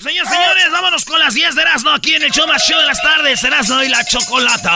[0.00, 2.86] Señores, señores, vámonos con las 10 de Erasmo aquí en el show más show de
[2.86, 3.42] las tardes.
[3.44, 4.70] Erasmo y la chocolata.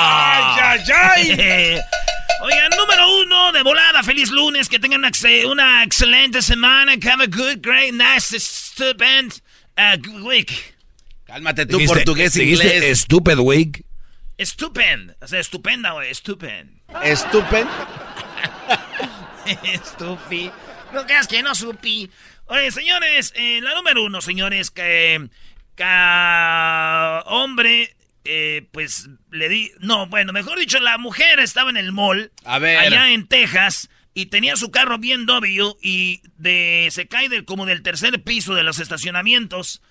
[0.72, 1.80] ¡Ay, ay, ay!
[2.42, 4.02] Oigan, número uno de volada.
[4.02, 4.68] Feliz lunes.
[4.68, 6.96] Que tengan una, ex- una excelente semana.
[6.98, 9.34] Que have a good, great, nice, stupend
[9.76, 10.52] uh, week.
[11.24, 13.00] Cálmate tú, Dijiste- portugués, dijiste inglés.
[13.00, 13.84] Stupid wig.
[14.38, 15.16] Stupend.
[15.20, 16.14] O sea, estupenda, güey.
[16.14, 16.70] Stupend.
[17.02, 17.66] Estúpen.
[19.64, 20.50] Estupi.
[20.92, 22.08] No creas que no supi.
[22.47, 25.28] Oye, señores, eh, la número uno, señores, que,
[25.75, 25.84] que
[27.27, 29.72] hombre, eh, pues le di.
[29.80, 32.30] No, bueno, mejor dicho, la mujer estaba en el mall.
[32.44, 32.78] A ver.
[32.78, 33.91] Allá en Texas.
[34.14, 38.54] Y tenía su carro bien W y de, se cae del, como del tercer piso
[38.54, 39.82] de los estacionamientos.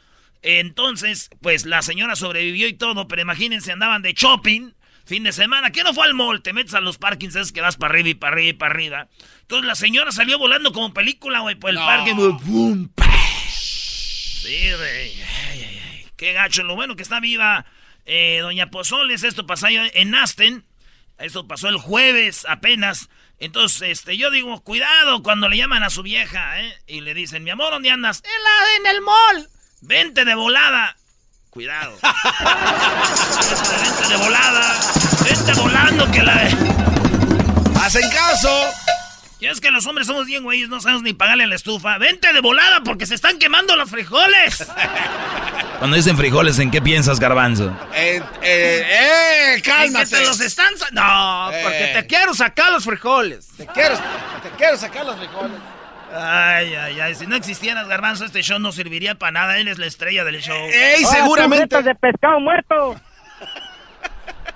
[0.42, 4.72] Entonces, pues la señora sobrevivió y todo, pero imagínense, andaban de shopping,
[5.06, 5.72] fin de semana.
[5.72, 6.42] ¿Qué no fue al mall?
[6.42, 8.74] Te metes a los parkings, es que vas para arriba y para arriba y para
[8.74, 9.08] arriba.
[9.42, 11.86] Entonces la señora salió volando como película, güey, por el No.
[11.86, 12.14] parque.
[12.96, 14.42] ¡pash!
[14.46, 15.12] Sí, güey.
[15.22, 16.06] Ay, ay, ay.
[16.18, 16.64] Qué gacho.
[16.64, 17.66] Lo bueno que está viva
[18.06, 19.24] eh, Doña Pozoles.
[19.24, 20.66] Esto pasó en Aston.
[21.18, 23.10] Esto pasó el jueves apenas.
[23.40, 26.74] Entonces, este, yo digo, cuidado cuando le llaman a su vieja, ¿eh?
[26.88, 28.22] Y le dicen, mi amor, ¿dónde andas?
[28.24, 29.50] En, la, en el mall.
[29.82, 30.96] Vente de volada.
[31.56, 31.98] Cuidado.
[33.82, 34.76] Vente de volada.
[35.24, 36.34] Vente volando que la...
[37.82, 38.70] ¡Hacen caso!
[39.40, 41.98] Ya es que los hombres somos bien güeyes, no sabemos ni pagarle a la estufa.
[41.98, 44.68] Vente de volada porque se están quemando los frijoles.
[45.80, 47.70] Cuando dicen frijoles, ¿en qué piensas, garbanzo?
[47.94, 50.08] Eh, eh, eh, ¿En que cálmate.
[50.08, 50.74] te los están...
[50.92, 51.60] No, Eh.
[51.64, 53.48] porque te quiero sacar los frijoles.
[53.56, 53.96] Te quiero,
[54.44, 55.58] te quiero sacar los frijoles.
[56.14, 57.16] Ay, ay, ay.
[57.16, 59.58] Si no existieras, Garbanzo, este show no serviría para nada.
[59.60, 60.56] Él es la estrella del show.
[60.56, 61.82] ¡Ey, seguramente!
[61.82, 62.96] de pescado muerto.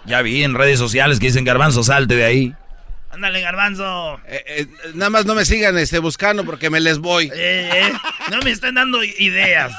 [0.05, 2.55] Ya vi en redes sociales que dicen garbanzo, salte de ahí.
[3.11, 4.19] Ándale, Garbanzo.
[4.27, 7.25] Eh, eh, nada más no me sigan este, buscando porque me les voy.
[7.33, 7.93] Eh, eh,
[8.29, 9.73] no me están dando ideas.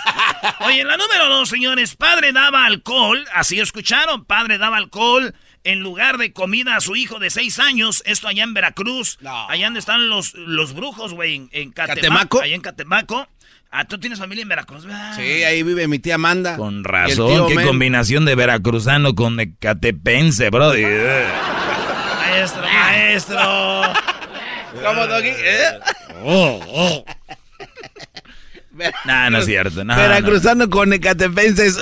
[0.60, 1.94] Oye, la número dos, señores.
[1.94, 3.25] Padre daba alcohol.
[3.32, 4.25] Así escucharon.
[4.25, 5.34] Padre daba alcohol
[5.65, 8.03] en lugar de comida a su hijo de seis años.
[8.06, 9.19] Esto allá en Veracruz.
[9.21, 9.48] No.
[9.48, 11.34] Allá donde están los, los brujos, güey.
[11.37, 12.41] En, en Catema- ¿Catemaco?
[12.41, 13.28] Allá en Catemaco.
[13.72, 15.15] Ah, tú tienes familia en Veracruz, ¿verdad?
[15.16, 16.56] Sí, ahí vive mi tía Amanda.
[16.56, 17.66] Con razón, qué Men.
[17.66, 20.72] combinación de veracruzano con ecatepense, bro.
[20.72, 23.38] Maestro, maestro.
[24.84, 25.28] ¿Cómo, Doggy?
[25.37, 25.78] ¿Eh?
[29.04, 29.84] No, no es cierto.
[29.84, 31.76] No, Veracruzano con ecatepenses.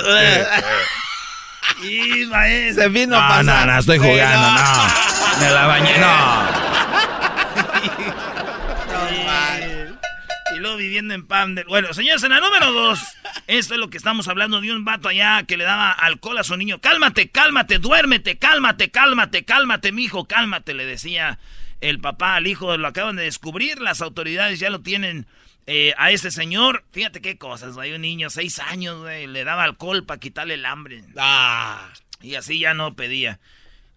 [1.83, 2.83] Y maestro.
[2.83, 3.67] Se vino no, a no, pasar.
[3.67, 5.39] no, estoy jugando, no.
[5.39, 6.59] Me la bañé, no.
[10.55, 11.65] Y luego viviendo en Pam del...
[11.65, 12.99] Bueno, señores, en la número dos,
[13.47, 16.43] esto es lo que estamos hablando de un vato allá que le daba alcohol a
[16.43, 16.81] su niño.
[16.81, 21.39] Cálmate, cálmate, duérmete, cálmate, cálmate, cálmate, mijo, cálmate, le decía
[21.81, 22.75] el papá al hijo.
[22.77, 25.27] Lo acaban de descubrir, las autoridades ya lo tienen
[25.71, 26.83] eh, a este señor.
[26.91, 30.65] Fíjate qué cosas, hay un niño, seis años, güey, le daba alcohol para quitarle el
[30.65, 31.03] hambre.
[31.15, 33.39] Ah, Y así ya no pedía.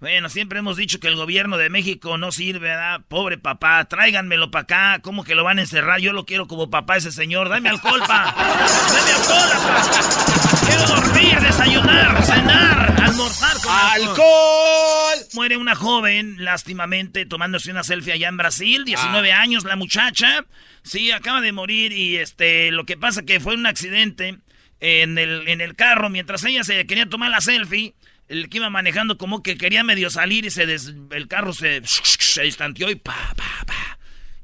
[0.02, 3.02] Bueno, siempre hemos dicho que el gobierno de México no sirve, ¿verdad?
[3.06, 4.98] Pobre papá, tráiganmelo para acá.
[5.00, 6.00] ¿Cómo que lo van a encerrar?
[6.00, 7.48] Yo lo quiero como papá ese señor.
[7.48, 8.34] Dame alcohol, pa.
[8.34, 10.66] Dame alcohol, pa.
[10.66, 15.18] Quiero dormir, desayunar, cenar, almorzar con ¡Alcohol!
[15.34, 20.44] Muere una joven, lástimamente, tomándose una selfie allá en Brasil, 19 años la muchacha.
[20.82, 24.40] Sí, acaba de morir y este, lo que pasa que fue un accidente.
[24.80, 27.94] en el, en el carro mientras ella se quería tomar la selfie.
[28.32, 32.42] El que iba manejando como que quería medio salir y se el carro se, se
[32.42, 33.98] distanteó y pa, pa, pa.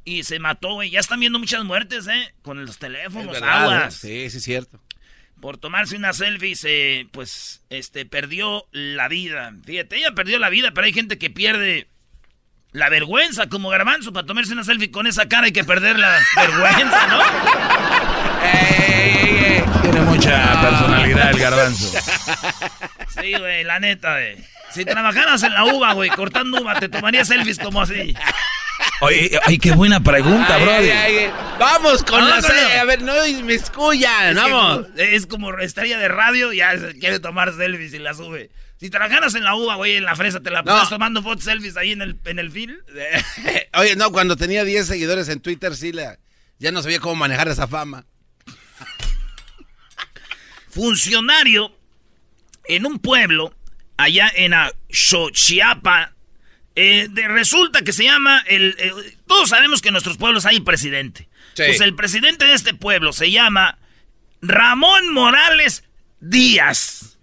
[0.04, 0.90] Y se mató, güey.
[0.90, 2.34] Ya están viendo muchas muertes, ¿eh?
[2.42, 3.94] Con los teléfonos, aguas.
[3.94, 4.78] Sí, sí, es cierto.
[5.40, 9.54] Por tomarse una selfie se, pues, este, perdió la vida.
[9.64, 11.88] Fíjate, ella perdió la vida, pero hay gente que pierde
[12.72, 16.20] la vergüenza, como Garbanzo, para tomarse una selfie con esa cara hay que perder la
[16.36, 17.20] vergüenza, ¿no?
[19.82, 21.98] Tiene mucha personalidad el Garbanzo.
[23.20, 24.36] Sí, güey, la neta, güey.
[24.70, 28.14] Si trabajaras en la uva, güey, cortando uva, te tomaría selfies como así.
[29.00, 30.72] Oye, ay, qué buena pregunta, bro.
[31.58, 32.78] vamos con la selfie.
[32.78, 34.86] A ver, no me escuchan, vamos.
[34.96, 38.50] es como estaría de radio, ya quiere tomar selfies y la sube.
[38.78, 41.76] Si trabajaras en la uva, güey, en la fresa, te la pasas tomando fotos selfies
[41.76, 42.76] ahí en el, en el film.
[43.74, 46.18] Oye, no, cuando tenía 10 seguidores en Twitter, sí, la,
[46.58, 48.04] ya no sabía cómo manejar esa fama.
[50.78, 51.76] Funcionario
[52.68, 53.52] en un pueblo
[53.96, 54.52] allá en
[54.88, 56.14] Xochiapa.
[56.76, 58.76] Eh, resulta que se llama el,
[59.26, 61.28] Todos sabemos que en nuestros pueblos hay presidente.
[61.56, 63.76] Pues el presidente de este pueblo se llama
[64.40, 65.82] Ramón Morales
[66.20, 67.18] Díaz.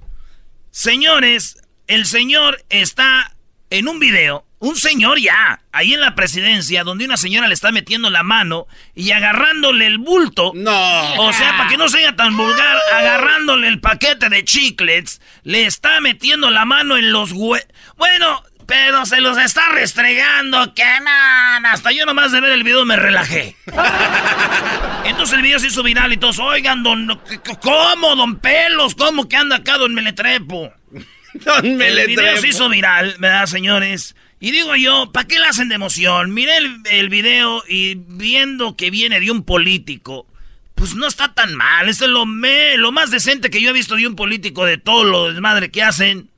[0.71, 1.57] Señores,
[1.87, 3.37] el señor está
[3.69, 7.71] en un video, un señor ya, ahí en la presidencia, donde una señora le está
[7.71, 8.65] metiendo la mano
[8.95, 10.53] y agarrándole el bulto.
[10.55, 11.13] No.
[11.21, 16.01] O sea, para que no sea tan vulgar, agarrándole el paquete de chiclets, le está
[16.01, 17.63] metiendo la mano en los hue...
[17.97, 21.63] Bueno, pero se los está restregando, que man.
[21.67, 23.55] Hasta yo nomás de ver el video me relajé.
[25.05, 27.21] Entonces el video se hizo viral y todos, oigan, don,
[27.61, 28.95] ¿cómo, don Pelos?
[28.95, 30.73] ¿Cómo que anda acá, don Meletrepo?
[31.33, 32.01] don Meletrepo.
[32.01, 34.14] El video se hizo viral, ¿verdad, señores?
[34.39, 36.33] Y digo yo, ¿para qué le hacen de emoción?
[36.33, 40.27] Miré el, el, video y viendo que viene de un político,
[40.75, 41.87] pues no está tan mal.
[41.89, 44.77] Esto es lo, me, lo más decente que yo he visto de un político de
[44.77, 46.29] todo lo desmadre que hacen.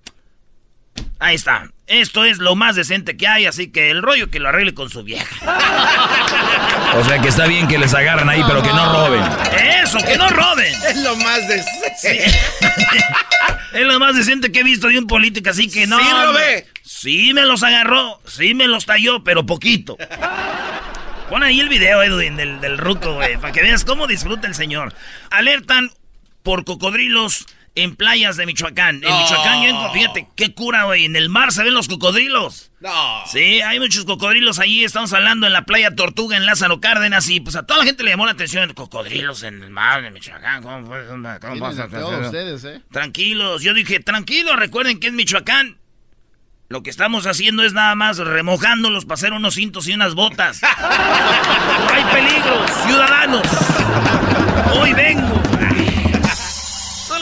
[1.19, 1.71] Ahí está.
[1.87, 4.89] Esto es lo más decente que hay, así que el rollo que lo arregle con
[4.89, 5.25] su vieja.
[6.95, 9.23] O sea que está bien que les agarran ahí, pero que no roben.
[9.83, 10.73] Eso, que no roben.
[10.87, 12.31] Es lo más decente.
[13.73, 15.99] Es lo más decente que he visto de un político, así que no.
[15.99, 16.67] Sí, robé.
[16.83, 19.97] Sí me los agarró, sí me los talló, pero poquito.
[21.29, 24.55] Pon ahí el video, Edwin, del, del ruco, güey, para que veas cómo disfruta el
[24.55, 24.93] señor.
[25.29, 25.91] Alertan
[26.41, 27.45] por cocodrilos
[27.77, 29.03] en playas de Michoacán.
[29.03, 31.05] En Michoacán, fíjate, qué cura, güey.
[31.05, 32.71] En el mar se ven los cocodrilos.
[32.79, 33.21] No.
[33.27, 34.83] Sí, hay muchos cocodrilos allí.
[34.83, 37.29] Estamos hablando en la playa Tortuga, en Lázaro Cárdenas.
[37.29, 38.73] Y pues a toda la gente le llamó la atención.
[38.73, 40.63] Cocodrilos en el mar de Michoacán.
[40.63, 40.89] ¿Cómo,
[41.39, 41.85] cómo pasa?
[41.85, 42.81] ustedes, eh?
[42.91, 43.61] Tranquilos.
[43.61, 45.77] Yo dije, tranquilos, recuerden que es Michoacán.
[46.69, 50.61] Lo que estamos haciendo es nada más remojándolos para hacer unos cintos y unas botas.
[50.81, 53.43] no hay peligro, ciudadanos.
[54.73, 55.46] Hoy vengo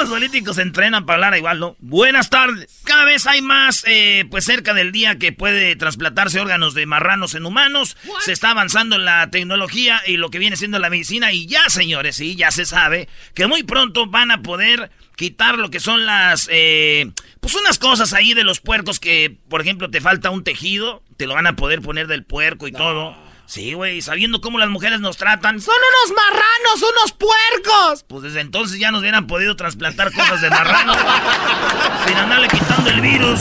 [0.06, 1.76] los políticos se entrenan para hablar igual, ¿no?
[1.80, 2.82] Buenas tardes.
[2.84, 7.34] Cada vez hay más, eh, pues cerca del día que puede trasplantarse órganos de marranos
[7.34, 7.98] en humanos.
[8.24, 11.32] Se está avanzando la tecnología y lo que viene siendo la medicina.
[11.32, 15.72] Y ya, señores, sí, ya se sabe que muy pronto van a poder quitar lo
[15.72, 20.02] que son las, eh, pues unas cosas ahí de los puercos que, por ejemplo, te
[20.02, 23.25] falta un tejido, te lo van a poder poner del puerco y todo.
[23.48, 25.62] Sí, güey, sabiendo cómo las mujeres nos tratan.
[25.62, 28.04] ¡Son unos marranos, unos puercos!
[28.08, 30.94] Pues desde entonces ya nos hubieran podido trasplantar cosas de marrano.
[32.08, 33.40] sin andarle quitando el virus.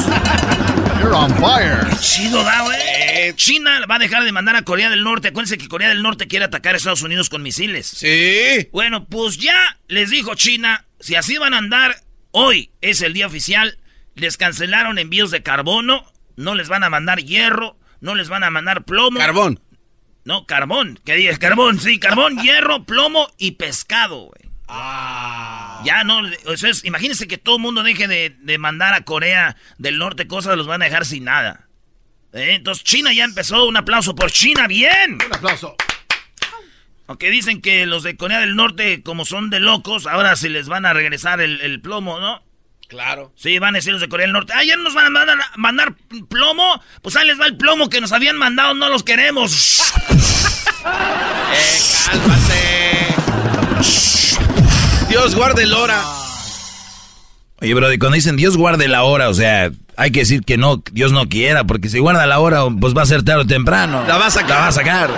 [1.01, 1.87] You're on fire.
[2.01, 3.35] chido, da, güey.
[3.37, 5.29] China va a dejar de mandar a Corea del Norte.
[5.29, 7.87] Acuérdense que Corea del Norte quiere atacar a Estados Unidos con misiles.
[7.87, 8.69] Sí.
[8.73, 11.97] Bueno, pues ya les dijo China, si así van a andar,
[12.31, 13.79] hoy es el día oficial.
[14.15, 16.05] Les cancelaron envíos de carbono,
[16.37, 19.19] no les van a mandar hierro, no les van a mandar plomo.
[19.19, 19.61] Carbón.
[20.25, 20.99] No, carbón.
[21.05, 21.39] ¿Qué dices?
[21.39, 24.51] Carbón, sí, carbón, hierro, plomo y pescado, güey.
[24.67, 25.83] Ah.
[25.85, 29.99] Ya no, eso es, imagínense que todo el mundo deje de, mandar a Corea del
[29.99, 31.69] Norte cosas, los van a dejar sin nada.
[32.33, 32.55] ¿Eh?
[32.55, 35.19] Entonces China ya empezó, un aplauso por China, bien.
[35.27, 35.77] Un aplauso.
[37.07, 40.69] Aunque dicen que los de Corea del Norte, como son de locos, ahora se les
[40.69, 42.43] van a regresar el, el plomo, ¿no?
[42.95, 43.33] Claro.
[43.35, 44.53] Sí, van a decir los de Corea del Norte.
[44.55, 45.97] Ah, ya nos van a mandar,
[46.29, 46.81] plomo.
[47.03, 49.83] Pues ahí les va el plomo que nos habían mandado, no los queremos.
[51.53, 53.17] eh, cálmate.
[55.09, 56.01] Dios guarde la hora.
[57.61, 60.81] Oye, bro, cuando dicen Dios guarde la hora, o sea, hay que decir que no,
[60.93, 64.05] Dios no quiera, porque si guarda la hora, pues va a ser tarde o temprano.
[64.07, 64.51] La va a sacar.
[64.51, 65.11] La va a sacar.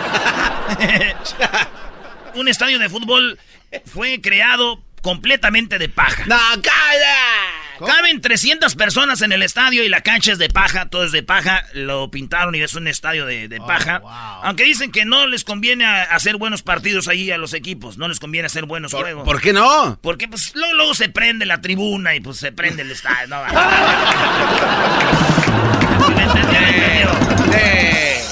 [2.36, 3.38] Un estadio de fútbol
[3.84, 6.24] fue creado completamente de paja.
[6.24, 7.65] ¡No, calla!
[7.84, 11.22] Caben 300 personas en el estadio y la cancha es de paja, todo es de
[11.22, 11.64] paja.
[11.74, 14.02] Lo pintaron y es un estadio de, Oh, paja.
[14.44, 17.98] Aunque dicen que no les conviene hacer buenos partidos ahí a los equipos.
[17.98, 19.24] No les conviene hacer buenos ¿Por, juegos.
[19.24, 19.98] por qué no?
[20.02, 23.28] Porque pues luego, luego se prende la tribuna y pues se prende el estadio.
[23.28, 23.42] No,
[26.14, 26.60] ¿Me entendió?
[26.60, 27.58] ¿Me entendió?
[27.58, 28.22] Eh,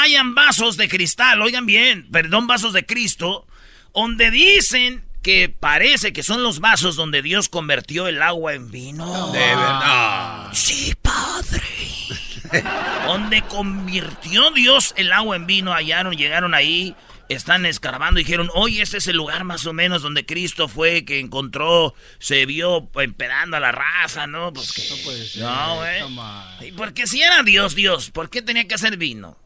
[0.00, 3.46] Hayan vasos de cristal, oigan bien, perdón, vasos de Cristo,
[3.94, 9.32] donde dicen que parece que son los vasos donde Dios convirtió el agua en vino.
[9.32, 10.48] de verdad.
[10.52, 11.62] Sí, padre.
[13.06, 16.94] donde convirtió Dios el agua en vino, hallaron, llegaron ahí,
[17.28, 21.04] están escarbando y dijeron, oye, este es el lugar más o menos donde Cristo fue,
[21.04, 24.52] que encontró, se vio empedando a la raza, ¿no?
[24.52, 24.88] Pues que...
[24.88, 25.42] No puede ser.
[25.42, 26.68] No, güey.
[26.68, 28.10] ¿Y por qué si era Dios, Dios?
[28.10, 29.36] ¿Por qué tenía que hacer vino?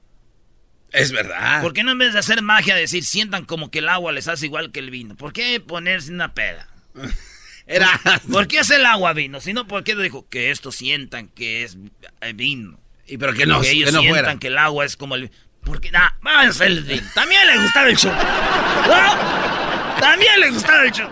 [0.93, 1.63] Es verdad.
[1.63, 4.29] ¿Por qué no en vez de hacer magia decir sientan como que el agua les
[4.29, 5.17] hace igual que el vino?
[5.17, 6.69] ¿Por qué ponerse una peda?
[7.67, 7.89] Era.
[8.31, 9.41] ¿Por qué es el agua vino?
[9.41, 11.79] Si no, ¿por qué no dijo que esto sientan que es
[12.21, 12.79] eh, vino?
[13.07, 14.39] Y pero que no, que ellos que no sientan fuera.
[14.39, 15.31] que el agua es como el
[15.65, 17.07] porque ah, vamos a hacer el vino.
[17.15, 18.13] También le gustaba el show.
[18.13, 20.01] ¿No?
[20.01, 21.09] También le gustaba el show.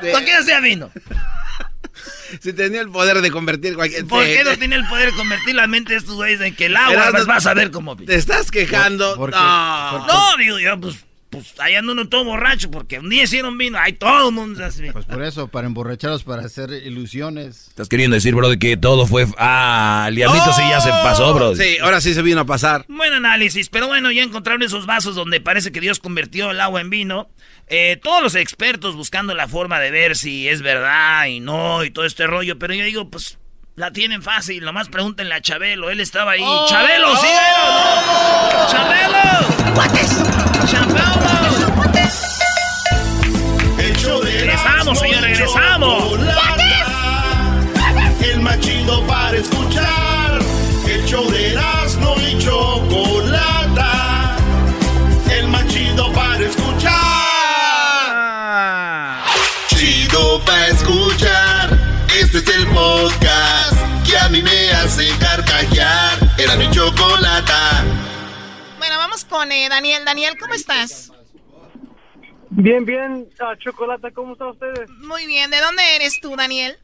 [0.00, 0.90] ¿Por qué hacía vino?
[2.40, 4.06] Si tenía el poder de convertir cualquier.
[4.06, 6.54] ¿Por te- qué no tiene el poder de convertir la mente de estos güeyes en
[6.54, 8.06] que el agua Erasmo, las vas a ver como vino?
[8.06, 9.16] Te estás quejando.
[9.16, 9.36] ¿Por- por qué?
[9.38, 10.06] no.
[10.06, 10.96] No, digo yo, pues,
[11.30, 14.62] pues ahí anda uno todo borracho porque un día hicieron vino, ahí todo el mundo
[14.78, 14.92] vino.
[14.94, 17.68] Pues por eso, para emborracharlos, para hacer ilusiones.
[17.68, 19.26] Estás queriendo decir, bro, que todo fue...
[19.36, 21.54] Ah, el diablito sí ya se pasó, bro.
[21.54, 22.84] Sí, ahora sí se vino a pasar.
[22.88, 26.80] Buen análisis, pero bueno, ya encontraron esos vasos donde parece que Dios convirtió el agua
[26.80, 27.28] en vino.
[27.70, 31.90] Eh, todos los expertos buscando la forma de ver si es verdad y no y
[31.90, 33.38] todo este rollo, pero yo digo, pues
[33.76, 36.44] la tienen fácil, nomás pregúntenle a Chabelo, él estaba ahí.
[36.68, 37.26] ¡Chabelo, sí!
[37.26, 38.70] o no?
[38.70, 39.17] ¡Chabelo!
[69.38, 70.04] Con eh, Daniel.
[70.04, 71.12] Daniel, ¿cómo estás?
[72.50, 74.90] Bien, bien, ah, Chocolata, ¿cómo están ustedes?
[75.06, 75.48] Muy bien.
[75.50, 76.76] ¿De dónde eres tú, Daniel?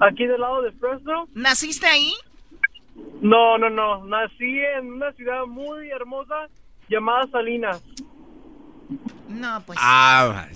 [0.00, 1.28] ¿Aquí del lado de Fresno?
[1.34, 2.14] ¿Naciste ahí?
[3.20, 6.48] No, no, no, nací en una ciudad muy hermosa
[6.88, 7.82] llamada Salinas.
[9.28, 9.78] No, pues.
[9.82, 10.46] Ah.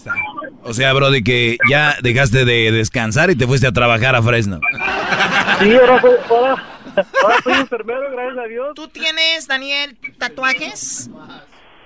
[0.62, 4.22] O sea, bro, de que ya dejaste de descansar y te fuiste a trabajar a
[4.22, 4.58] Fresno.
[5.58, 6.79] Sí, ahora ahora,
[7.23, 8.68] ahora soy enfermero, gracias a Dios.
[8.75, 11.11] ¿Tú tienes, Daniel, tatuajes?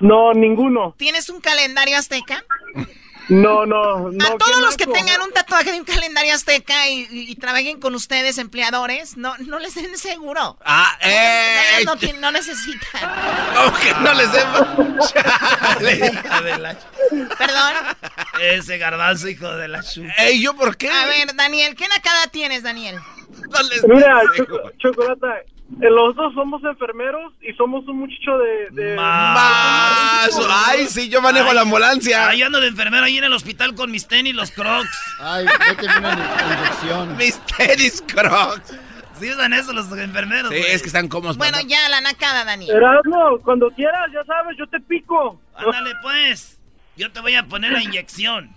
[0.00, 0.94] No, ninguno.
[0.98, 2.44] ¿Tienes un calendario azteca?
[3.30, 4.26] No, no, no.
[4.26, 7.80] a todos los que tengan un tatuaje de un calendario azteca y, y- y trabajen
[7.80, 10.58] con ustedes, empleadores, no, no les den seguro.
[10.62, 11.78] Ah, eh.
[11.80, 13.00] Ellos no, necesitan.
[13.54, 15.14] ¿Cómo que no les demos?
[15.14, 15.96] Chale.
[16.22, 16.76] Hijo de la-
[17.38, 17.72] Perdón.
[18.42, 20.02] Ese garbanzo, hijo de la chu.
[20.18, 20.90] Ey, ¿yo por qué?
[20.90, 22.98] A ver, Daniel, ¿qué nacada tienes, Daniel?
[23.88, 25.38] No Mira, Choco- Chocolata,
[25.80, 28.68] eh, los dos somos enfermeros y somos un muchacho de...
[28.82, 30.30] de Más.
[30.66, 32.28] Ay, sí, yo manejo la ambulancia.
[32.28, 34.88] Ahí ando de enfermero ahí en el hospital con mis tenis, los crocs.
[35.20, 36.12] Ay, méteme una
[36.58, 37.16] inyección.
[37.16, 38.74] Mis tenis crocs.
[39.18, 41.36] Sí usan eso los enfermeros, Sí, es que están cómodos.
[41.36, 42.74] Bueno, para- ya, la nacada, Daniel.
[42.76, 45.40] Erasmo, cuando quieras, ya sabes, yo te pico.
[45.54, 46.58] Ándale, pues.
[46.96, 48.50] Yo te voy a poner la inyección.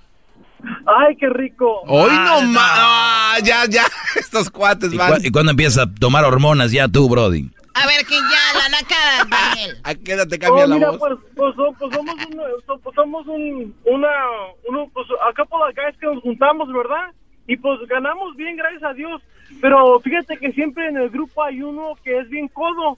[0.86, 1.82] Ay, qué rico.
[1.88, 2.72] Hoy Ah, no más.
[2.76, 3.84] Ah, ya, ya.
[4.16, 5.24] Estos cuates ¿Y, van.
[5.26, 7.50] y cuándo empiezas a tomar hormonas ya tú, Brody?
[7.74, 9.78] A ver, que ya, la nacada, Daniel.
[9.84, 11.00] ¿A qué edad te cambia Oh, la mira, voz?
[11.00, 14.10] pues, pues, pues somos, un, pues somos un, una,
[14.68, 17.12] uno, pues acá por las guys que nos juntamos, ¿verdad?
[17.48, 19.22] Y pues ganamos bien, gracias a Dios.
[19.62, 22.98] Pero fíjate que siempre en el grupo hay uno que es bien codo.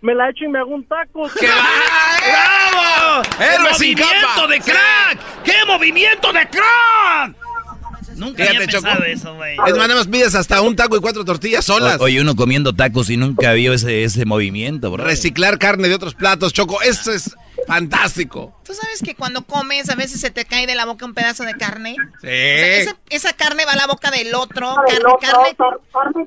[0.00, 1.28] me la echo y me hago un taco.
[1.28, 3.22] ¡Bravo!
[3.40, 5.42] ¡Héroe ¡Qué sin movimiento de crack!
[5.44, 7.36] ¡Qué movimiento de crack!
[8.16, 9.04] Nunca había Fíjate, pensado Choco.
[9.06, 9.52] eso, güey.
[9.54, 12.00] Es más, nada más pides hasta un taco y cuatro tortillas solas.
[12.00, 15.04] O- oye, uno comiendo tacos y nunca vio ese, ese movimiento, bro.
[15.04, 16.82] Reciclar carne de otros platos, Choco.
[16.82, 17.36] Esto es
[17.68, 18.60] fantástico.
[18.64, 21.44] ¿Tú sabes que cuando comes a veces se te cae de la boca un pedazo
[21.44, 21.94] de carne?
[22.20, 22.26] Sí.
[22.26, 24.74] O sea, esa, esa carne va a la boca del otro.
[25.20, 25.56] Carne,
[25.92, 26.26] carne.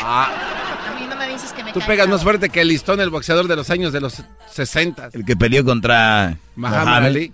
[0.00, 0.28] Ah,
[0.90, 3.10] A mí no me dices que me tú pegas más fuerte que el listón, el
[3.10, 5.10] boxeador de los años de los 60.
[5.12, 7.04] El que peleó contra Muhammad Muhammad.
[7.06, 7.32] Ali.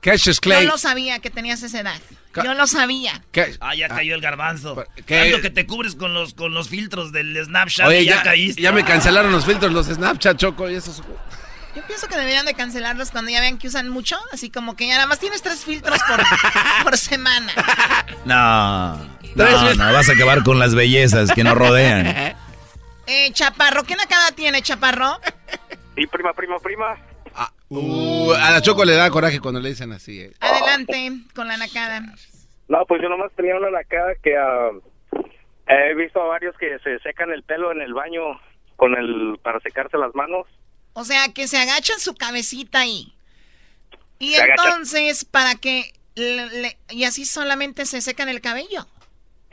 [0.00, 0.66] Cassius Yo Clay.
[0.66, 1.98] lo sabía que tenías esa edad.
[2.32, 3.22] Ca- Yo lo sabía.
[3.32, 3.56] ¿Qué?
[3.60, 4.84] Ah, ya cayó el garbanzo.
[5.06, 5.22] ¿qué?
[5.22, 8.22] Tanto que te cubres con los, con los filtros del Snapchat Oye, y ya, ya,
[8.22, 8.60] caíste.
[8.60, 11.02] ya me cancelaron los filtros, los Snapchat, Choco, y esos...
[11.74, 14.16] Yo pienso que deberían de cancelarlos cuando ya vean que usan mucho.
[14.32, 16.22] Así como que ya nada más tienes tres filtros por,
[16.84, 17.50] por semana.
[18.24, 22.36] No, no, no, vas a acabar con las bellezas que nos rodean.
[23.06, 25.20] Eh, Chaparro, ¿qué nacada tiene, Chaparro?
[25.94, 26.96] Sí, prima, prima, prima.
[27.68, 30.20] Uh, a la Choco le da coraje cuando le dicen así.
[30.22, 30.32] eh.
[30.40, 32.00] Adelante con la nacada.
[32.66, 34.70] No, pues yo nomás tenía una lacada que ah,
[35.68, 38.22] he visto a varios que se secan el pelo en el baño
[38.76, 40.46] con el para secarse las manos.
[40.94, 43.12] O sea, que se agachan su cabecita ahí.
[44.18, 45.92] Y Se entonces, para que...
[46.14, 48.86] le- le- y así solamente se secan el cabello.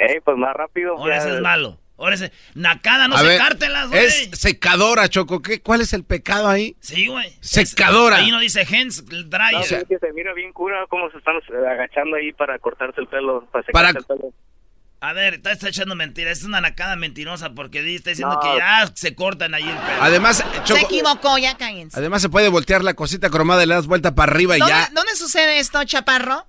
[0.01, 0.98] Eh, pues más rápido.
[0.98, 1.77] Ahora ese es malo.
[1.98, 2.31] Ahora ese...
[2.55, 4.03] Nacada, no secártelas, güey.
[4.05, 5.41] Es secadora, Choco.
[5.43, 6.75] ¿Qué, ¿Cuál es el pecado ahí?
[6.79, 7.31] Sí, güey.
[7.41, 8.15] Secadora.
[8.15, 9.51] Ahí no dice hands dry.
[9.51, 13.00] No, es que se mira bien cura cómo se están eh, agachando ahí para cortarse
[13.01, 14.34] el pelo, para Para- secarse el pelo.
[15.03, 16.39] A ver, está, está echando mentiras.
[16.39, 18.39] Es una nacada mentirosa porque está diciendo No.
[18.39, 20.01] que ya se cortan ahí el pelo.
[20.01, 21.98] Además, Se Choco, equivocó, ya cállense.
[22.00, 24.74] además se puede voltear la cosita cromada y le das vuelta para arriba y ¿Dónde,
[24.74, 24.89] ya.
[24.93, 26.46] dónde sucede esto, Chaparro?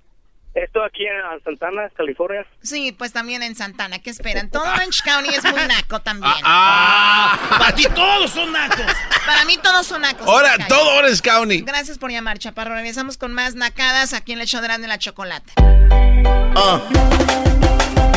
[0.55, 2.45] Esto aquí en Santana, California.
[2.61, 3.97] Sí, pues también en Santana.
[3.99, 4.51] ¿Qué esperan?
[4.51, 6.31] Todo Orange County es muy naco también.
[6.43, 8.85] Ah, Para ti todos son nacos.
[9.25, 10.27] Para mí todos son nacos.
[10.27, 11.61] ahora todo Orange County.
[11.61, 12.75] Gracias por llamar, Chaparro.
[12.75, 15.53] Regresamos con más nacadas aquí en el show de Erasmo y la Chocolata.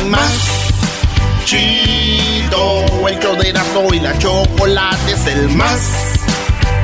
[0.05, 0.69] Más
[1.45, 6.19] chido, el show de Erasmo y la chocolate es el más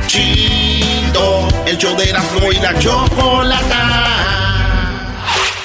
[0.08, 4.33] chido, el show de Erasmo y la chocolata.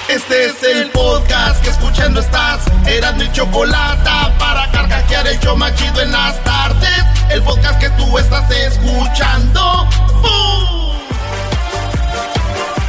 [0.09, 5.75] Este es el podcast que escuchando estás, Erasmo y chocolata para carcajear el show más
[5.75, 9.87] chido en las tardes, el podcast que tú estás escuchando.
[10.23, 10.97] ¡Bum!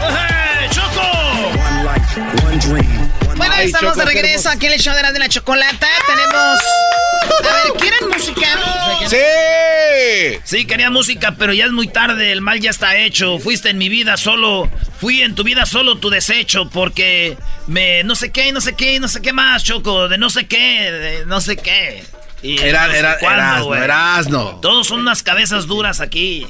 [0.09, 1.03] ¡Eh, ¡Choco!
[3.37, 5.88] Bueno, estamos Choco, de regreso aquí en el show de Erasmo y la Chocolata.
[6.07, 6.59] Tenemos...
[7.38, 8.49] A ver, ¿quieren música?
[9.11, 9.16] ¡Sí!
[10.45, 13.39] Sí, quería música, pero ya es muy tarde, el mal ya está hecho.
[13.39, 14.69] Fuiste en mi vida solo,
[15.01, 19.01] fui en tu vida solo tu desecho, porque me no sé qué, no sé qué,
[19.01, 22.05] no sé qué más, Choco, de no sé qué, de no sé qué.
[22.43, 23.83] Y Era, no sé era, cuándo, Erasno, güey.
[23.83, 24.59] Erasno.
[24.63, 26.47] Todos son unas cabezas duras aquí.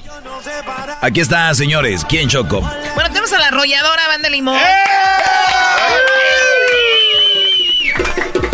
[1.00, 2.04] Aquí está, señores.
[2.08, 2.60] ¿Quién Choco?
[2.94, 4.56] Bueno, tenemos a la arrolladora Banda Limón.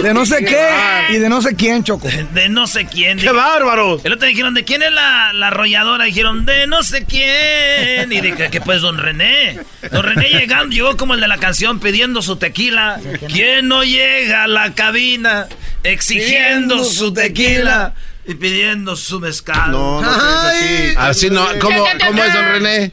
[0.02, 0.68] De no sé qué
[1.10, 2.08] y de no sé quién, Choco.
[2.34, 3.18] De no sé quién.
[3.18, 4.00] ¡Qué bárbaro!
[4.04, 6.04] El otro dijeron, ¿de quién es la, la arrolladora?
[6.04, 8.12] Dijeron, de no sé quién.
[8.12, 9.58] Y dije, que pues don René.
[9.90, 13.00] Don René llegando, llegó como el de la canción pidiendo su tequila.
[13.28, 15.48] ¿Quién no llega a la cabina
[15.82, 17.94] exigiendo su tequila
[18.26, 19.72] y pidiendo su mezcal?
[19.72, 20.94] No, no dice así.
[20.96, 22.92] Así no, ¿cómo, cómo es, don René?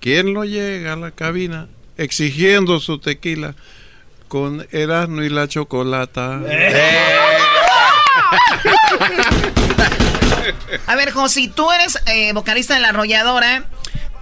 [0.00, 3.54] ¿Quién no llega a la cabina exigiendo su tequila
[4.28, 6.40] con Erasmo y la chocolata?
[10.86, 13.64] A ver, Josi, tú eres eh, vocalista de La Arrolladora.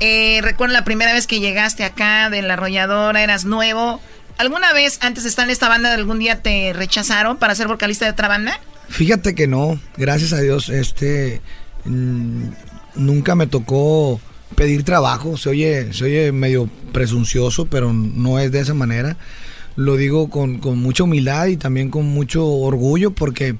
[0.01, 4.01] Eh, recuerdo la primera vez que llegaste acá de La Arrolladora, eras nuevo.
[4.39, 8.05] ¿Alguna vez antes de estar en esta banda, algún día te rechazaron para ser vocalista
[8.05, 8.61] de otra banda?
[8.89, 11.41] Fíjate que no, gracias a Dios, este
[11.85, 12.49] mm,
[12.95, 14.21] nunca me tocó
[14.55, 19.17] pedir trabajo, se oye, se oye medio presuncioso, pero no es de esa manera.
[19.77, 23.57] Lo digo con, con mucha humildad y también con mucho orgullo porque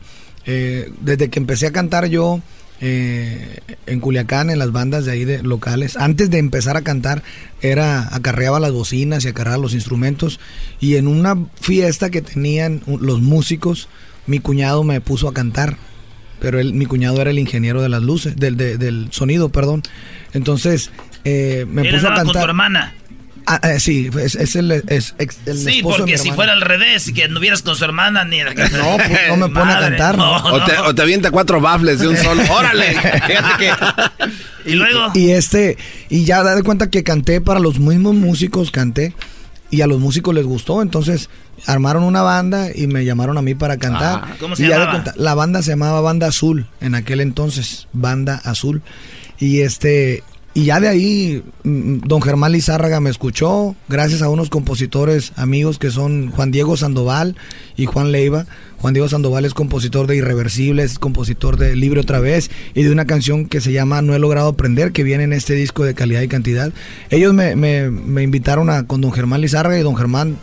[0.47, 2.41] eh, desde que empecé a cantar yo
[2.81, 7.23] eh, en Culiacán, en las bandas de ahí de locales, antes de empezar a cantar,
[7.63, 10.41] era acarreaba las bocinas y acarreaba los instrumentos.
[10.81, 13.89] Y en una fiesta que tenían los músicos,
[14.27, 15.77] mi cuñado me puso a cantar.
[16.39, 19.83] Pero él, mi cuñado era el ingeniero de las luces, del, de- del sonido, perdón.
[20.35, 20.91] Entonces,
[21.25, 22.49] eh, me puso a con tu cantar.
[22.51, 22.95] hermana.
[23.49, 26.53] Ah, eh, sí, es, es el, es el Sí, esposo de mi porque si fuera
[26.53, 29.79] al revés y que anduvieras con su hermana ni No, pues, no me pone a
[29.79, 30.37] cantar, ¿no?
[30.37, 32.43] O te, o te avienta cuatro bafles de un solo.
[32.53, 32.87] ¡Órale!
[32.95, 33.73] Fíjate que.
[34.71, 35.13] Y luego.
[35.15, 35.79] Y este,
[36.09, 39.15] y ya da de cuenta que canté para los mismos músicos, canté,
[39.71, 41.31] y a los músicos les gustó, entonces
[41.67, 44.23] armaron una banda y me llamaron a mí para cantar.
[44.25, 45.05] Ah, ¿cómo se Y llamaba?
[45.17, 48.83] la banda se llamaba Banda Azul, en aquel entonces, Banda Azul.
[49.39, 50.25] Y este,
[50.57, 55.79] y ya de ahí, mm, don Germán Lizárraga me escuchó, gracias a unos compositores amigos
[55.79, 57.37] que son Juan Diego Sandoval
[57.77, 58.47] y Juan Leiva.
[58.79, 62.91] Juan Diego Sandoval es compositor de Irreversibles, es compositor de Libre otra vez y de
[62.91, 65.95] una canción que se llama No he logrado aprender, que viene en este disco de
[65.95, 66.73] calidad y cantidad.
[67.11, 70.39] Ellos me, me- me invitaron a, con don Germán Lizárraga y don Germán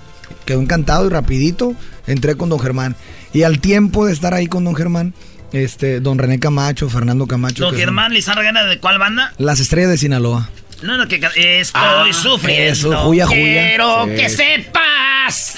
[0.46, 1.74] quedó encantado y rapidito
[2.06, 2.96] entré con don Germán.
[3.34, 5.14] Y al tiempo de estar ahí con don Germán,
[5.54, 7.64] este, don René Camacho, Fernando Camacho.
[7.64, 9.34] Don que son Germán Lizárraga, ¿de cuál banda?
[9.38, 10.50] Las estrellas de Sinaloa.
[10.82, 12.74] No, no, que estoy sufriendo.
[12.74, 13.38] eso, juya, juya.
[13.38, 14.16] Quiero Sí.
[14.18, 15.56] que sepas,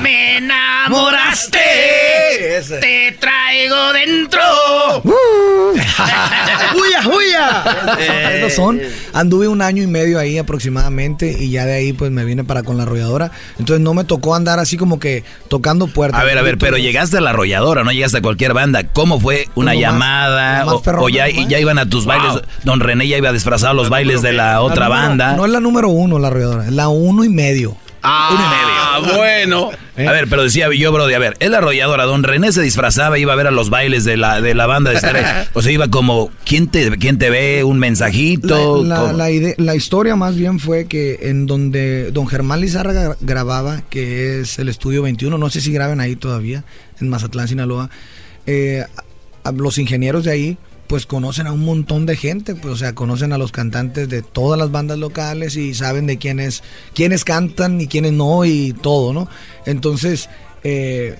[0.00, 1.58] me enamoraste.
[2.58, 2.78] Ese.
[2.78, 4.40] Te traigo dentro.
[6.74, 7.96] ¡Huya, huya!
[7.98, 8.38] Eh.
[8.38, 8.80] Esos son.
[9.12, 12.62] Anduve un año y medio ahí aproximadamente y ya de ahí pues me vine para
[12.62, 13.30] con la arrolladora.
[13.58, 16.20] Entonces no me tocó andar así como que tocando puertas.
[16.20, 18.84] A ver, a ver, pero llegaste a la arrolladora, no llegaste a cualquier banda.
[18.84, 20.64] ¿Cómo fue una más- llamada?
[20.64, 22.42] más o, o ya, ya iban a tus bailes.
[22.64, 25.36] Don René ya iba disfrazado a los bailes de la otra número- banda.
[25.36, 27.76] No es la número uno la arrolladora, es la uno y medio.
[28.06, 29.70] Ah, bueno.
[29.96, 32.04] A ver, pero decía yo, bro, de a ver, es la arrolladora.
[32.04, 34.90] Don René se disfrazaba, iba a ver a los bailes de la, de la banda
[34.90, 35.48] de estrella.
[35.54, 37.64] O sea, iba como, ¿quién te, quién te ve?
[37.64, 38.84] ¿Un mensajito?
[38.84, 44.40] La, la- la historia más bien fue que en donde don Germán Lizárraga grababa, que
[44.40, 46.64] es el estudio 21, no sé si graben ahí todavía,
[47.00, 47.88] en Mazatlán, Sinaloa,
[48.46, 48.84] eh,
[49.56, 50.58] los ingenieros de ahí
[50.94, 54.22] pues conocen a un montón de gente, pues o sea, conocen a los cantantes de
[54.22, 56.62] todas las bandas locales y saben de quiénes,
[56.94, 59.28] quiénes cantan y quiénes no y todo, ¿no?
[59.66, 60.28] Entonces,
[60.62, 61.16] eh,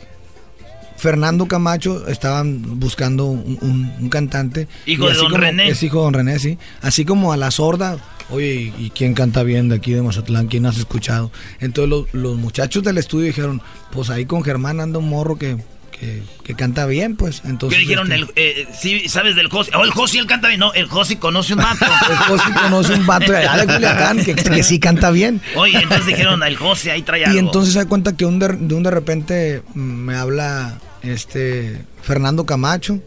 [0.97, 4.69] Fernando Camacho estaban buscando un, un- un cantante.
[4.87, 5.69] Hijo de don como- René.
[5.71, 6.57] Es hijo de don René, sí.
[6.81, 7.99] Así como a la sorda,
[8.31, 10.47] oye, ¿y y quién canta bien de aquí de Mazatlán?
[10.47, 11.33] ¿Quién has escuchado?
[11.59, 13.61] Entonces los, los muchachos del estudio dijeron,
[13.91, 15.57] pues ahí con Germán anda un morro que,
[16.05, 17.43] que, que canta bien, pues.
[17.45, 18.13] Entonces, ¿Qué dijeron?
[18.13, 19.71] este, El, eh, sí, ¿Sabes del Josi?
[19.75, 20.61] Oh, el Josi, él canta bien.
[20.61, 21.85] No, el Josi conoce un vato.
[22.11, 25.41] El Josi conoce un vato de allá de Culiacán que, que sí canta bien.
[25.57, 27.37] Oye, entonces dijeron, el Josi ahí trae algo.
[27.37, 31.85] Y entonces se da cuenta que un de, de un de repente me habla este
[32.03, 33.01] Fernando Camacho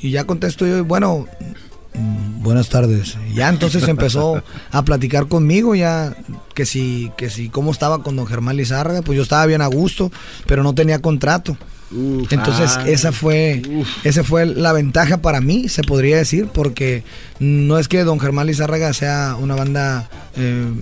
[0.00, 1.26] y ya contesto yo, bueno,
[1.94, 3.16] mm, buenas tardes.
[3.34, 6.14] Ya entonces empezó a platicar conmigo ya
[6.54, 9.66] que si que si cómo estaba con don Germán Lizárraga, pues yo estaba bien a
[9.66, 10.10] gusto,
[10.46, 11.56] pero no tenía contrato.
[12.30, 12.88] Entonces ah.
[12.88, 13.62] esa fue
[14.04, 17.02] esa fue la ventaja para mí, se podría decir, porque
[17.38, 20.72] no es que Don Germán Lizárraga sea una banda, eh,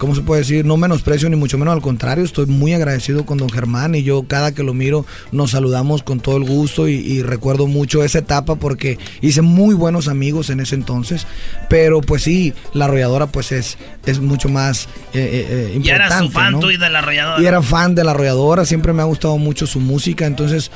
[0.00, 0.64] ¿cómo se puede decir?
[0.64, 4.22] No menosprecio ni mucho menos, al contrario, estoy muy agradecido con Don Germán y yo
[4.22, 8.20] cada que lo miro nos saludamos con todo el gusto y, y recuerdo mucho esa
[8.20, 11.26] etapa porque hice muy buenos amigos en ese entonces,
[11.68, 15.88] pero pues sí, la arrolladora pues es, es mucho más eh, eh, eh, importante.
[15.88, 16.60] Ya eras su fan ¿no?
[16.60, 17.42] tú y de la arrolladora.
[17.42, 20.70] Y era fan de la arrolladora, siempre me ha gustado mucho su música, entonces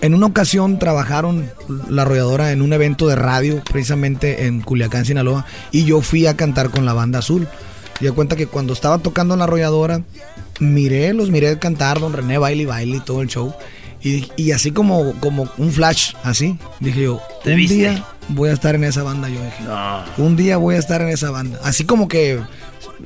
[0.00, 1.50] en una ocasión trabajaron
[1.90, 6.36] la arrolladora en un evento de radio, precisamente en Culiacán, Sinaloa, y yo fui a
[6.36, 7.46] cantar con la banda azul.
[8.00, 10.02] Y de cuenta que cuando estaba tocando en la arrolladora,
[10.58, 13.54] miré, los miré cantar, don René baile y baile y todo el show.
[14.02, 17.74] Y, y así como, como un flash, así, dije yo, ¿Te un viste?
[17.74, 19.64] día voy a estar en esa banda, yo dije.
[20.16, 21.58] Un día voy a estar en esa banda.
[21.62, 22.40] Así como que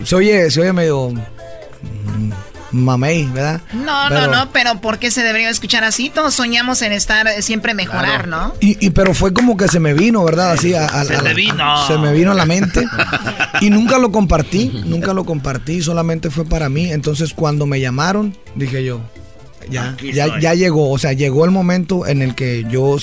[0.04, 2.30] se oye, se oye medio mm,
[2.74, 3.60] mamey, ¿verdad?
[3.72, 6.10] No, Pero- no, no, pero ¿por qué se debería escuchar así?
[6.10, 8.52] Todos soñamos en estar eh, siempre mejorar, ¿no?
[8.60, 10.52] Y, y pero fue como que se me vino, ¿verdad?
[10.52, 11.86] Así a, a- Se a- te vino.
[11.86, 12.84] se me vino a la mente.
[13.60, 16.90] Y nunca lo compartí, nunca lo compartí, solamente fue para mí.
[16.92, 19.00] Entonces cuando me llamaron, dije yo,
[19.70, 22.96] ya, ya, ya llegó, o sea, llegó el momento en el que yo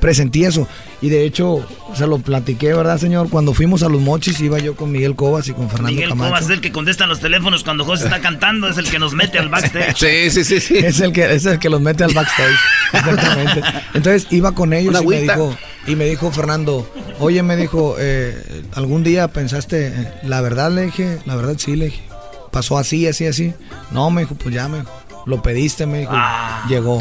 [0.00, 0.68] presentí eso.
[1.00, 3.28] Y de hecho, se lo platiqué, ¿verdad, señor?
[3.28, 6.30] Cuando fuimos a los mochis, iba yo con Miguel Cobas y con Fernando Miguel Camacho.
[6.30, 9.14] Cobas es el que contesta los teléfonos cuando José está cantando, es el que nos
[9.14, 9.94] mete al backstage.
[10.04, 10.78] Sí, sí, sí, sí.
[10.78, 12.56] Es el que es el que los mete al backstage.
[12.92, 13.62] Exactamente.
[13.94, 17.96] Entonces iba con ellos Una y me dijo y me dijo Fernando, oye, me dijo,
[17.98, 22.02] eh, algún día pensaste, eh, la verdad le dije, la verdad sí le dije,
[22.50, 23.52] pasó así, así, así.
[23.90, 24.90] No, me dijo, pues ya me dijo,
[25.26, 26.64] lo pediste, me dijo, Ah.
[26.68, 27.00] llegó,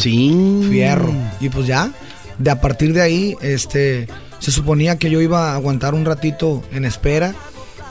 [0.70, 1.92] fierro y pues ya.
[2.38, 4.08] De a partir de ahí, este,
[4.40, 7.36] se suponía que yo iba a aguantar un ratito en espera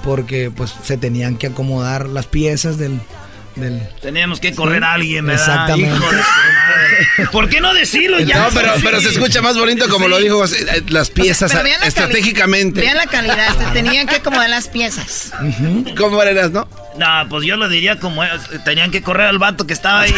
[0.05, 3.01] porque pues se tenían que acomodar las piezas del,
[3.57, 5.71] del Teníamos que correr a alguien, ¿verdad?
[5.71, 6.07] Exactamente.
[7.31, 8.39] ¿Por qué no decirlo ya?
[8.39, 11.63] No, pero, pero se escucha más bonito como lo dijo José, eh, las piezas la
[11.87, 12.81] estratégicamente.
[12.81, 15.33] Vean la calidad, se tenían que acomodar las piezas.
[15.97, 16.69] ¿Cómo eras, no?
[16.99, 18.23] No, pues yo lo diría como
[18.65, 20.15] tenían que correr al vato que estaba ahí.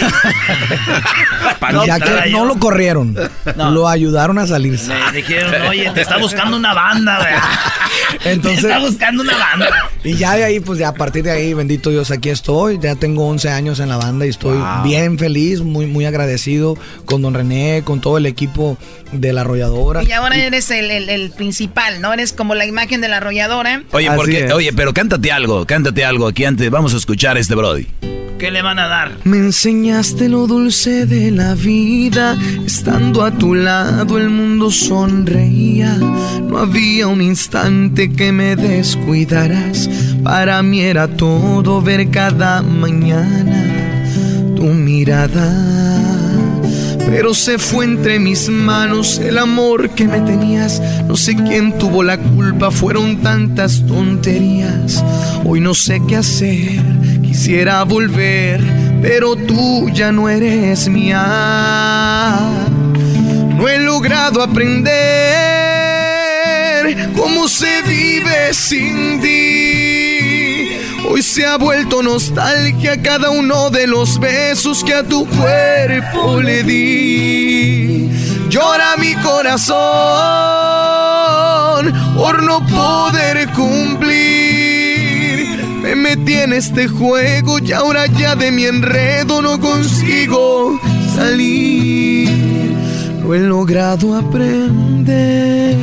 [1.73, 3.16] no, ya que no lo corrieron,
[3.57, 4.92] lo ayudaron a salirse.
[5.12, 8.33] Le dijeron, oye, te está buscando una banda, güey.
[8.33, 9.90] Entonces, te está buscando una banda.
[10.03, 12.79] Y ya de ahí, pues ya a partir de ahí, bendito Dios, aquí estoy.
[12.81, 17.23] Ya tengo 11 años en la banda y estoy bien feliz, muy, muy agradecido con
[17.23, 18.79] don René, con todo el equipo
[19.13, 20.03] de la arrolladora.
[20.03, 22.13] Y ahora eres el, principal, ¿no?
[22.13, 23.83] Eres como la imagen de la arrolladora.
[23.93, 26.71] Oye, porque, oye, pero cántate algo, cántate algo aquí antes.
[26.71, 27.87] Vamos a escuchar este Brody.
[28.39, 29.13] ¿Qué le van a dar?
[29.25, 32.37] Me enseñaste lo dulce de la vida.
[32.67, 35.95] Estando a tu lado el mundo sonreía.
[35.95, 39.89] No había un instante que me descuidaras.
[40.25, 43.63] Para mí era todo ver cada mañana
[44.57, 45.53] tu mirada.
[47.07, 50.83] Pero se fue entre mis manos el amor que me tenías.
[51.07, 55.05] No sé quién tuvo la culpa, fueron tantas tonterías.
[55.45, 56.83] Hoy no sé qué hacer
[57.35, 58.61] Quisiera volver,
[59.03, 62.39] pero tú ya no eres mía.
[63.59, 64.95] No he logrado aprender
[67.17, 69.84] cómo se vive sin ti.
[71.14, 76.64] Hoy se ha vuelto nostalgia cada uno de los besos que a tu cuerpo le
[76.64, 78.11] di.
[78.48, 79.77] Llora mi corazón
[82.16, 84.74] por no poder cumplir
[85.83, 90.81] me metí en este juego y ahora ya de mi enredo no consigo
[91.14, 92.29] salir.
[93.22, 95.77] No he logrado aprender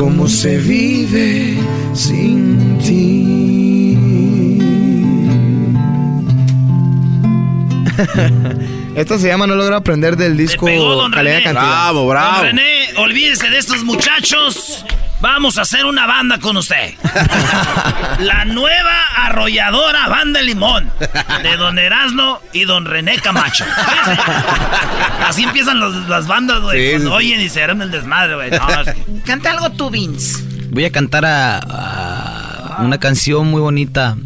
[0.00, 1.58] cómo se vive
[1.92, 3.98] sin ti.
[8.96, 10.64] Esta se llama No logro aprender del disco
[11.12, 12.36] Calidad Bravo, bravo.
[12.38, 14.86] Don René, olvídese de estos muchachos.
[15.20, 16.94] Vamos a hacer una banda con usted.
[18.20, 20.90] La nueva arrolladora Banda Limón.
[21.42, 23.64] De Don Erasmo y Don René Camacho.
[25.26, 26.92] Así empiezan las bandas, güey.
[26.92, 28.50] cuando oyen y se harán el desmadre, güey.
[29.24, 30.42] Canta algo tú, Vince.
[30.70, 34.16] Voy a cantar a una canción muy bonita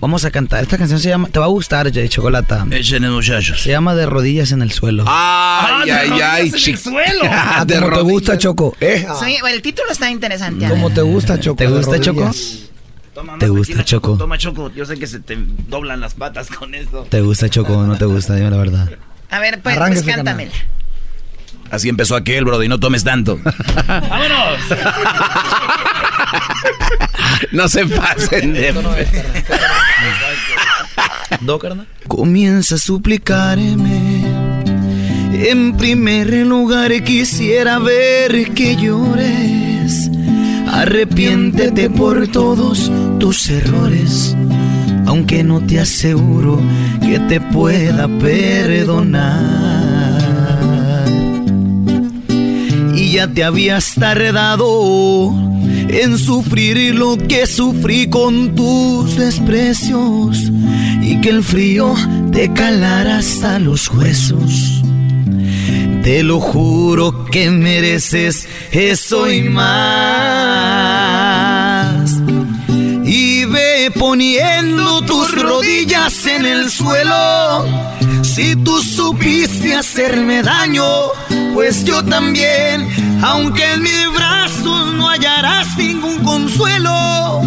[0.00, 0.62] Vamos a cantar.
[0.62, 1.28] Esta canción se llama.
[1.28, 2.66] Te va a gustar, Jay Chocolata.
[2.70, 3.60] Échenle, muchachos.
[3.60, 5.04] Se llama De rodillas en el suelo.
[5.06, 6.78] Ay, ay, ay, chico.
[6.78, 7.22] suelo.
[7.24, 8.76] Ah, de como te gusta, Choco.
[8.80, 9.06] Eh.
[9.24, 10.68] Sí, el título está interesante.
[10.68, 11.56] Como te gusta, Choco.
[11.56, 12.30] ¿Te gusta, Choco?
[13.40, 14.16] ¿Te gusta, Choco?
[14.16, 14.70] Toma, Choco.
[14.72, 15.36] Yo sé que se te
[15.68, 17.06] doblan las patas con esto.
[17.10, 18.36] ¿Te gusta, Choco o no te gusta?
[18.36, 18.88] Dime la verdad.
[19.30, 20.52] A ver, pues, pues cántamela.
[21.70, 23.38] Así empezó aquel, bro, y no tomes tanto.
[23.86, 24.58] ¡Vámonos!
[27.52, 28.74] no se pasen de...
[31.40, 31.86] ¿Do, carnal?
[32.06, 34.24] Comienza a suplicarme.
[35.32, 40.10] En primer lugar quisiera ver que llores.
[40.72, 44.36] Arrepiéntete por todos tus errores,
[45.06, 46.60] aunque no te aseguro
[47.00, 49.77] que te pueda perdonar.
[53.10, 55.32] Ya te habías tardado
[55.88, 60.36] en sufrir lo que sufrí con tus desprecios
[61.00, 61.94] y que el frío
[62.32, 64.82] te calara hasta los huesos.
[66.02, 69.64] Te lo juro que mereces eso y más.
[73.04, 77.97] Y ve poniendo tus rodillas en el suelo.
[78.38, 80.84] Si tú supiste hacerme daño,
[81.54, 82.88] pues yo también,
[83.20, 87.42] aunque en mi brazos no hallarás ningún consuelo.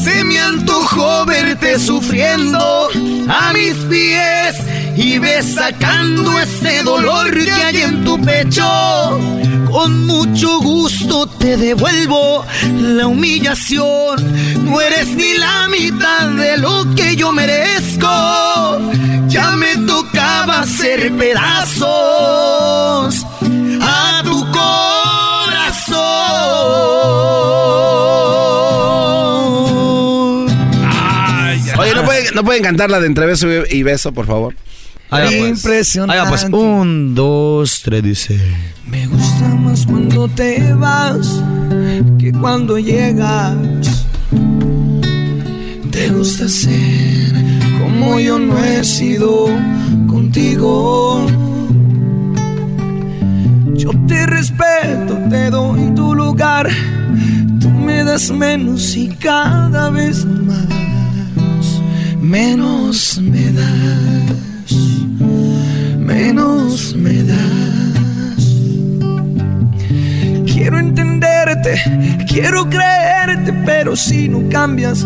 [0.00, 2.90] Se me antojó verte sufriendo
[3.28, 4.54] a mis pies
[4.96, 9.18] y ves sacando ese dolor que hay en tu pecho.
[9.68, 12.46] Con mucho gusto te devuelvo
[12.80, 14.64] la humillación.
[14.64, 18.06] No eres ni la mitad de lo que yo merezco.
[19.26, 19.76] Ya me
[20.40, 21.88] tocaba hacer pedazos
[23.82, 25.96] a tu corazón.
[31.78, 34.54] Oye, ¿no pueden, ¿no pueden cantar la de entre beso y beso, por favor?
[35.08, 35.32] Pues.
[35.32, 36.28] Impresionante.
[36.28, 36.44] pues.
[36.44, 38.38] Un, dos, tres, dice.
[38.86, 41.42] Me gusta más cuando te vas
[42.18, 43.56] que cuando llegas.
[45.90, 47.39] Te gusta ser
[48.00, 49.46] como yo no he sido
[50.06, 51.26] contigo.
[53.74, 56.68] Yo te respeto, te doy tu lugar.
[57.60, 61.82] Tú me das menos y cada vez más,
[62.20, 64.72] menos me das,
[65.98, 67.36] menos me das.
[70.46, 71.10] Quiero entenderte
[72.30, 75.04] quiero creerte, pero si no cambias,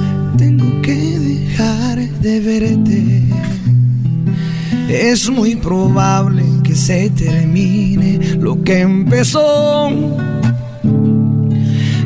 [4.88, 9.90] Es muy probable que se termine lo que empezó.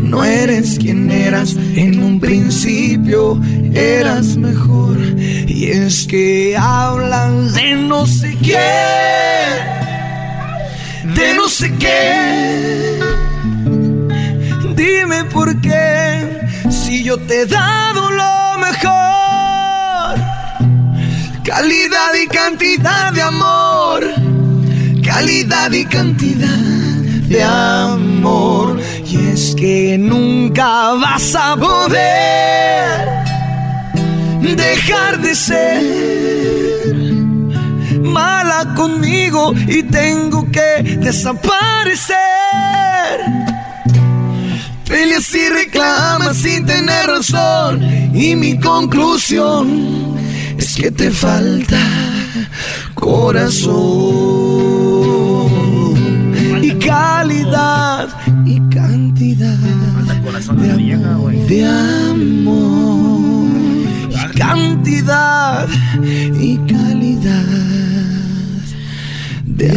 [0.02, 3.40] No eres quien eras en un principio,
[3.72, 4.98] eras mejor.
[5.46, 8.58] Y es que hablan de no sé qué,
[11.14, 12.98] de no sé qué.
[14.74, 19.17] Dime por qué, si yo te he dado lo mejor.
[21.48, 24.04] Calidad y cantidad de amor,
[25.02, 28.78] calidad y cantidad de amor.
[29.06, 33.08] Y es que nunca vas a poder
[34.42, 36.94] dejar de ser
[38.02, 42.18] mala conmigo y tengo que desaparecer.
[44.86, 47.82] Peleas y reclamas sin tener razón
[48.14, 50.07] y mi conclusión
[50.78, 51.76] que te falta
[52.94, 53.74] corazón
[56.62, 58.08] y calidad
[58.46, 59.58] y cantidad
[61.48, 63.48] de amor
[64.08, 65.68] y cantidad
[66.40, 67.44] y calidad
[69.46, 69.70] de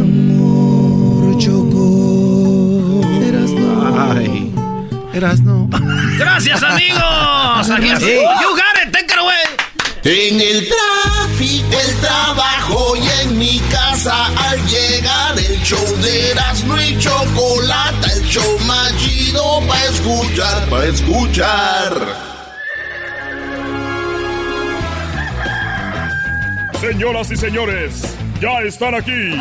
[0.00, 3.02] amor choco.
[3.22, 4.16] Eras no.
[5.12, 5.68] Eras no.
[6.18, 7.70] Gracias, amigos.
[7.76, 8.06] Aquí está.
[8.06, 9.57] You got it, take it away.
[10.04, 16.80] En el tráfico, el trabajo y en mi casa al llegar el show de Erasmo
[16.80, 22.28] y Chocolata, el show más chido para escuchar, para escuchar.
[26.80, 29.36] Señoras y señores, ya están aquí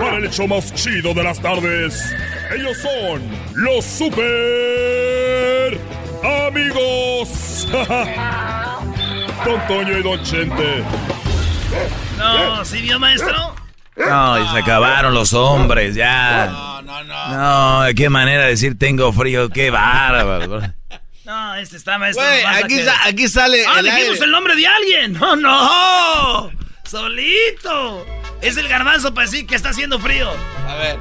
[0.00, 2.12] para el hecho más chido de las tardes.
[2.52, 3.22] Ellos son
[3.54, 5.78] los super
[6.24, 7.68] amigos.
[9.44, 10.84] Don Toño y Don Chente.
[12.18, 13.54] No, ¿sí vio, maestro?
[13.96, 16.46] No, y se acabaron los hombres, ya.
[16.46, 17.82] No, no, no.
[17.86, 20.60] No, qué manera de decir tengo frío, qué bárbaro.
[21.24, 22.24] No, este está, maestro.
[22.24, 24.24] Nomás aquí que- sa- aquí sale Ah, el dijimos aire.
[24.24, 25.12] el nombre de alguien.
[25.14, 26.50] No, no.
[26.84, 28.04] Solito.
[28.40, 30.30] Es el garbanzo para decir que está haciendo frío.
[30.68, 30.98] A ver.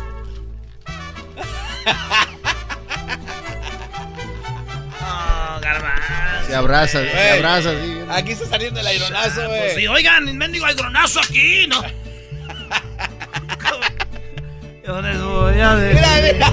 [5.03, 6.20] Oh, garbanzo.
[6.51, 8.01] Se abraza, se Güey, abraza, sí.
[8.09, 9.61] Aquí está saliendo el aironazo, güey.
[9.61, 11.81] Pues sí, oigan, mendigo aigronazo aquí, ¿no?
[14.85, 16.43] Yo les voy a decir.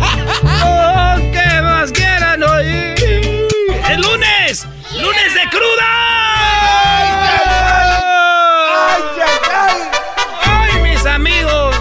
[0.64, 2.94] Oh, ¿Qué más quieran oír?
[3.90, 4.68] ¡El lunes!
[5.00, 5.88] ¡Lunes de cruda!
[10.44, 11.74] ¡Ay, mis amigos!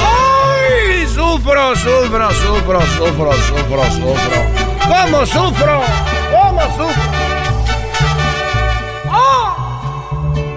[0.00, 1.06] ¡Ay!
[1.14, 4.46] Sufro, sufro, sufro, sufro, sufro, sufro.
[4.88, 5.82] ¿Cómo sufro?
[6.62, 7.02] ¿Cómo sufro?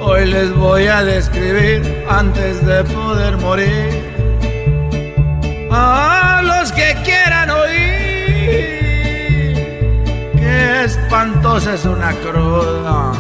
[0.02, 4.06] Hoy les voy a describir antes de poder morir
[5.72, 8.86] a los que quieran oír.
[10.38, 13.12] Qué espantosa es una cruda.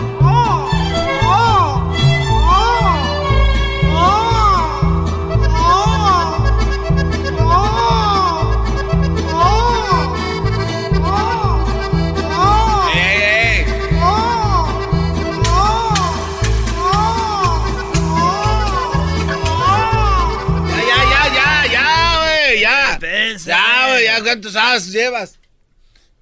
[24.75, 25.39] ¿Cuántos as llevas?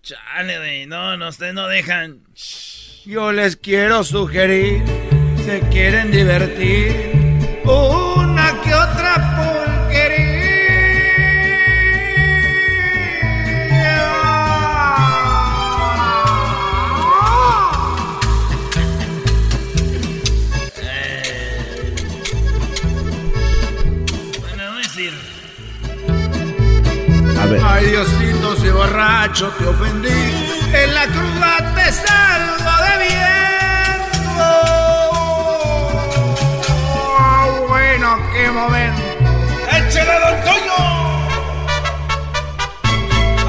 [0.04, 2.22] Chale, güey, no, no, ustedes no dejan.
[3.06, 4.84] Yo les quiero sugerir,
[5.44, 6.92] se quieren divertir,
[7.64, 8.13] una
[29.34, 30.10] borracho te ofendí,
[30.74, 33.98] en la cruda te salgo de bien.
[37.20, 39.02] Oh, bueno, qué momento.
[39.72, 40.74] ¡Échale, don Toño!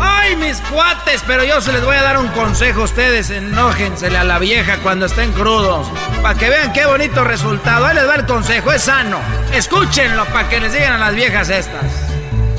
[0.00, 3.30] Ay, mis cuates, pero yo se les voy a dar un consejo a ustedes.
[3.30, 5.86] Enójensele a la vieja cuando estén crudos.
[6.22, 7.84] Para que vean qué bonito resultado.
[7.86, 9.20] Ahí les va el consejo, es sano.
[9.52, 11.84] Escúchenlo para que les digan a las viejas estas.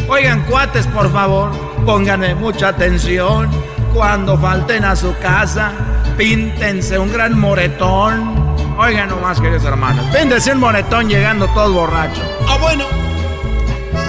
[0.07, 3.49] Oigan, cuates, por favor, pónganme mucha atención.
[3.93, 5.71] Cuando falten a su casa,
[6.17, 8.55] píntense un gran moretón.
[8.77, 12.23] Oigan nomás, queridos hermanos, píntense un moretón llegando todos borrachos.
[12.49, 12.85] Ah, bueno.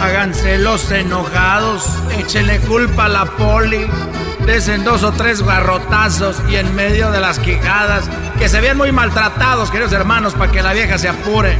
[0.00, 1.88] Háganse los enojados,
[2.18, 3.86] échenle culpa a la poli,
[4.44, 8.92] desen dos o tres garrotazos y en medio de las quijadas, que se vean muy
[8.92, 11.56] maltratados, queridos hermanos, para que la vieja se apure.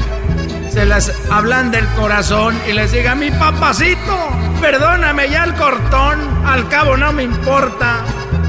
[0.71, 6.69] Se las hablan del corazón y les diga, mi papacito, perdóname ya el cortón, al
[6.69, 8.05] cabo no me importa,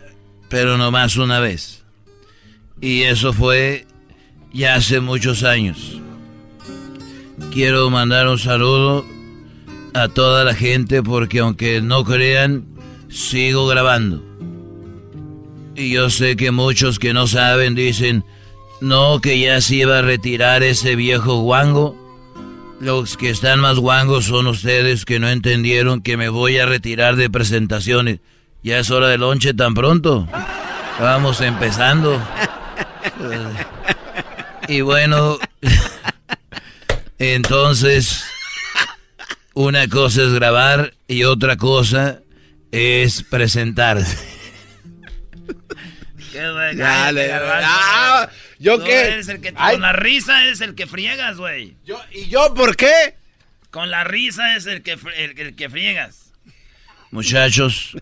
[0.49, 1.83] pero no más una vez.
[2.79, 3.85] Y eso fue
[4.53, 6.01] ya hace muchos años.
[7.53, 9.05] Quiero mandar un saludo
[9.93, 12.65] a toda la gente porque aunque no crean,
[13.09, 14.23] sigo grabando.
[15.75, 18.23] Y yo sé que muchos que no saben dicen,
[18.81, 21.95] no, que ya se iba a retirar ese viejo guango.
[22.79, 27.15] Los que están más guangos son ustedes que no entendieron que me voy a retirar
[27.15, 28.19] de presentaciones.
[28.63, 30.27] Ya es hora de lonche tan pronto.
[30.99, 32.21] Vamos empezando.
[34.67, 35.37] Y bueno,
[37.19, 38.23] entonces,
[39.53, 42.21] una cosa es grabar y otra cosa
[42.71, 44.17] es presentarse.
[46.33, 49.07] Dale, ah, ¿Yo qué?
[49.07, 51.75] Eres el que, con la risa es el que friegas, güey.
[52.13, 53.15] ¿Y yo por qué?
[53.69, 56.31] Con la risa es el que, el, el que friegas.
[57.11, 57.97] Muchachos,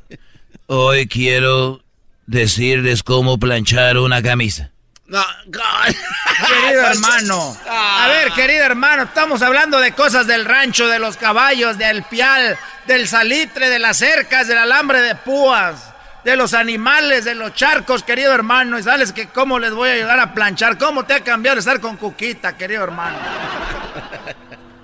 [0.68, 1.84] hoy quiero
[2.28, 4.72] decirles cómo planchar una camisa.
[5.10, 7.58] No, querido hermano.
[7.68, 12.58] A ver, querido hermano, estamos hablando de cosas del rancho, de los caballos, del pial,
[12.86, 15.90] del salitre, de las cercas, del alambre de púas
[16.24, 18.78] de los animales, de los charcos, querido hermano.
[18.78, 20.78] Y sabes que cómo les voy a ayudar a planchar.
[20.78, 23.18] ¿Cómo te ha cambiado estar con Cuquita, querido hermano?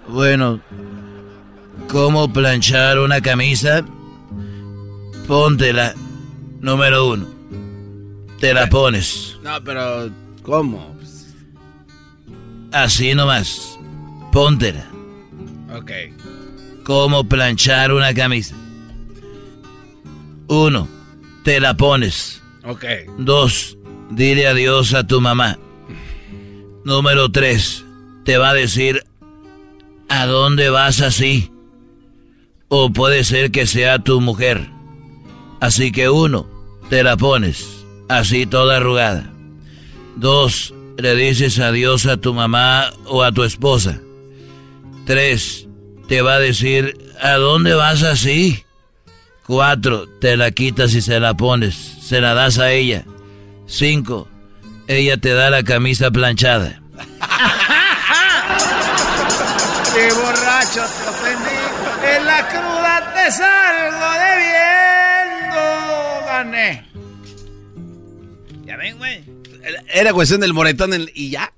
[0.07, 0.59] Bueno,
[1.89, 3.83] ¿cómo planchar una camisa?
[5.27, 5.93] Póntela,
[6.61, 7.34] número uno.
[8.39, 9.37] Te la pones.
[9.43, 10.09] No, pero
[10.43, 10.95] ¿cómo?
[12.71, 13.79] Así nomás.
[14.31, 14.85] Póntela.
[15.73, 15.91] Ok.
[16.83, 18.55] ¿Cómo planchar una camisa?
[20.47, 20.87] Uno
[21.45, 22.41] te la pones.
[22.65, 22.83] Ok.
[23.19, 23.77] Dos,
[24.09, 25.59] dile adiós a tu mamá.
[26.83, 27.85] Número tres,
[28.25, 29.03] te va a decir
[30.09, 31.51] a dónde vas así.
[32.67, 34.69] O puede ser que sea tu mujer.
[35.61, 36.47] Así que uno,
[36.89, 37.74] te la pones,
[38.09, 39.31] así toda arrugada.
[40.15, 43.99] Dos, le dices adiós a tu mamá o a tu esposa.
[45.05, 45.67] Tres,
[46.07, 48.65] te va a decir, ¿a dónde vas así?
[49.45, 53.03] Cuatro, te la quitas y se la pones, se la das a ella.
[53.67, 54.27] Cinco,
[54.87, 56.81] ella te da la camisa planchada.
[59.93, 61.55] ¡Qué borracho te ofendí!
[62.17, 65.61] En la cruda te salgo debiendo.
[66.27, 66.94] Gané.
[68.75, 69.23] Ya ven, güey.
[69.87, 71.53] Era cuestión del moretón y ya.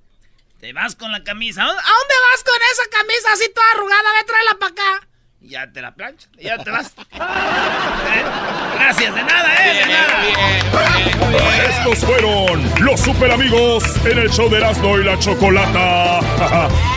[0.60, 1.64] Te vas con la camisa.
[1.64, 4.04] ¿A dónde vas con esa camisa así toda arrugada?
[4.20, 5.08] Ve, tráela para acá
[5.48, 6.94] ya te la plancha, ya te vas.
[8.76, 9.74] Gracias, de nada, ¿eh?
[9.76, 10.26] De nada.
[11.70, 16.20] Estos fueron los super amigos en el show de Erasmo y la Chocolata.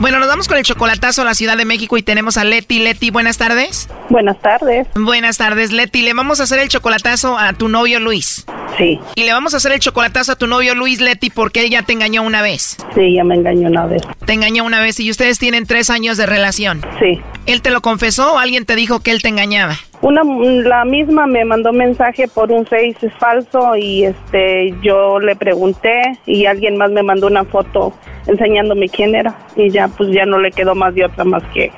[0.00, 2.78] Bueno, nos vamos con el chocolatazo a la Ciudad de México y tenemos a Leti.
[2.78, 3.88] Leti, buenas tardes.
[4.08, 4.86] Buenas tardes.
[4.94, 6.02] Buenas tardes, Leti.
[6.02, 8.46] Le vamos a hacer el chocolatazo a tu novio Luis.
[8.76, 9.00] Sí.
[9.16, 11.82] Y le vamos a hacer el chocolatazo a tu novio Luis, Leti, porque él ya
[11.82, 12.76] te engañó una vez.
[12.94, 14.02] Sí, ya me engañó una vez.
[14.24, 16.86] Te engañó una vez y ustedes tienen tres años de relación.
[17.00, 17.20] Sí.
[17.46, 19.78] ¿Él te lo confesó o alguien te dijo que él te engañaba?
[20.00, 26.18] Una, la misma me mandó mensaje por un Face falso y este yo le pregunté
[26.24, 27.92] y alguien más me mandó una foto
[28.26, 31.72] enseñándome quién era y ya pues ya no le quedó más de otra más que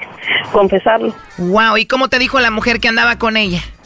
[0.52, 1.14] confesarlo.
[1.38, 3.62] Wow, ¿y cómo te dijo la mujer que andaba con ella?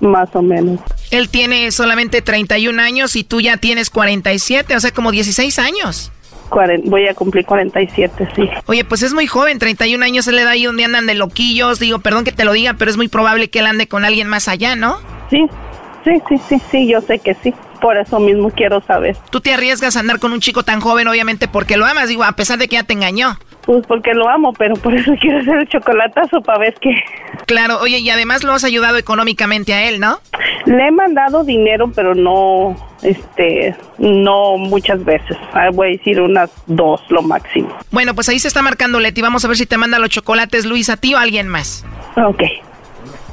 [0.00, 0.80] Más o menos.
[1.10, 6.12] Él tiene solamente 31 años y tú ya tienes 47, o sea, como 16 años.
[6.50, 8.48] Cuaren- voy a cumplir 47, sí.
[8.66, 11.78] Oye, pues es muy joven, 31 años, él le da ahí donde andan de loquillos.
[11.78, 14.28] Digo, perdón que te lo diga, pero es muy probable que él ande con alguien
[14.28, 14.98] más allá, ¿no?
[15.30, 15.44] Sí,
[16.04, 17.52] sí, sí, sí, sí, yo sé que sí.
[17.82, 19.16] Por eso mismo quiero saber.
[19.30, 22.24] Tú te arriesgas a andar con un chico tan joven, obviamente, porque lo amas, digo,
[22.24, 23.38] a pesar de que ya te engañó.
[23.68, 26.94] Pues porque lo amo, pero por eso quiero hacer el chocolatazo para ver qué.
[27.44, 30.20] Claro, oye, y además lo has ayudado económicamente a él, ¿no?
[30.64, 35.36] Le he mandado dinero, pero no, este, no muchas veces.
[35.52, 37.68] Ah, Voy a decir unas dos, lo máximo.
[37.90, 39.20] Bueno, pues ahí se está marcando Leti.
[39.20, 41.84] Vamos a ver si te manda los chocolates Luis a ti o a alguien más.
[42.16, 42.44] Ok.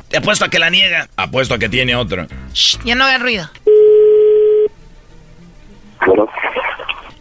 [0.10, 1.08] Te apuesto a que la niega.
[1.16, 2.28] Apuesto a que tiene otro.
[2.52, 3.50] Shh, ya no hagas ruido.
[6.06, 6.28] Bueno,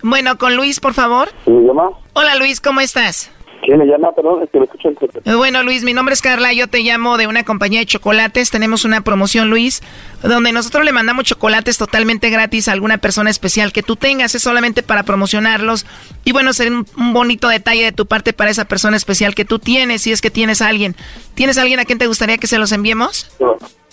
[0.07, 1.30] Bueno, con Luis, por favor.
[1.44, 1.88] ¿quién me llama?
[2.12, 3.30] Hola Luis, ¿cómo estás?
[3.62, 4.12] ¿Quién me llama?
[4.12, 7.16] Perdón, es que me escucho el Bueno, Luis, mi nombre es Carla, yo te llamo
[7.16, 8.50] de una compañía de chocolates.
[8.50, 9.82] Tenemos una promoción, Luis,
[10.22, 14.34] donde nosotros le mandamos chocolates totalmente gratis a alguna persona especial que tú tengas.
[14.34, 15.86] Es solamente para promocionarlos.
[16.22, 19.46] Y bueno, sería un, un bonito detalle de tu parte para esa persona especial que
[19.46, 20.96] tú tienes, si es que tienes a alguien.
[21.32, 23.34] ¿Tienes a alguien a quien te gustaría que se los enviemos?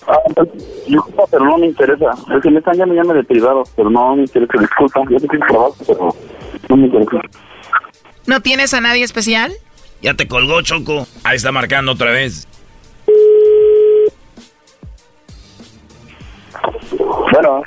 [0.08, 0.18] Ah,
[0.88, 2.12] disculpa, pero no me interesa.
[2.36, 4.54] Es que me están llamando llame de privado, pero no me interesa.
[4.60, 6.16] Disculpa, yo es trabajo, pero
[6.70, 7.22] no me interesa.
[8.26, 9.52] ¿No tienes a nadie especial?
[10.02, 11.06] Ya te colgó, Choco.
[11.24, 12.47] Ahí está marcando otra vez.
[17.32, 17.64] Bueno,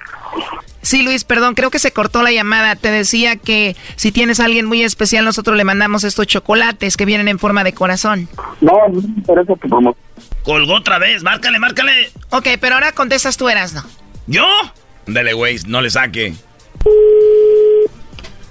[0.84, 2.76] Sí, Luis, perdón, creo que se cortó la llamada.
[2.76, 7.06] Te decía que si tienes a alguien muy especial, nosotros le mandamos estos chocolates que
[7.06, 8.28] vienen en forma de corazón.
[8.60, 9.96] no, no me interesa tu promoción.
[10.44, 11.22] Colgó otra vez.
[11.22, 12.10] Márcale, márcale.
[12.30, 13.82] Ok, pero ahora contestas tú, Erasno.
[14.26, 14.46] ¿Yo?
[15.06, 16.34] Dele, güey, no le saque.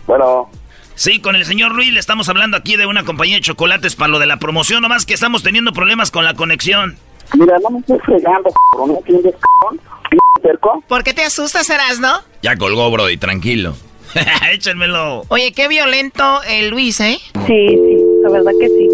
[0.07, 0.49] Bueno.
[0.95, 4.09] Sí, con el señor Luis le estamos hablando aquí de una compañía de chocolates para
[4.09, 6.97] lo de la promoción, nomás que estamos teniendo problemas con la conexión.
[7.35, 9.81] Mira, no me estoy fregando, cabrón, ¿no entiendes, cabrón?
[10.15, 10.83] ¿P cerco?
[10.87, 12.09] ¿Por qué te asustas, Erasno?
[12.41, 13.75] Ya colgó, Brody, tranquilo.
[14.51, 15.23] Échenmelo.
[15.29, 17.17] Oye, qué violento el Luis, ¿eh?
[17.47, 18.89] Sí, sí, la verdad que sí.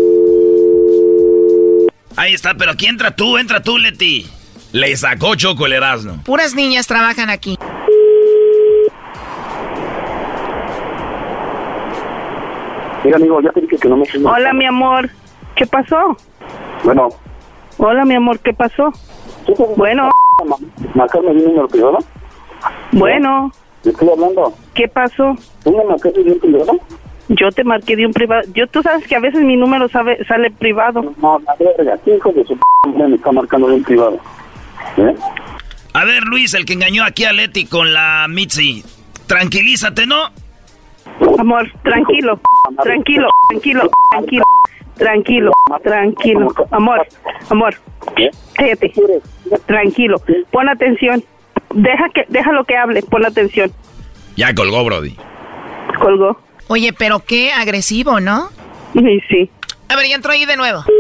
[2.15, 4.27] Ahí está, pero aquí entra tú, entra tú, Leti.
[4.71, 6.21] Le sacó Choco el Erasmo.
[6.23, 7.57] Puras niñas trabajan aquí.
[13.03, 15.09] Mira, amigo, ya te dije que no me Hola, mi amor.
[15.55, 16.17] ¿Qué pasó?
[16.83, 17.09] Bueno,
[17.81, 18.91] Hola, mi amor, ¿qué pasó?
[19.77, 20.09] Bueno,
[20.93, 21.97] marcarme de un número privado.
[22.91, 23.51] bueno,
[23.83, 24.53] estoy hablando.
[24.73, 25.35] ¿qué pasó?
[25.63, 26.79] ¿Tú me marcaste de un privado?
[27.29, 28.41] Yo te marqué de un privado.
[28.53, 31.13] Yo, tú sabes que a veces mi número sabe, sale privado.
[31.21, 34.17] No, la verga, ¿qué hijo de su p me está marcando de un privado?
[34.97, 35.15] ¿Eh?
[35.93, 38.83] A ver, Luis, el que engañó aquí a Leti con la Mitzi.
[39.27, 40.15] Tranquilízate, ¿no?
[41.37, 42.39] Amor, tranquilo,
[42.81, 44.43] tranquilo, tranquilo, tranquilo,
[44.95, 45.51] tranquilo,
[45.83, 46.53] tranquilo.
[46.71, 47.05] Amor,
[47.49, 47.75] amor,
[48.53, 48.93] cállate.
[49.65, 50.17] Tranquilo,
[50.51, 51.23] pon atención.
[51.73, 53.71] Deja que, déjalo que hable, pon atención.
[54.35, 55.15] Ya colgó, Brody.
[55.99, 56.37] Colgó.
[56.67, 58.49] Oye, pero qué agresivo, ¿no?
[58.93, 59.49] Sí, sí.
[59.89, 60.83] A ver, ya entró ahí de nuevo.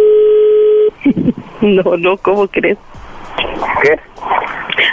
[1.61, 2.77] No, no, ¿cómo crees?
[3.81, 3.99] ¿Qué?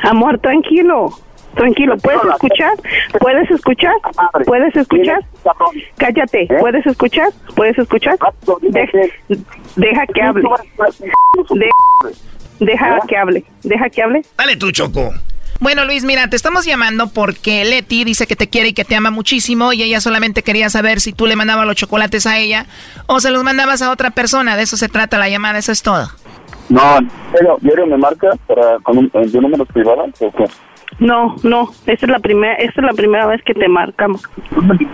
[0.02, 1.10] Amor, tranquilo.
[1.54, 2.72] Tranquilo, ¿puedes escuchar?
[3.20, 3.94] ¿Puedes escuchar?
[4.44, 5.20] ¿Puedes escuchar?
[5.96, 7.28] Cállate, ¿puedes escuchar?
[7.54, 8.18] ¿Puedes escuchar?
[8.62, 9.38] De-
[9.76, 10.42] deja que hable.
[11.50, 11.70] De-
[12.60, 13.44] deja que hable.
[13.62, 14.22] Deja que hable.
[14.36, 15.12] Dale tú, Choco.
[15.58, 18.94] Bueno, Luis, mira, te estamos llamando porque Leti dice que te quiere y que te
[18.94, 22.66] ama muchísimo y ella solamente quería saber si tú le mandabas los chocolates a ella
[23.06, 24.56] o se los mandabas a otra persona.
[24.56, 26.08] De eso se trata la llamada, eso es todo.
[26.68, 26.98] No,
[27.32, 30.44] pero diario me marca para con un, de números privados o qué?
[30.98, 34.22] No, no, esta es la primera, esta es la primera vez que te marcamos.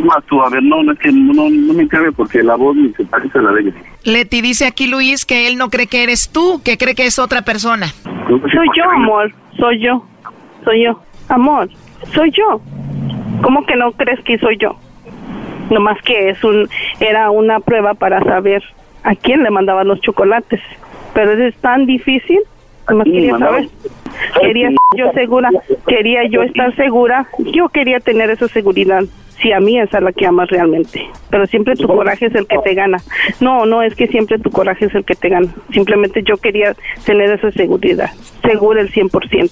[0.01, 2.75] Más tú, a ver, no, no es que no, no me cabe porque la voz
[2.75, 3.73] ni se parece a la de ella.
[4.05, 7.21] Leti dice aquí Luis que él no cree que eres tú, que cree que es
[7.21, 7.87] otra persona.
[8.27, 10.05] Soy yo, amor, soy yo,
[10.65, 11.69] soy yo, amor,
[12.13, 12.61] soy yo.
[13.43, 14.77] ¿Cómo que no crees que soy yo?
[15.71, 18.63] Nomás que es un, era una prueba para saber
[19.05, 20.61] a quién le mandaban los chocolates.
[21.15, 22.41] Pero es tan difícil,
[22.89, 23.69] nomás quería saber.
[24.41, 25.51] Quería yo segura,
[25.87, 29.03] quería yo estar segura, yo quería tener esa seguridad.
[29.43, 31.05] Si a mí es a la que amas realmente.
[31.31, 32.99] Pero siempre tu coraje es el que te gana.
[33.41, 35.49] No, no es que siempre tu coraje es el que te gana.
[35.73, 38.11] Simplemente yo quería tener esa seguridad.
[38.43, 39.51] Segura el 100%.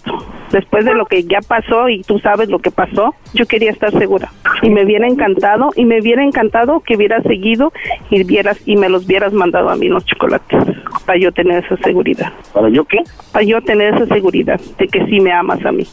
[0.52, 3.90] Después de lo que ya pasó y tú sabes lo que pasó, yo quería estar
[3.92, 4.30] segura.
[4.62, 7.72] Y me hubiera encantado, y me hubiera encantado que hubieras seguido
[8.10, 10.58] y vieras y me los hubieras mandado a mí los chocolates.
[11.06, 12.32] Para yo tener esa seguridad.
[12.52, 12.98] ¿Para yo qué?
[13.32, 15.84] Para yo tener esa seguridad de que sí me amas a mí.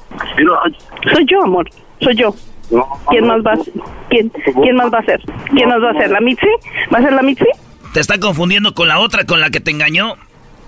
[1.14, 1.68] Soy yo, amor.
[2.02, 2.34] Soy yo.
[3.10, 3.74] ¿Quién más va a ser?
[4.10, 5.22] ¿Quién, ¿Quién más va a ser?
[5.54, 6.12] ¿Quién más va a ser?
[6.12, 6.48] ¿La Mitzi?
[6.94, 7.46] ¿Va a ser la Mitzi?
[7.94, 10.16] Te está confundiendo con la otra con la que te engañó.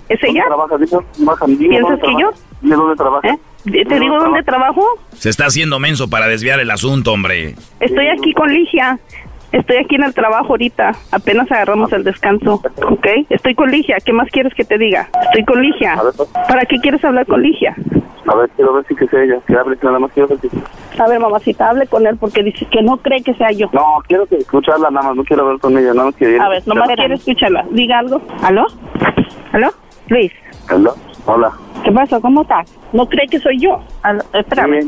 [0.07, 0.43] ¿Es ella?
[1.45, 2.31] ¿Piensas que yo?
[2.61, 3.27] Dime dónde trabaja.
[3.27, 3.39] ¿Eh?
[3.65, 4.81] ¿Te digo dónde trabajo?
[5.13, 7.55] Se está haciendo menso para desviar el asunto, hombre.
[7.79, 8.97] Estoy aquí con Ligia.
[9.51, 10.91] Estoy aquí en el trabajo ahorita.
[11.11, 12.61] Apenas agarramos el descanso.
[12.87, 13.07] ¿Ok?
[13.29, 13.97] Estoy con Ligia.
[14.03, 15.09] ¿Qué más quieres que te diga?
[15.23, 15.95] Estoy con Ligia.
[16.47, 17.75] ¿Para qué quieres hablar con Ligia?
[18.27, 19.39] A ver, quiero ver si que sea ella.
[19.47, 20.49] Que hable, nada más quiero ver si...
[20.99, 23.69] A ver, mamacita, hable con él porque dice que no cree que sea yo.
[23.73, 25.15] No, quiero que escucharla nada más.
[25.15, 25.93] No quiero hablar con ella.
[25.93, 26.43] Nada más quiero...
[26.43, 27.65] A ver, nomás quiere escucharla.
[27.71, 28.21] Diga algo.
[28.43, 28.67] ¿Aló?
[29.51, 29.69] ¿Aló?
[30.09, 30.31] Luis.
[30.71, 30.91] Hola.
[31.25, 31.51] Hola.
[31.83, 32.19] ¿Qué pasa?
[32.19, 32.77] ¿Cómo estás?
[32.93, 33.79] ¿No cree que soy yo?
[34.03, 34.79] Aló, espérame.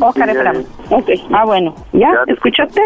[0.00, 0.64] Oscar, espérame.
[0.90, 1.74] Ok, ah, bueno.
[1.92, 2.12] ¿Ya?
[2.28, 2.80] ¿Escuchaste?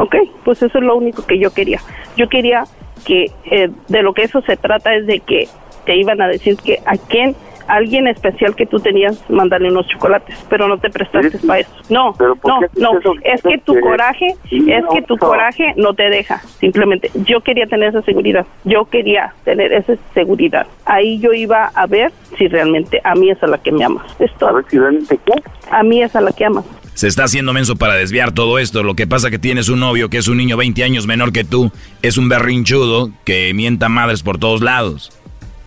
[0.00, 1.78] Ok, pues eso es lo único que yo quería.
[2.16, 2.64] Yo quería
[3.04, 5.46] que eh, de lo que eso se trata es de que
[5.84, 7.36] te iban a decir que a quién,
[7.68, 11.70] alguien especial que tú tenías, mandarle unos chocolates, pero no te prestaste para eso.
[11.90, 13.12] No, ¿Pero por no, no, eso?
[13.22, 15.26] es que tu coraje, sí, es no, que tu no.
[15.26, 17.10] coraje no te deja, simplemente.
[17.26, 20.66] Yo quería tener esa seguridad, yo quería tener esa seguridad.
[20.86, 24.04] Ahí yo iba a ver si realmente a mí es a la que me amas.
[24.18, 24.48] Es todo.
[24.48, 25.34] A ver si realmente qué.
[25.70, 26.64] A mí es a la que amas.
[27.00, 28.82] Se está haciendo menso para desviar todo esto.
[28.82, 31.44] Lo que pasa que tienes un novio que es un niño 20 años menor que
[31.44, 31.72] tú.
[32.02, 35.10] Es un berrinchudo que mienta madres por todos lados.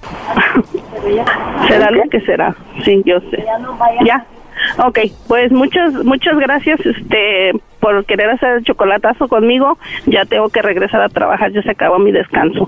[1.68, 2.56] Será lo que será.
[2.86, 3.44] Sí, yo sé.
[4.06, 4.24] Ya.
[4.86, 9.80] Ok, pues muchas muchas gracias este por querer hacer el chocolatazo conmigo.
[10.06, 12.68] Ya tengo que regresar a trabajar, ya se acabó mi descanso.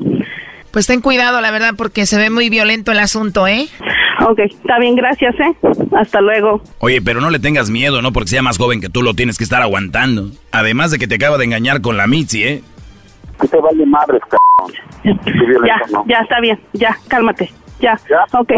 [0.72, 3.68] Pues ten cuidado, la verdad, porque se ve muy violento el asunto, ¿eh?
[4.22, 5.56] Ok, está bien, gracias, ¿eh?
[5.98, 6.62] Hasta luego.
[6.80, 8.12] Oye, pero no le tengas miedo, ¿no?
[8.14, 10.30] Porque sea más joven que tú lo tienes que estar aguantando.
[10.52, 12.64] Además de que te acaba de engañar con la Mitzi, ¿eh?
[13.42, 14.74] Que te vale madres, cabrón.
[15.68, 17.52] Ya, ya está bien, ya, cálmate.
[17.82, 18.00] Ya,
[18.32, 18.52] ok.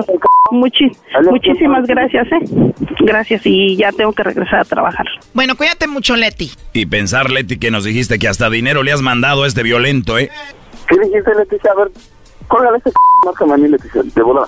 [0.51, 0.95] Muchi-
[1.29, 2.73] muchísimas gracias, ¿eh?
[2.99, 5.05] Gracias y ya tengo que regresar a trabajar.
[5.33, 6.51] Bueno, cuídate mucho, Leti.
[6.73, 10.17] Y pensar, Leti, que nos dijiste que hasta dinero le has mandado a este violento,
[10.19, 10.29] ¿eh?
[10.87, 11.71] ¿Qué dijiste, Leticia?
[11.71, 11.91] A ver,
[12.47, 12.95] cólgale ese c***,
[13.25, 14.47] márcame a mí, Leticia, de volada.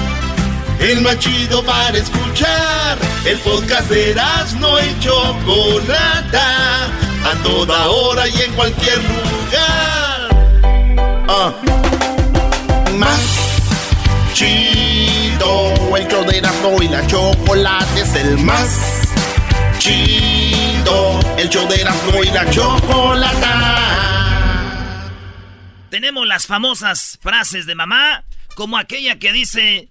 [0.81, 1.17] El más
[1.63, 2.97] para escuchar.
[3.23, 4.15] El podcast de
[4.59, 6.85] no y Chocolata.
[7.23, 10.29] A toda hora y en cualquier lugar.
[11.29, 11.53] Ah.
[12.97, 13.61] Más
[14.33, 15.95] chido.
[15.95, 19.03] El show de Erasmo y la Chocolata es el más
[19.77, 21.19] chido.
[21.37, 23.91] El show de Erasmo y la Chocolata.
[25.91, 28.23] Tenemos las famosas frases de mamá,
[28.55, 29.89] como aquella que dice,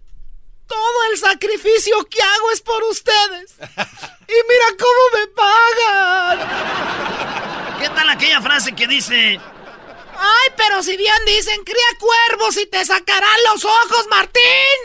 [0.71, 3.55] Todo el sacrificio que hago es por ustedes.
[3.59, 6.39] Y mira cómo me pagan.
[7.81, 9.41] ¿Qué tal aquella frase que dice...
[10.23, 14.79] Ay, pero si bien dicen, cría cuervos y te sacarán los ojos, Martín.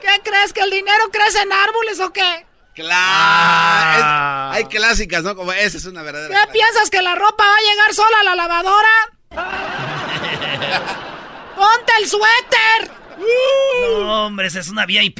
[0.00, 0.52] ¿Qué crees?
[0.52, 2.44] ¿Que el dinero crece en árboles o qué?
[2.74, 4.02] Claro.
[4.04, 4.50] Ah.
[4.52, 5.36] Hay clásicas, ¿no?
[5.36, 6.48] Como esa es una ¿Qué verdadera.
[6.50, 9.12] piensas que la ropa va a llegar sola a la lavadora?
[11.56, 13.03] ¡Ponte el suéter!
[13.18, 15.18] No, hombre, esa es una VIP.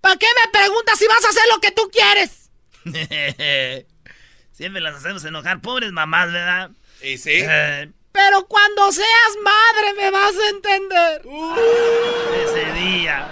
[0.00, 2.50] ¿Para qué me preguntas si vas a hacer lo que tú quieres?
[4.52, 5.60] Siempre las hacemos enojar.
[5.60, 6.70] Pobres mamás, ¿verdad?
[7.02, 7.42] Y sí.
[8.12, 11.22] Pero cuando seas madre me vas a entender.
[12.44, 13.28] ese día.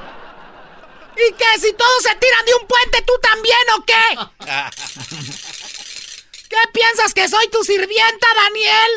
[1.17, 1.59] ¿Y qué?
[1.61, 4.17] Si todos se tiran de un puente, ¿tú también o qué?
[6.49, 8.91] ¿Qué piensas que soy tu sirvienta, Daniel?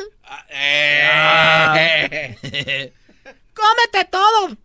[0.50, 2.38] Eh.
[3.62, 4.58] Cómete todo.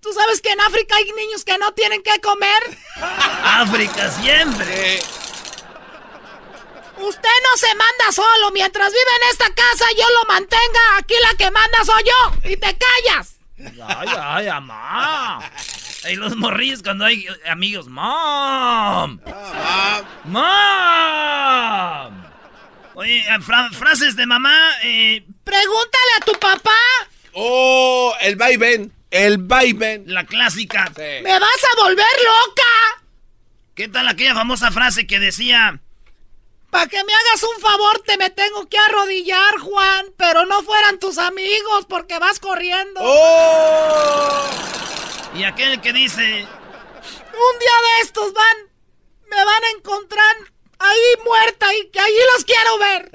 [0.00, 2.78] ¿Tú sabes que en África hay niños que no tienen que comer?
[3.42, 5.00] África siempre.
[6.98, 8.50] Usted no se manda solo.
[8.52, 10.96] Mientras vive en esta casa, yo lo mantenga.
[10.98, 12.50] Aquí la que manda soy yo.
[12.50, 13.32] Y te callas.
[13.88, 15.40] Ay, ay, mamá.
[16.08, 17.88] Y los morrillos cuando hay amigos.
[17.88, 19.18] Mom.
[20.24, 22.22] Mom.
[22.94, 24.70] Oye, fra- frases de mamá.
[24.82, 26.76] Eh, Pregúntale a tu papá.
[27.38, 28.94] Oh, el vaivén.
[29.10, 30.04] El vaivén.
[30.06, 30.90] La clásica.
[30.96, 33.04] Me vas a volver loca.
[33.74, 35.78] ¿Qué tal aquella famosa frase que decía?
[36.70, 40.06] Para que me hagas un favor, te me tengo que arrodillar, Juan.
[40.16, 43.00] Pero no fueran tus amigos porque vas corriendo.
[43.02, 44.48] Oh.
[45.34, 46.22] Y aquel que dice.
[46.22, 48.56] Un día de estos van.
[49.28, 50.36] Me van a encontrar
[50.78, 53.10] ahí muerta y que allí los quiero ver.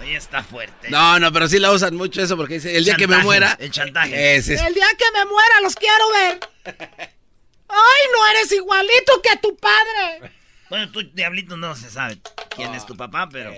[0.00, 0.90] Oye, está fuerte.
[0.90, 3.56] No, no, pero sí la usan mucho eso porque dice, el día que me muera.
[3.60, 4.36] el chantaje.
[4.36, 6.40] Es- El día que me muera los quiero ver.
[7.68, 10.32] Ay, no eres igualito que tu padre.
[10.68, 12.18] Bueno, tú, diablito, no se sabe
[12.54, 13.52] quién es tu papá, pero.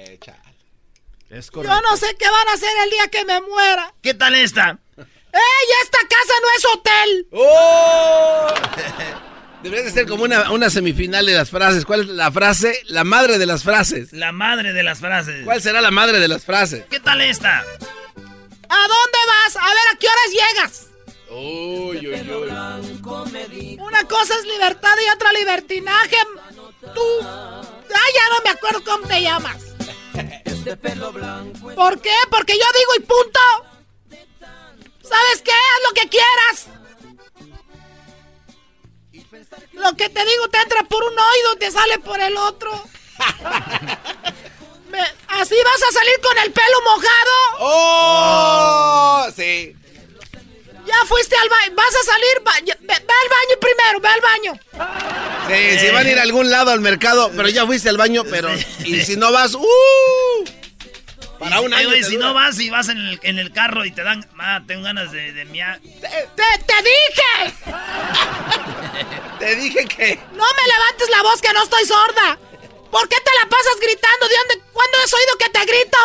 [1.31, 3.93] Es Yo no sé qué van a hacer el día que me muera.
[4.03, 4.79] ¿Qué tal esta?
[4.97, 7.29] ¡Ey, esta casa no es hotel!
[7.33, 8.49] ¡Oh!
[9.63, 11.85] Debería de ser como una, una semifinal de las frases.
[11.85, 12.81] ¿Cuál es la frase?
[12.87, 14.13] La madre de las frases.
[14.13, 15.45] La madre de las frases.
[15.45, 16.85] ¿Cuál será la madre de las frases?
[16.89, 17.59] ¿Qué tal esta?
[17.59, 19.57] ¿A dónde vas?
[19.57, 20.87] A ver, ¿a qué horas llegas?
[21.31, 23.79] Uy, uy, uy.
[23.81, 26.17] Una cosa es libertad y otra libertinaje.
[26.95, 27.03] Tú.
[27.21, 29.57] Ay, ya no me acuerdo cómo te llamas.
[31.75, 32.15] ¿Por qué?
[32.31, 33.41] Porque yo digo y punto.
[35.03, 35.51] ¿Sabes qué?
[35.51, 36.69] Haz lo que quieras.
[39.73, 42.71] Lo que te digo te entra por un oído y te sale por el otro.
[44.91, 47.35] Me- ¿Así vas a salir con el pelo mojado?
[47.61, 49.27] ¡Oh!
[49.37, 49.75] Sí.
[50.87, 51.75] Ya fuiste al baño.
[51.77, 52.43] Vas a salir.
[52.65, 54.59] ve, ve al baño primero, ve al baño.
[55.49, 58.25] Sí, si van a ir a algún lado al mercado, pero ya fuiste al baño,
[58.31, 58.49] pero.
[58.85, 59.65] Y si no vas, ¡uh!
[61.39, 61.91] Para un año.
[62.05, 62.27] si dura.
[62.29, 64.27] no vas y vas en el, en el carro y te dan.
[64.39, 65.81] Ah, tengo ganas de, de miar.
[65.81, 65.91] ¡Te,
[66.67, 67.55] te dije!
[69.39, 70.19] Te dije que.
[70.33, 72.39] No me levantes la voz que no estoy sorda.
[72.91, 74.29] ¿Por qué te la pasas gritando?
[74.29, 74.65] ¿De dónde?
[74.73, 75.99] ¿Cuándo has oído que te grito?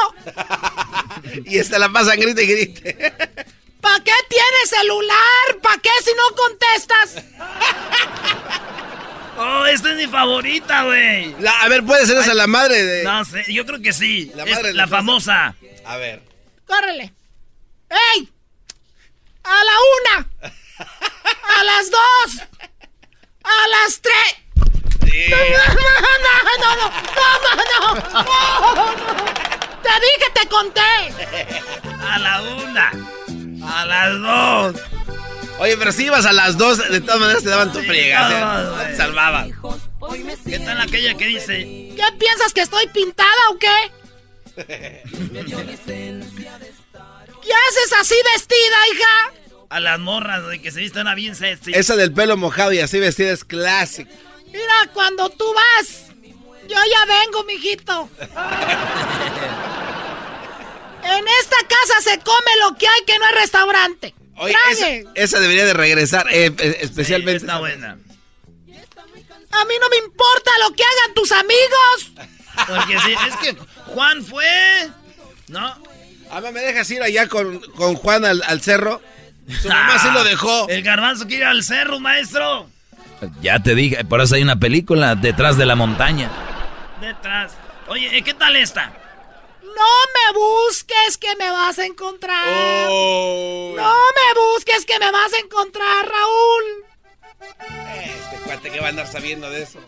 [1.49, 3.13] Y esta la pasan grite y grite.
[3.81, 5.57] ¿Para qué tienes celular?
[5.61, 7.15] ¿Para qué si no contestas?
[9.37, 11.35] Oh, esta es mi favorita, güey.
[11.61, 13.03] A ver, puede ser esa la madre de.
[13.03, 14.31] No sé, yo creo que sí.
[14.35, 15.55] La Es madre de la famosa.
[15.85, 16.21] A ver.
[16.67, 17.13] Córrele.
[17.89, 18.29] ¡Ey!
[19.43, 19.73] A la
[20.13, 20.29] una.
[21.59, 22.43] A las dos.
[23.43, 24.35] A las tres.
[25.13, 25.43] No, no,
[25.77, 26.89] no, no, no,
[27.43, 28.93] no, no, no.
[29.83, 30.81] Te dije, te conté.
[32.01, 32.91] A la una.
[33.63, 34.81] A las dos.
[35.59, 38.87] Oye, pero si ibas a las dos, de todas maneras te daban tu friega.
[38.87, 39.47] Te salvaba.
[40.45, 41.59] ¿Qué tal aquella que dice?
[41.95, 43.91] ¿Qué piensas que estoy pintada o qué?
[47.43, 49.33] ¿Qué haces así vestida, hija?
[49.69, 51.71] A las morras, güey, que se visten a bien sexy.
[51.73, 54.11] Esa del pelo mojado y así vestida es clásica.
[54.47, 56.11] Mira, cuando tú vas,
[56.67, 58.09] yo ya vengo, mijito.
[61.05, 64.15] En esta casa se come lo que hay que no es restaurante.
[64.37, 67.45] Oye, esa, debería de regresar, eh, eh, especialmente.
[67.45, 67.97] Está buena.
[69.51, 72.27] A mí no me importa lo que hagan tus amigos.
[72.67, 74.89] Porque sí, es que Juan fue.
[75.47, 75.75] ¿No?
[76.31, 79.01] Ama, ¿me dejas ir allá con, con Juan al, al cerro?
[79.61, 80.67] Su mamá sí lo dejó.
[80.69, 82.69] El garbanzo quiere ir al cerro, maestro.
[83.41, 86.29] Ya te dije, por eso hay una película, Detrás de la montaña.
[86.99, 87.53] Detrás.
[87.87, 88.93] Oye, ¿eh, ¿qué tal esta?
[89.75, 92.87] No me busques que me vas a encontrar.
[92.89, 93.73] Oh.
[93.75, 96.85] No me busques es que me vas a encontrar, Raúl.
[98.03, 99.79] Este cuate que va a andar sabiendo de eso.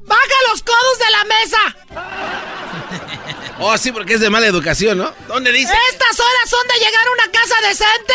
[0.00, 1.76] ¡Baja los codos de la mesa!
[3.62, 5.12] Oh, sí, porque es de mala educación, ¿no?
[5.28, 5.74] ¿Dónde dice?
[5.92, 8.14] ¿Estas horas son de llegar a una casa decente?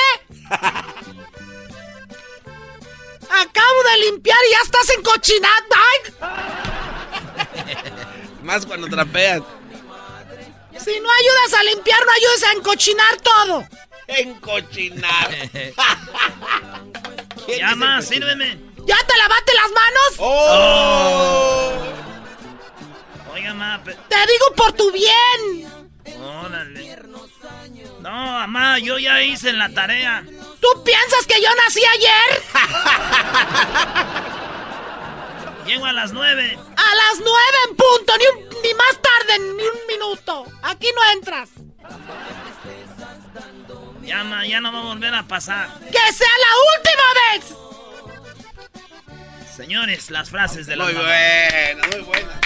[3.30, 5.54] Acabo de limpiar y ya estás encochinado.
[5.76, 6.00] ¡Ay!
[8.42, 9.46] Más cuando trapean.
[10.86, 13.68] Si no ayudas a limpiar, no ayudes a encochinar todo.
[14.08, 15.30] Encochinar.
[17.60, 18.58] Ya más, sírveme.
[18.88, 20.14] ¿Ya te lavaste las manos?
[20.18, 21.72] ¡Oh!
[23.34, 23.80] Oiga, ma.
[23.84, 25.72] pe- Te digo por tu bien.
[26.24, 26.98] Órale.
[28.00, 30.24] No, mamá, yo ya hice la tarea.
[30.60, 32.42] ¿Tú piensas que yo nací ayer?
[35.66, 36.58] Llego a las nueve.
[36.58, 40.46] A las nueve en punto, ni, un- ni más tarde, ni un minuto.
[40.64, 41.50] Aquí no entras.
[44.04, 45.68] Ya, ma, ya no va a volver a pasar.
[45.80, 47.04] ¡Que sea la última
[47.50, 47.56] vez!
[49.56, 52.40] Señores, las frases de la Muy buena, muy buena.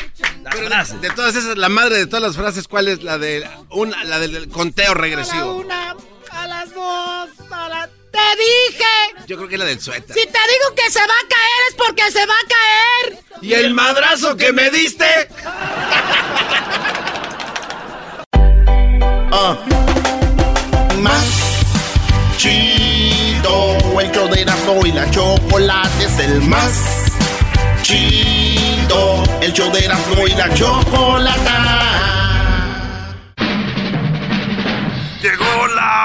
[0.44, 1.02] Las Pero de, frases.
[1.02, 4.20] de todas esas, la madre de todas las frases, ¿cuál es la de una, la
[4.20, 5.56] del conteo A la regresivo?
[5.56, 5.96] una,
[6.32, 7.90] a las dos, a la...
[8.12, 9.26] ¡Te dije!
[9.28, 10.16] Yo creo que es la del suéter.
[10.16, 13.24] Si te digo que se va a caer es porque se va a caer.
[13.42, 15.06] ¿Y el madrazo que me diste?
[19.32, 19.56] Ah.
[20.98, 21.24] Más
[22.38, 26.74] chido, el show de Erasmo y la chocolate es el más
[27.84, 31.90] chido, el show de Erasmo y la chocolata.
[35.22, 35.89] Llegó la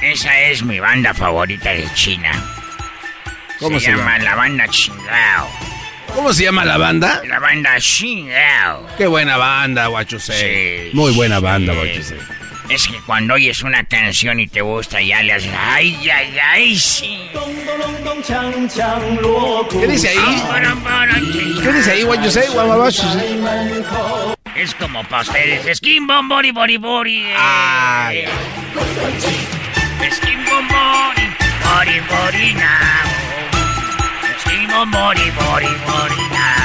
[0.00, 2.32] Esa es mi banda favorita de China.
[3.58, 4.18] ¿Cómo se llama?
[4.20, 5.50] La banda Chingao.
[6.14, 7.20] ¿Cómo se llama la banda?
[7.28, 8.86] La banda Chingao.
[8.96, 10.90] Qué buena banda, Guachusei.
[10.90, 11.42] Sí, Muy buena sí.
[11.42, 12.43] banda, Guachusei.
[12.68, 15.52] Es que cuando oyes una canción y te gusta, ya le haces.
[15.54, 16.78] ¡Ay, ay, ay!
[16.78, 17.30] Sí.
[19.70, 20.42] ¿Qué dice ahí?
[21.62, 22.48] ¿Qué dice ahí, Guachusei?
[22.48, 23.44] Guamabachusei.
[24.56, 25.76] Es como para ustedes.
[25.76, 27.26] Skin bom bori bori bori.
[27.36, 28.24] Ay.
[30.10, 31.28] Skin bom bori
[31.62, 33.04] bori bori now.
[34.38, 36.64] Skin bom bori bori bori now.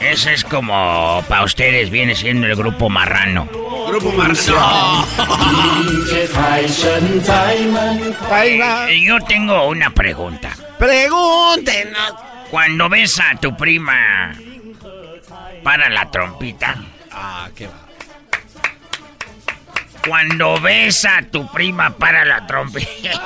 [0.00, 3.48] Ese es como para ustedes viene siendo el grupo marrano.
[3.86, 5.06] Grupo Marrano.
[8.90, 10.50] Y yo tengo una pregunta.
[10.78, 12.14] Pregúntenos.
[12.50, 14.34] Cuando ves a tu prima
[15.62, 16.76] para la trompita.
[17.12, 17.74] Ah, qué va.
[20.06, 23.10] Cuando ves a tu prima para la trompita.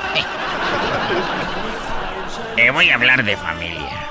[2.57, 4.08] Eh, voy a hablar de familia.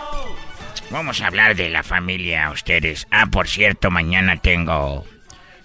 [0.90, 3.06] Vamos a hablar de la familia, ustedes.
[3.10, 5.04] Ah, por cierto, mañana tengo.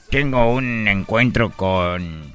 [0.09, 2.33] Tengo un encuentro con.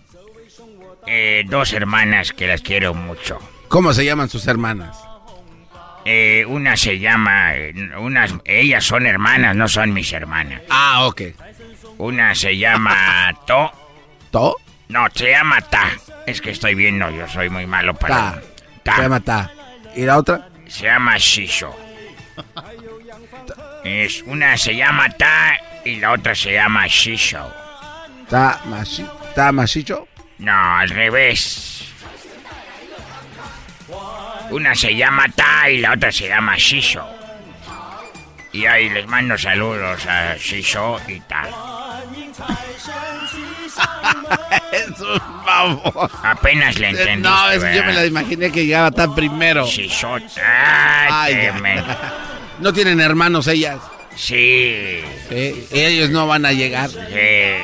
[1.06, 3.38] eh, dos hermanas que las quiero mucho.
[3.68, 4.98] ¿Cómo se llaman sus hermanas?
[6.04, 7.52] Eh, una se llama.
[7.98, 10.62] unas, ellas son hermanas, no son mis hermanas.
[10.70, 11.22] Ah, ok.
[11.98, 13.70] Una se llama To.
[14.30, 14.56] ¿To?
[14.88, 15.90] No, se llama Ta.
[16.26, 18.40] Es que estoy viendo, yo soy muy malo para.
[18.82, 18.96] Ta.
[18.96, 19.50] Se llama Ta.
[19.94, 20.48] ¿Y la otra?
[20.66, 21.74] Se llama Shisho.
[23.88, 27.50] Es una se llama Ta y la otra se llama Shisho.
[28.28, 30.06] ¿Ta, machi, ta machicho?
[30.40, 31.84] No, al revés.
[34.50, 37.02] Una se llama Ta y la otra se llama Shisho.
[38.52, 41.48] Y ahí les mando saludos a Shisho y Ta.
[44.72, 46.10] es un favor.
[46.24, 49.66] Apenas le entendiste, No, es que yo me la imaginé que llegaba tan primero.
[49.66, 50.14] Shisho.
[50.14, 51.46] Ay, Ay,
[52.60, 53.78] No tienen hermanos ellas.
[54.16, 55.02] Sí.
[55.28, 56.90] Sí, Ellos no van a llegar.
[57.10, 57.62] Eh,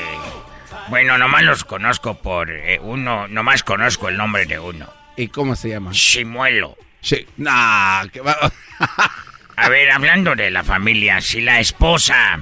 [0.88, 4.88] bueno, nomás los conozco por eh, uno, nomás conozco el nombre de uno.
[5.16, 5.90] ¿Y cómo se llama?
[5.92, 6.76] Chimuelo.
[7.00, 7.26] Sí.
[7.36, 8.36] Nah, que va.
[9.56, 12.40] A ver, hablando de la familia, si la esposa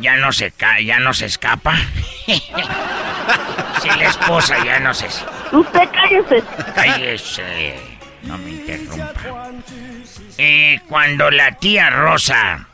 [0.00, 1.76] ya no se ca ya no se escapa.
[2.26, 6.44] si la esposa ya no se Usted cállese.
[6.74, 7.74] Cállese.
[8.22, 9.12] No me interrumpa.
[10.38, 12.66] Eh, cuando la tía Rosa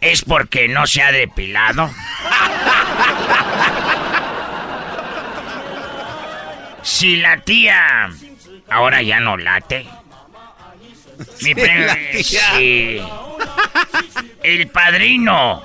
[0.00, 1.90] es porque no se ha depilado.
[6.82, 8.08] si la tía
[8.70, 9.86] ahora ya no late.
[11.42, 11.54] Mi
[12.22, 13.02] Sí, sí.
[14.42, 15.62] El padrino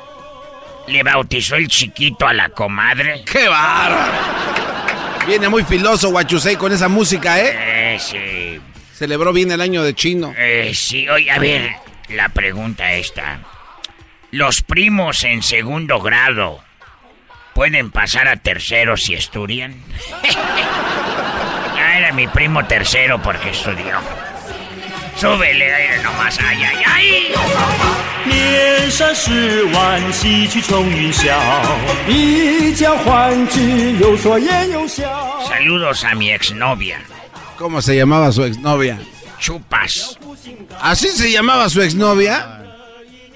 [0.87, 3.23] le bautizó el chiquito a la comadre.
[3.25, 4.13] ¡Qué bárbaro!
[5.27, 7.95] Viene muy filoso Guachusei con esa música, ¿eh?
[7.95, 8.61] Eh, sí.
[9.00, 10.34] Celebró bien el año de chino.
[10.36, 11.70] Eh, sí, oye, a ver,
[12.08, 13.40] la pregunta esta.
[14.30, 16.62] ¿Los primos en segundo grado
[17.54, 19.74] pueden pasar a tercero si estudian?
[21.78, 24.00] ah, era mi primo tercero porque estudió.
[25.16, 27.34] Súbele, aire nomás, ay, ay, ay.
[28.26, 31.32] 年少时玩戏曲冲云霄，
[32.08, 35.04] 一将欢聚，有说言有笑。
[35.48, 36.96] Saludos a mi exnovia.
[37.61, 38.99] ¿Cómo se llamaba su exnovia?
[39.37, 40.17] Chupas.
[40.81, 42.59] ¿Así se llamaba su exnovia?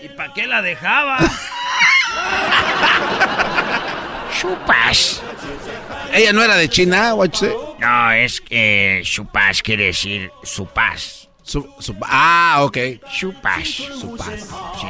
[0.03, 1.19] ¿Y para qué la dejaba?
[4.39, 5.21] Chupas.
[6.11, 7.53] ¿Ella no era de China, Guachusei?
[7.77, 11.29] No, es que chupas quiere decir su paz.
[11.43, 12.77] Su, su- ah, ok.
[13.15, 13.67] Chupas.
[13.67, 14.27] Su paz.
[14.81, 14.87] Sí,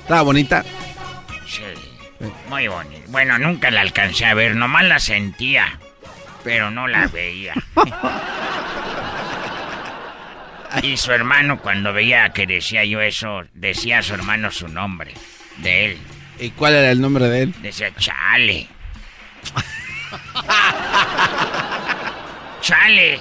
[0.00, 0.64] Estaba bonita.
[1.46, 1.62] sí.
[2.48, 3.04] Muy bonito.
[3.10, 5.78] Bueno, nunca la alcancé a ver, nomás la sentía,
[6.48, 7.52] pero no la veía.
[10.82, 15.12] y su hermano, cuando veía que decía yo eso, decía a su hermano su nombre,
[15.58, 15.98] de él.
[16.40, 17.54] ¿Y cuál era el nombre de él?
[17.60, 18.66] Decía, chale.
[22.62, 23.20] chale.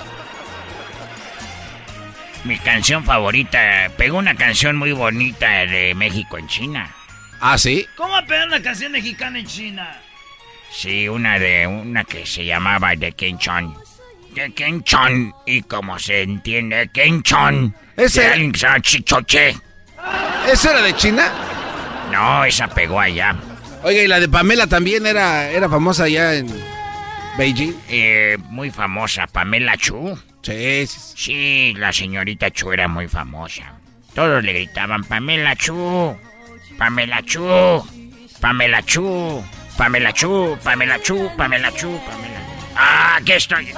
[2.46, 6.96] Mi canción favorita, pegó una canción muy bonita de México en China.
[7.42, 7.86] ¿Ah, sí?
[7.98, 10.00] ¿Cómo va a pegar una canción mexicana en China?
[10.72, 13.76] Sí, una de una que se llamaba de Kenchon.
[14.36, 15.34] De Kenchon.
[15.46, 17.74] Y como se entiende, Kenchon.
[17.96, 19.58] Ese- De alguien que se llama Chichoche.
[20.52, 21.32] ¿Esa era de China?
[22.12, 23.36] No, esa pegó allá.
[23.84, 26.48] Oiga, y la de Pamela también era, era famosa allá en
[27.38, 27.74] Beijing.
[27.90, 30.18] Eh, muy famosa, Pamela Chu.
[30.42, 33.74] Sí, sí, Sí, la señorita Chu era muy famosa.
[34.14, 36.16] Todos le gritaban, Pamela Chu,
[36.78, 37.84] Pamela Chu,
[38.40, 39.44] Pamela Chu,
[39.78, 42.40] Pamela Chu, Pamela Chu, Pamela Chu, Pamela.
[42.76, 43.72] Ah, aquí estoy.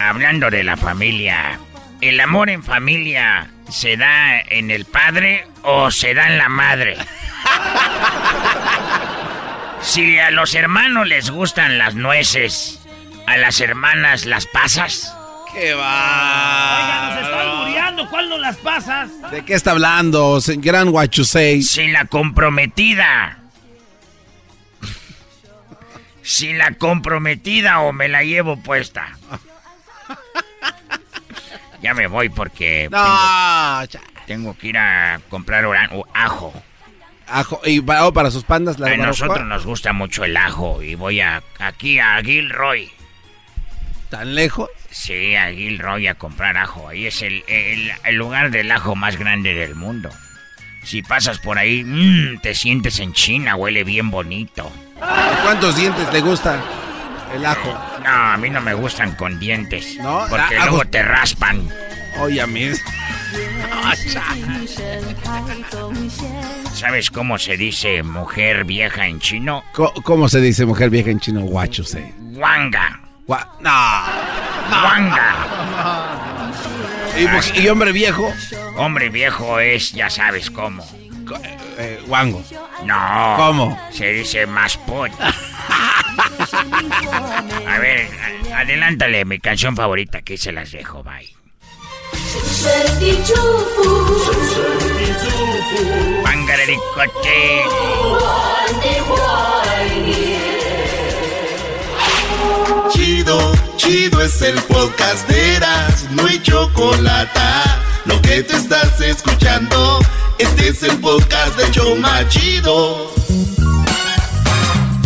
[0.00, 1.58] Hablando de la familia,
[2.00, 6.96] ¿el amor en familia se da en el padre o se da en la madre?
[9.80, 12.84] Si a los hermanos les gustan las nueces,
[13.26, 15.16] a las hermanas las pasas.
[15.56, 16.76] ¡Qué va!
[16.82, 18.10] Oiga, nos están muriendo.
[18.10, 19.10] ¿Cuál no las pasas?
[19.30, 21.62] ¿De qué está hablando, gran Guachusei?
[21.62, 23.38] Si la comprometida.
[26.20, 29.16] Si la comprometida o me la llevo puesta.
[31.80, 35.64] Ya me voy porque No, tengo, tengo que ir a comprar
[36.12, 36.62] ajo.
[37.28, 37.60] ajo.
[37.64, 40.96] ¿Y para, oh, para sus pandas la A nosotros nos gusta mucho el ajo y
[40.96, 42.90] voy a aquí a Gilroy.
[44.10, 44.68] ¿Tan lejos?
[44.98, 46.88] Sí, a Gilroy a comprar ajo.
[46.88, 50.10] Ahí es el, el- el lugar del ajo más grande del mundo.
[50.84, 54.72] Si pasas por ahí, mm, te sientes en China, huele bien bonito.
[55.42, 56.60] ¿Cuántos dientes le gusta
[57.34, 57.68] el ajo?
[58.04, 59.96] No, a mí no me gustan con dientes.
[60.00, 60.20] ¿No?
[60.30, 60.90] Porque Ah, luego ajos.
[60.90, 61.68] te raspan.
[62.20, 62.70] Oye, a mí.
[66.72, 69.64] ¿Sabes cómo se dice mujer vieja en chino?
[69.72, 71.40] ¿Cómo se dice mujer vieja en chino?
[71.42, 72.12] Guachusei.
[72.32, 73.00] Wanga.
[73.26, 73.70] Gua- no.
[74.84, 75.34] Wanga.
[77.54, 78.32] ¿Y, hombre viejo?
[78.76, 80.84] Hombre viejo es, ya sabes cómo.
[81.78, 82.42] Eh, guango.
[82.84, 83.34] No.
[83.36, 83.88] ¿Cómo?
[83.90, 85.10] Se dice más pot.
[87.66, 88.08] A ver,
[88.54, 91.34] adelántale mi canción favorita, que se las dejo, bye.
[96.22, 97.64] Pangarericote.
[102.90, 107.40] Chido, chido es el podcast de Eras, no hay chocolate.
[108.04, 109.98] Lo que te estás escuchando,
[110.38, 113.12] este es el podcast de Choma Chido.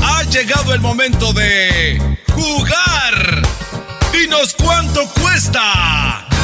[0.02, 3.42] Ha llegado el momento de jugar.
[4.12, 6.26] Dinos cuánto cuesta.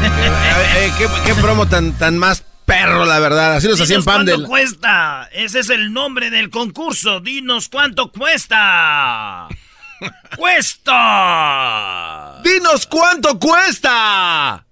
[0.00, 3.56] Eh, eh, ¿qué, qué promo tan, tan más perro, la verdad.
[3.56, 5.28] Así los hacían Dinos cuánto cuesta.
[5.32, 7.20] Ese es el nombre del concurso.
[7.20, 9.48] Dinos cuánto cuesta.
[10.36, 12.40] Cuesta?
[12.42, 14.64] ¡Dinos cuánto cuesta!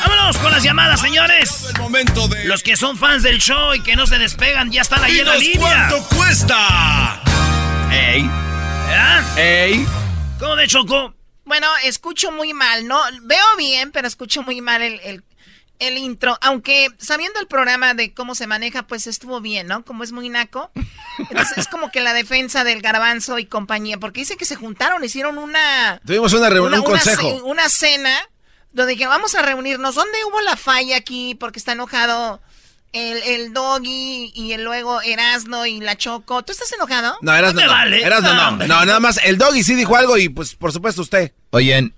[0.00, 1.72] Vámonos con las llamadas, señores.
[2.44, 5.26] Los que son fans del show y que no se despegan ya están ahí en
[5.26, 5.88] la Dinos línea.
[5.88, 7.20] cuánto cuesta?
[7.90, 8.30] ¡Ey!
[9.36, 9.86] ¡Ey!
[10.38, 11.14] ¿Cómo de Choco?
[11.44, 13.00] Bueno, escucho muy mal, ¿no?
[13.22, 15.24] Veo bien, pero escucho muy mal el, el,
[15.78, 16.38] el intro.
[16.40, 19.84] Aunque sabiendo el programa de cómo se maneja, pues estuvo bien, ¿no?
[19.84, 20.70] Como es muy naco.
[21.18, 23.98] Entonces es como que la defensa del garbanzo y compañía.
[23.98, 26.00] Porque dice que se juntaron, hicieron una...
[26.04, 27.28] Tuvimos una reunión, un consejo.
[27.44, 28.16] Una, cena
[28.72, 29.94] donde dije, vamos a reunirnos.
[29.94, 31.34] ¿Dónde hubo la falla aquí?
[31.34, 32.40] Porque está enojado
[32.92, 36.42] el, el doggy y el luego Erasno y la Choco.
[36.42, 37.16] ¿Tú estás enojado?
[37.20, 37.60] No, eras no.
[37.60, 37.72] me no.
[37.72, 38.02] vale.
[38.02, 38.84] Erasno, No, no.
[38.84, 39.18] nada más.
[39.24, 41.32] El doggy sí dijo algo y pues por supuesto usted.
[41.50, 41.94] Oyen,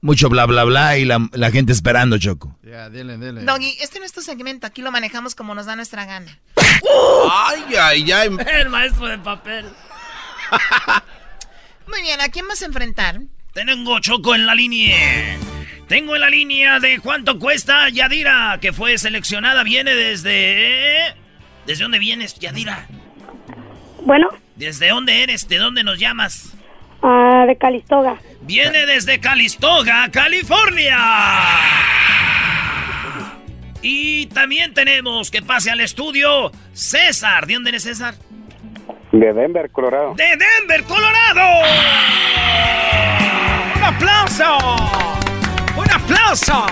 [0.00, 2.56] mucho bla bla bla y la, la gente esperando, Choco.
[2.62, 3.42] Ya, dile, dile.
[3.44, 4.66] Doggy, este no es tu segmento.
[4.66, 6.38] Aquí lo manejamos como nos da nuestra gana.
[7.30, 8.28] Ay, ay, ay.
[8.60, 9.66] El maestro de papel.
[11.86, 13.20] Muy bien, ¿a quién vas a enfrentar?
[13.52, 15.38] Tengo Choco en la línea.
[15.88, 19.64] Tengo en la línea de cuánto cuesta Yadira, que fue seleccionada.
[19.64, 21.14] Viene desde.
[21.66, 22.86] ¿Desde dónde vienes, Yadira?
[24.04, 25.48] Bueno, ¿Desde dónde eres?
[25.48, 26.52] ¿De dónde nos llamas?
[27.02, 28.16] Ah, de Calistoga.
[28.42, 30.98] Viene desde Calistoga, California.
[33.82, 37.46] Y también tenemos que pase al estudio César.
[37.46, 38.14] ¿De dónde eres César?
[39.12, 40.14] De Denver, Colorado.
[40.14, 41.66] ¡De Denver, Colorado!
[43.76, 44.58] ¡Un aplauso!
[45.76, 46.66] ¡Un aplauso!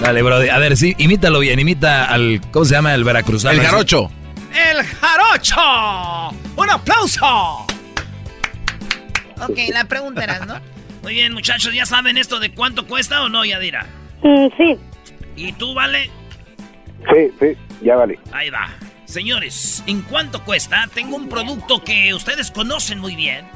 [0.00, 0.48] Dale, Brody.
[0.48, 1.58] A ver, sí, imítalo bien.
[1.58, 2.40] Imita al.
[2.52, 3.60] ¿Cómo se llama el veracruzano?
[3.60, 4.10] El jarocho.
[4.52, 6.30] ¡El jarocho!
[6.56, 7.66] ¡Un aplauso!
[9.42, 10.60] Ok, la pregunta era, ¿no?
[11.02, 13.86] Muy bien, muchachos, ¿ya saben esto de cuánto cuesta o no, Yadira?
[14.22, 14.78] Mm, sí.
[15.36, 16.10] ¿Y tú, Vale?
[17.12, 18.18] Sí, sí, ya vale.
[18.32, 18.68] Ahí va.
[19.04, 20.88] Señores, ¿en cuánto cuesta?
[20.92, 23.46] Tengo un producto que ustedes conocen muy bien.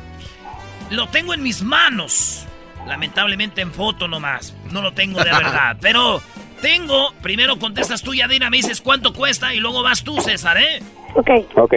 [0.90, 2.46] Lo tengo en mis manos.
[2.86, 4.54] Lamentablemente en foto nomás.
[4.70, 5.76] No lo tengo de verdad.
[5.80, 6.22] Pero
[6.60, 7.12] tengo...
[7.20, 10.80] Primero contestas tú, Yadira, me dices cuánto cuesta y luego vas tú, César, ¿eh?
[11.14, 11.30] Ok.
[11.56, 11.74] Ok.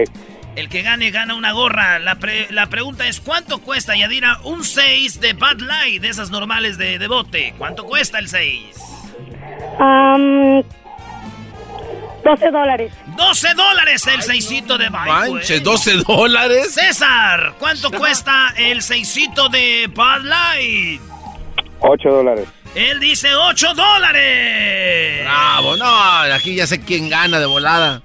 [0.55, 1.99] El que gane, gana una gorra.
[1.99, 6.29] La, pre- la pregunta es, ¿cuánto cuesta, Yadira, un 6 de Bad Light, de esas
[6.29, 7.53] normales de, de bote?
[7.57, 8.59] ¿Cuánto cuesta el 6?
[9.79, 10.63] Am,
[12.23, 12.93] 12 dólares.
[13.17, 16.73] 12 dólares el seisito de Bad Manches, 12 dólares.
[16.73, 21.01] César, ¿cuánto cuesta el seisito de Bud Light?
[21.81, 22.47] 8 dólares.
[22.73, 25.21] Él dice 8 dólares.
[25.23, 25.85] Bravo, no,
[26.33, 28.01] aquí ya sé quién gana de volada.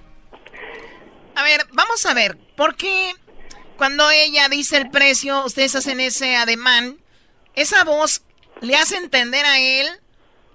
[1.41, 2.37] A ver, vamos a ver.
[2.57, 3.15] ¿Por qué
[3.79, 6.99] cuando ella dice el precio, ustedes hacen ese ademán?
[7.55, 8.23] Esa voz
[8.61, 9.89] le hace entender a él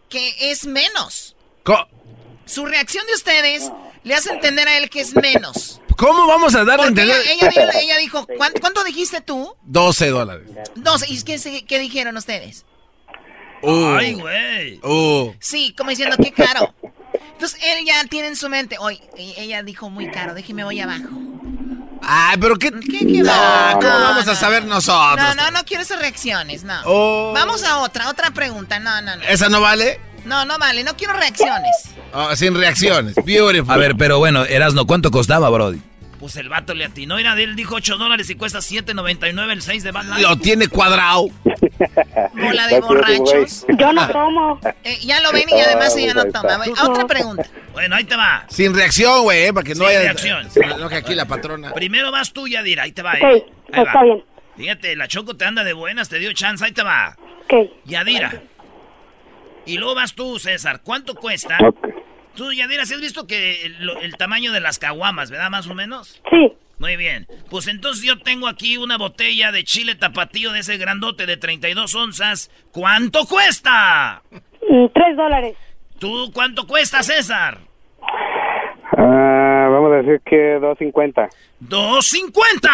[0.10, 1.36] que es menos.
[1.64, 1.88] Co-
[2.46, 3.72] Su reacción de ustedes
[4.04, 5.82] le hace entender a él que es menos.
[5.98, 7.26] ¿Cómo vamos a darle a ella, entender?
[7.28, 9.56] ella dijo, ella dijo, ¿cuánto, cuánto dijiste tú?
[9.64, 10.48] 12 dólares.
[10.76, 11.04] Dos.
[11.10, 12.64] ¿Y qué, qué dijeron ustedes?
[13.64, 14.80] Uh, Ay, güey.
[14.84, 15.34] uh.
[15.40, 16.76] Sí, como diciendo, qué caro.
[17.34, 21.08] Entonces él ya tiene en su mente, hoy ella dijo muy caro, déjeme voy abajo.
[22.08, 22.72] Ay, pero qué.
[22.72, 23.72] ¿Qué, qué No, va?
[23.74, 24.36] ¿cómo No, vamos a no.
[24.36, 25.18] saber nosotros?
[25.18, 26.76] No, no, no quiero esas reacciones, no.
[26.86, 27.32] Oh.
[27.34, 28.80] Vamos a otra, otra pregunta.
[28.80, 29.24] No, no, no.
[29.24, 30.00] ¿Esa no vale?
[30.24, 31.72] No, no vale, no quiero reacciones.
[32.14, 33.16] Oh, sin reacciones.
[33.26, 33.72] Beautiful.
[33.74, 35.80] A ver, pero bueno, Erasno, ¿cuánto costaba, Brody?
[36.26, 37.20] Pues el vato le atinó.
[37.20, 40.24] Era de él, dijo 8 dólares y cuesta 7.99 el 6 de Light.
[40.24, 41.28] Lo tiene cuadrado.
[42.34, 43.64] Bola de borrachos.
[43.78, 44.60] Yo no tomo.
[44.84, 46.58] Eh, ya lo ven y además ella no toma.
[46.58, 47.46] Ver, Otra pregunta.
[47.74, 48.44] Bueno, ahí te va.
[48.50, 50.00] Sin reacción, güey, eh, para que no Sin haya.
[50.00, 50.50] reacción.
[50.50, 51.72] Se enoje aquí la patrona.
[51.74, 52.82] Primero vas tú, Yadira.
[52.82, 53.46] Ahí te va, Ok, eh.
[53.74, 54.04] Ahí está va.
[54.04, 54.24] bien.
[54.58, 56.66] Fíjate, la Choco te anda de buenas, te dio chance.
[56.66, 57.16] Ahí te va.
[57.44, 57.70] Ok.
[57.86, 58.42] Yadira.
[59.68, 60.82] Y luego vas tú, César.
[60.84, 61.60] ¿Cuánto cuesta?
[62.36, 65.50] Tú, Yadira, ¿sí has visto que el, el tamaño de las caguamas, verdad?
[65.50, 66.22] Más o menos.
[66.30, 66.54] Sí.
[66.78, 67.26] Muy bien.
[67.50, 71.96] Pues entonces yo tengo aquí una botella de chile tapatío de ese grandote de 32
[71.96, 72.52] onzas.
[72.72, 74.22] ¿Cuánto cuesta?
[74.68, 75.56] 3 dólares.
[76.00, 77.60] ¿Tú cuánto cuesta, César?
[78.98, 81.30] Ah, vamos a decir que 2.50.
[81.68, 82.70] ¡2.50!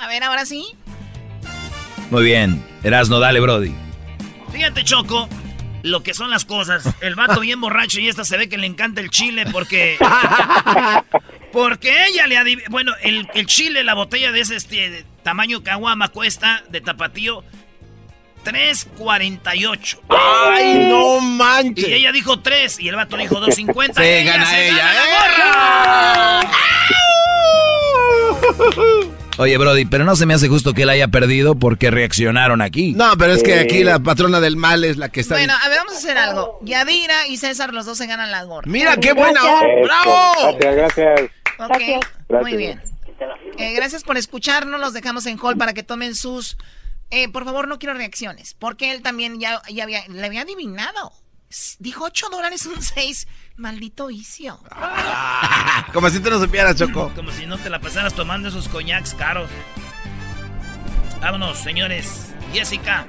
[0.00, 0.76] A ver, ahora sí.
[2.10, 2.62] Muy bien.
[2.84, 3.74] Erasno, dale, Brody.
[4.52, 5.28] Fíjate, Choco,
[5.82, 6.84] lo que son las cosas.
[7.00, 9.98] El vato bien borracho y esta se ve que le encanta el chile porque...
[11.50, 12.62] Porque ella le adiv...
[12.68, 17.42] Bueno, el, el chile, la botella de ese este, de tamaño caguama cuesta de tapatío
[18.44, 20.00] 3.48.
[20.08, 21.88] ¡Ay, no manches!
[21.88, 23.94] Y ella dijo 3 y el vato dijo 2.50.
[23.94, 26.46] Se gana ella, gana ¿eh?
[29.38, 32.92] Oye, Brody, pero no se me hace justo que él haya perdido porque reaccionaron aquí.
[32.92, 35.36] No, pero es que aquí la patrona del mal es la que está.
[35.36, 36.58] Bueno, a ver, vamos a hacer algo.
[36.62, 38.70] Yadira y César, los dos se ganan la gorra.
[38.70, 39.66] Mira qué buena onda.
[39.84, 40.58] ¡Bravo!
[40.58, 41.20] Gracias, gracias.
[41.60, 41.68] Ok,
[42.28, 42.42] Gracias.
[42.42, 42.82] muy bien.
[43.58, 44.80] Eh, gracias por escucharnos.
[44.80, 46.56] Los dejamos en hall para que tomen sus.
[47.10, 48.54] Eh, por favor, no quiero reacciones.
[48.54, 51.12] Porque él también ya, ya había, le había adivinado.
[51.78, 53.26] Dijo 8 dólares un 6.
[53.56, 54.58] Maldito vicio.
[55.92, 57.10] Como si tú no supieras, Choco.
[57.14, 59.50] Como si no te la pasaras tomando esos coñacs caros.
[61.20, 62.34] Vámonos, señores.
[62.52, 63.06] Jessica.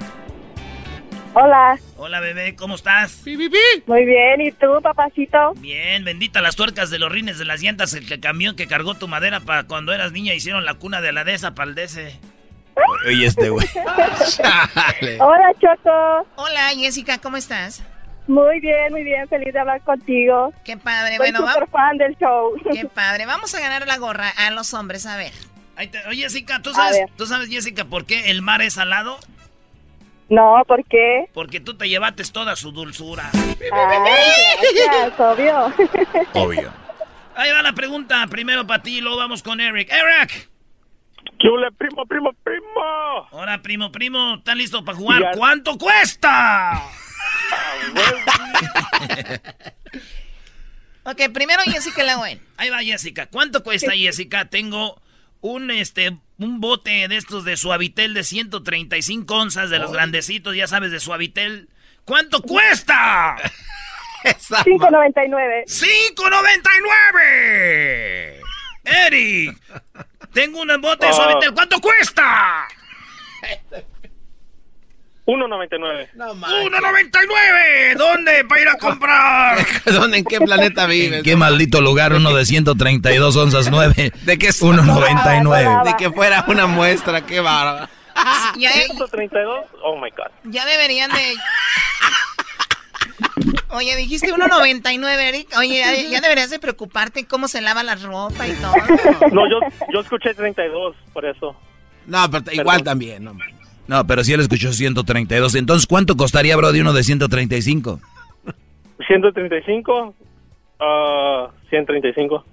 [1.34, 1.78] Hola.
[1.98, 3.22] Hola, bebé, ¿cómo estás?
[3.26, 5.54] Muy bien, ¿y tú, papacito?
[5.58, 8.96] Bien, bendita las tuercas de los rines de las llantas, el que camión que cargó
[8.96, 12.20] tu madera para cuando eras niña hicieron la cuna de la dehesa para el DC.
[13.06, 13.68] Oye, este güey.
[15.20, 16.28] Hola, Choco.
[16.36, 17.84] Hola, Jessica, ¿cómo estás?
[18.30, 20.54] Muy bien, muy bien, feliz de hablar contigo.
[20.64, 21.68] Qué padre, Soy bueno, vamos.
[21.72, 22.54] fan del show.
[22.72, 25.34] Qué padre, vamos a ganar la gorra a los hombres, a ver.
[25.76, 27.08] Ahí te- Oye, Jessica, ¿tú sabes.
[27.16, 29.18] ¿tú sabes, Jessica, por qué el mar es salado?
[30.30, 31.26] No, ¿por qué?
[31.34, 33.32] Porque tú te llevaste toda su dulzura.
[33.34, 33.56] Ay,
[34.86, 35.74] gracias, obvio.
[36.34, 36.72] Obvio.
[37.36, 39.90] Ahí va la pregunta, primero para ti y luego vamos con Eric.
[39.92, 40.50] ¡Eric!
[41.40, 43.28] ¿Qué ole, primo, primo, primo?
[43.32, 45.20] Ahora, primo, primo, ¿están listos para jugar?
[45.20, 45.32] Ya.
[45.36, 46.74] ¿Cuánto cuesta?
[51.04, 52.40] Ok, primero Jessica Lagüen.
[52.58, 53.26] Ahí va Jessica.
[53.28, 54.46] ¿Cuánto cuesta Jessica?
[54.46, 55.02] Tengo
[55.42, 60.68] un este un bote de estos de Suavitel de 135 onzas de los grandecitos, ya
[60.68, 61.70] sabes, de Suavitel.
[62.06, 63.36] ¿Cuánto cuesta?
[64.24, 65.66] 5.99.
[65.66, 68.42] ¡5.99!
[68.84, 69.58] Eric,
[70.34, 71.16] tengo un bote de Ah.
[71.16, 71.54] Suavitel.
[71.54, 72.68] ¿Cuánto cuesta?
[75.30, 76.10] 1.99.
[76.16, 77.96] ¡1.99!
[77.98, 79.58] ¿Dónde para ir a comprar?
[79.86, 81.20] ¿Dónde, ¿En qué planeta vives?
[81.20, 84.12] ¿En qué maldito lugar uno de 132 onzas 9?
[84.24, 84.62] ¿De qué es?
[84.64, 85.84] 1.99.
[85.84, 87.88] De que fuera una muestra, qué bárbaro.
[88.58, 89.66] Ya, 132.
[89.84, 90.52] Oh my God.
[90.52, 91.36] ya deberían de.
[93.70, 95.48] Oye, dijiste 1.99, Eric.
[95.58, 98.74] Oye, ya, ya deberías de preocuparte cómo se lava la ropa y todo.
[99.32, 99.60] No, yo,
[99.94, 101.56] yo escuché 32, por eso.
[102.08, 103.38] No, pero igual también, no.
[103.90, 105.56] No, pero si él escuchó 132.
[105.56, 108.00] Entonces, ¿cuánto costaría, bro, de uno de 135?
[109.08, 110.14] 135.
[110.80, 112.46] ah 135.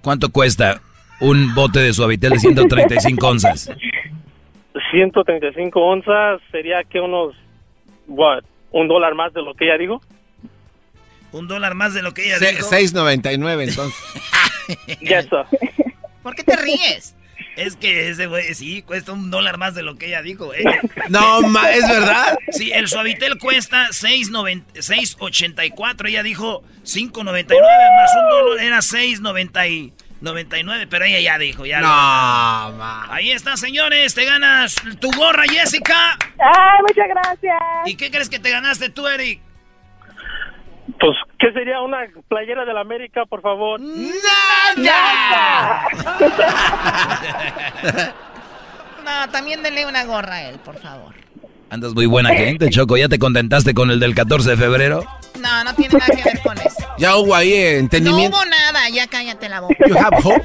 [0.00, 0.80] ¿Cuánto cuesta
[1.18, 3.68] un bote de Suavitel de 135 onzas?
[4.92, 7.34] 135 onzas sería que unos.
[8.06, 8.44] What?
[8.70, 10.00] ¿Un dólar más de lo que ella dijo?
[11.32, 12.68] Un dólar más de lo que ella Se- dijo.
[12.70, 13.98] 6.99 entonces.
[15.00, 15.44] Yes, sir.
[16.22, 17.16] ¿Por qué te ríes?
[17.56, 20.54] Es que ese güey sí cuesta un dólar más de lo que ella dijo.
[20.54, 20.64] eh.
[21.08, 22.36] No, ma- ¿es verdad?
[22.52, 26.08] Sí, el Suavitel cuesta 6.90 6.84.
[26.08, 30.86] Ella dijo 5.99 más un dólar era 6.99.
[30.90, 31.80] Pero ella ya dijo, ya.
[31.80, 33.06] No, lo- ma.
[33.12, 34.14] Ahí está, señores.
[34.14, 36.16] Te ganas tu gorra, Jessica.
[36.38, 37.56] Ay, muchas gracias.
[37.86, 39.40] ¿Y qué crees que te ganaste tú, Eric?
[41.00, 41.98] Pues, ¿qué sería una
[42.28, 43.80] playera de la América, por favor?
[49.04, 51.14] No, también denle una gorra a él, por favor.
[51.70, 52.96] Andas muy buena gente, Choco.
[52.96, 55.04] ¿Ya te contentaste con el del 14 de febrero?
[55.40, 56.86] No, no tiene nada que ver con eso.
[56.98, 58.36] Ya hubo ahí eh, No entendimiento.
[58.36, 59.74] hubo nada, ya cállate la boca.
[59.88, 60.44] You have hope.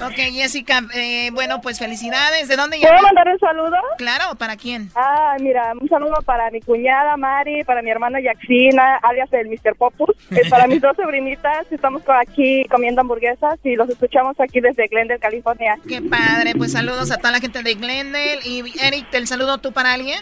[0.00, 2.46] Ok, Jessica, eh, bueno, pues felicidades.
[2.48, 3.02] ¿De dónde ¿Puedo llamas?
[3.12, 3.76] mandar un saludo?
[3.96, 4.90] Claro, ¿para quién?
[4.94, 9.74] Ah, mira, un saludo para mi cuñada Mari, para mi hermana Yaxina, alias el Mr.
[9.76, 11.66] Popus, y para mis dos sobrinitas.
[11.70, 15.76] Estamos aquí comiendo hamburguesas y los escuchamos aquí desde Glendale, California.
[15.88, 18.38] Qué padre, pues saludos a toda la gente de Glendale.
[18.44, 20.20] Y Eric, ¿el saludo tú para alguien?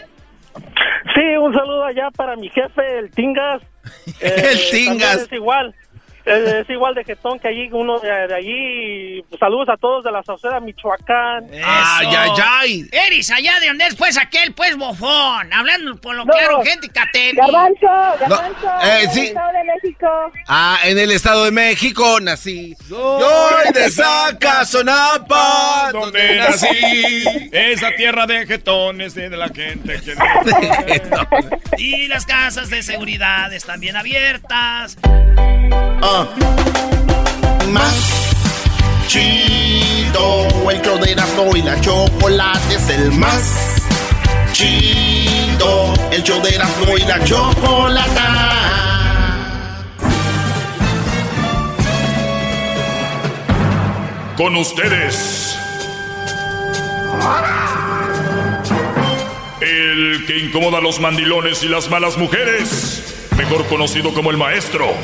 [1.13, 3.61] Sí, un saludo allá para mi jefe, el Tingas.
[4.19, 5.17] Eh, El Tingas.
[5.21, 5.73] Es igual.
[6.27, 9.23] Es igual de jetón que allí, uno de, de allí.
[9.39, 11.45] Saludos a todos de la Sauceda, Michoacán.
[11.63, 12.89] Ay, ay, ay.
[12.91, 15.53] Eris, allá de donde es, pues, aquel, pues, bofón.
[15.53, 16.33] Hablando por lo No.
[16.33, 17.37] claro, gente, cateni.
[17.37, 17.87] Garbanzo,
[18.19, 19.25] Garbanzo, eh, del sí.
[19.27, 20.07] Estado de México.
[20.47, 22.75] Ah, en el Estado de México nací.
[22.89, 27.23] Soy de Zacazonapa, donde nací.
[27.53, 30.15] Esa tierra de jetones de la gente que
[31.77, 34.97] Y las casas de seguridad están bien abiertas.
[37.71, 37.93] Más
[39.07, 43.75] chido, el show de y la chocolate es el más
[44.51, 48.57] chido, el show de y la chocolata.
[54.37, 55.55] Con ustedes.
[59.61, 63.03] El que incomoda a los mandilones y las malas mujeres.
[63.37, 64.95] Mejor conocido como el maestro.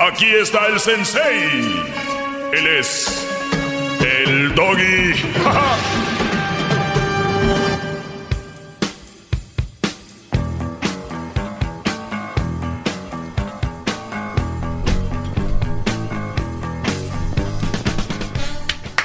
[0.00, 1.84] Aquí está el sensei.
[2.52, 3.26] Él es
[4.00, 5.14] el doggy.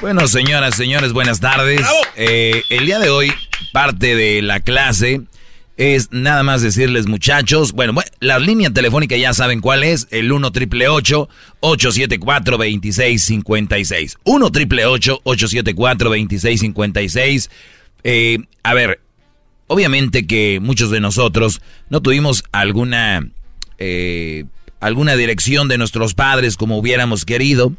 [0.03, 1.79] Bueno, señoras, señores, buenas tardes.
[2.17, 3.33] Eh, el día de hoy,
[3.71, 5.21] parte de la clase
[5.83, 10.51] es nada más decirles, muchachos, bueno, la línea telefónica ya saben cuál es, el 1
[10.53, 14.17] triple 874 2656.
[14.23, 17.49] 1 triple 874 2656.
[18.05, 19.01] Eh, a ver,
[19.67, 23.27] obviamente que muchos de nosotros no tuvimos alguna,
[23.77, 24.45] eh,
[24.79, 27.73] alguna dirección de nuestros padres como hubiéramos querido,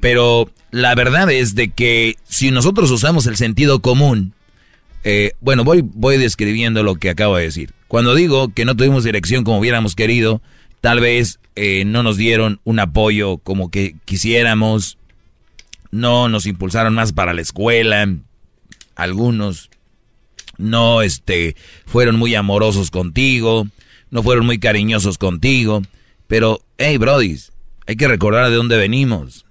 [0.00, 4.34] pero la verdad es de que si nosotros usamos el sentido común,
[5.04, 7.72] eh, bueno, voy, voy describiendo lo que acabo de decir.
[7.88, 10.40] Cuando digo que no tuvimos dirección como hubiéramos querido,
[10.80, 14.98] tal vez eh, no nos dieron un apoyo como que quisiéramos,
[15.90, 18.08] no nos impulsaron más para la escuela,
[18.96, 19.70] algunos
[20.56, 21.56] no este,
[21.86, 23.68] fueron muy amorosos contigo,
[24.10, 25.82] no fueron muy cariñosos contigo,
[26.26, 27.52] pero, hey, brodis,
[27.86, 29.44] hay que recordar de dónde venimos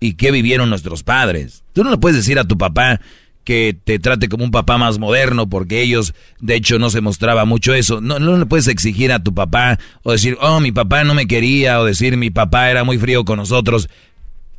[0.00, 1.62] y qué vivieron nuestros padres.
[1.72, 3.00] Tú no le puedes decir a tu papá,
[3.44, 7.44] que te trate como un papá más moderno, porque ellos, de hecho, no se mostraba
[7.44, 8.00] mucho eso.
[8.00, 11.26] No, no le puedes exigir a tu papá o decir, oh, mi papá no me
[11.26, 13.88] quería, o decir, mi papá era muy frío con nosotros.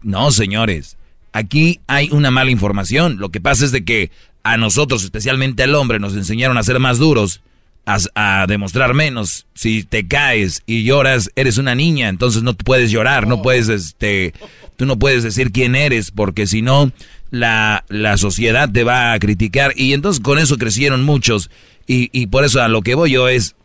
[0.02, 0.98] No, señores,
[1.32, 3.18] aquí hay una mala información.
[3.20, 4.12] Lo que pasa es de que
[4.44, 7.42] a nosotros, especialmente al hombre, nos enseñaron a ser más duros,
[7.86, 9.46] a, a demostrar menos.
[9.54, 14.34] Si te caes y lloras, eres una niña, entonces no puedes llorar, no puedes, este,
[14.76, 16.92] tú no puedes decir quién eres, porque si no,
[17.30, 21.50] la, la sociedad te va a criticar y entonces con eso crecieron muchos
[21.88, 23.56] y, y por eso a lo que voy yo es,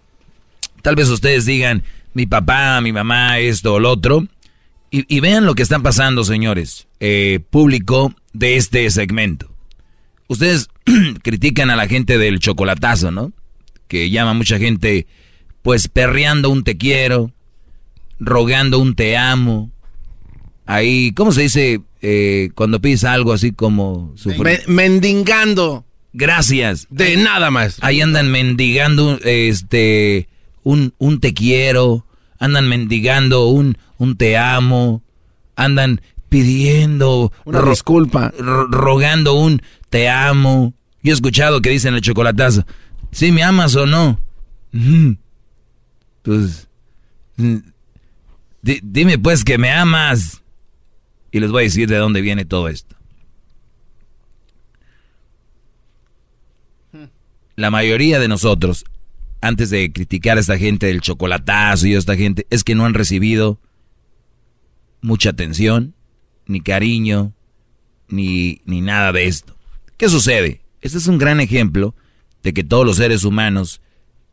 [0.83, 1.83] tal vez ustedes digan,
[2.15, 4.27] mi papá, mi mamá, esto o lo otro,
[4.91, 9.51] y, y vean lo que están pasando, señores, eh, público de este segmento.
[10.29, 10.69] Ustedes
[11.23, 13.33] critican a la gente del chocolatazo, ¿no?
[13.89, 15.07] Que llama mucha gente,
[15.63, 17.33] pues perreando un te quiero,
[18.19, 19.71] rogando un te amo.
[20.67, 21.81] Ahí, ¿cómo se dice?
[22.03, 24.15] Eh, cuando pides algo así como...
[24.67, 25.85] mendigando.
[26.13, 26.87] Gracias.
[26.91, 27.79] De nada más.
[27.83, 30.29] Ahí andan mendigando este,
[30.63, 32.07] un, un te quiero,
[32.39, 35.03] andan mendigando un, un te amo,
[35.57, 37.33] andan pidiendo...
[37.45, 38.33] Una disculpa.
[38.39, 40.75] rogando un te amo.
[41.03, 42.67] Yo he escuchado que dicen el chocolatazo,
[43.17, 44.21] ¿sí me amas o no?
[46.23, 46.69] Pues...
[48.63, 50.43] Dime pues que me amas.
[51.33, 52.95] Y les voy a decir de dónde viene todo esto.
[57.55, 58.85] La mayoría de nosotros,
[59.41, 62.85] antes de criticar a esta gente del chocolatazo y a esta gente, es que no
[62.85, 63.59] han recibido
[65.01, 65.95] mucha atención,
[66.47, 67.33] ni cariño,
[68.09, 69.57] ni, ni nada de esto.
[69.97, 70.61] ¿Qué sucede?
[70.83, 71.95] Este es un gran ejemplo
[72.47, 73.81] de que todos los seres humanos,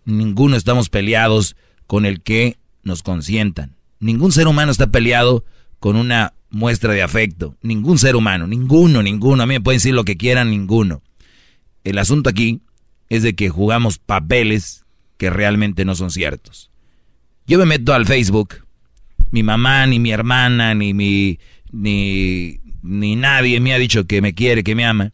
[0.06, 1.56] ninguno estamos peleados
[1.88, 3.76] con el que nos consientan.
[4.00, 5.46] Ningún ser humano está peleado
[5.80, 7.56] con una muestra de afecto.
[7.64, 9.42] Ningún ser humano, ninguno, ninguno.
[9.42, 11.02] A mí me pueden decir lo que quieran, ninguno.
[11.84, 12.62] El asunto aquí
[13.10, 14.86] es de que jugamos papeles
[15.18, 16.70] que realmente no son ciertos.
[17.48, 18.58] Yo me meto al Facebook,
[19.32, 21.40] mi mamá, ni mi hermana, ni mi,
[21.72, 25.14] ni, ni nadie me ha dicho que me quiere, que me ama.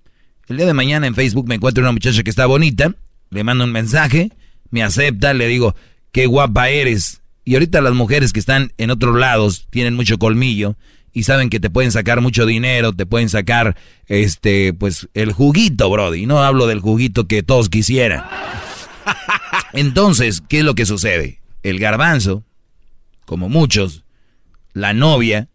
[0.49, 2.95] El día de mañana en Facebook me encuentro una muchacha que está bonita,
[3.29, 4.31] le mando un mensaje,
[4.71, 5.75] me acepta, le digo,
[6.11, 7.21] qué guapa eres.
[7.45, 10.75] Y ahorita las mujeres que están en otros lados tienen mucho colmillo
[11.13, 13.77] y saben que te pueden sacar mucho dinero, te pueden sacar
[14.07, 18.23] este pues el juguito, brody, no hablo del juguito que todos quisieran.
[19.73, 21.41] Entonces, ¿qué es lo que sucede?
[21.61, 22.43] El garbanzo,
[23.25, 24.03] como muchos,
[24.73, 25.47] la novia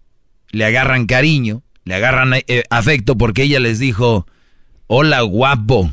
[0.53, 4.29] le agarran cariño, le agarran eh, afecto porque ella les dijo,
[4.87, 5.93] "Hola, guapo."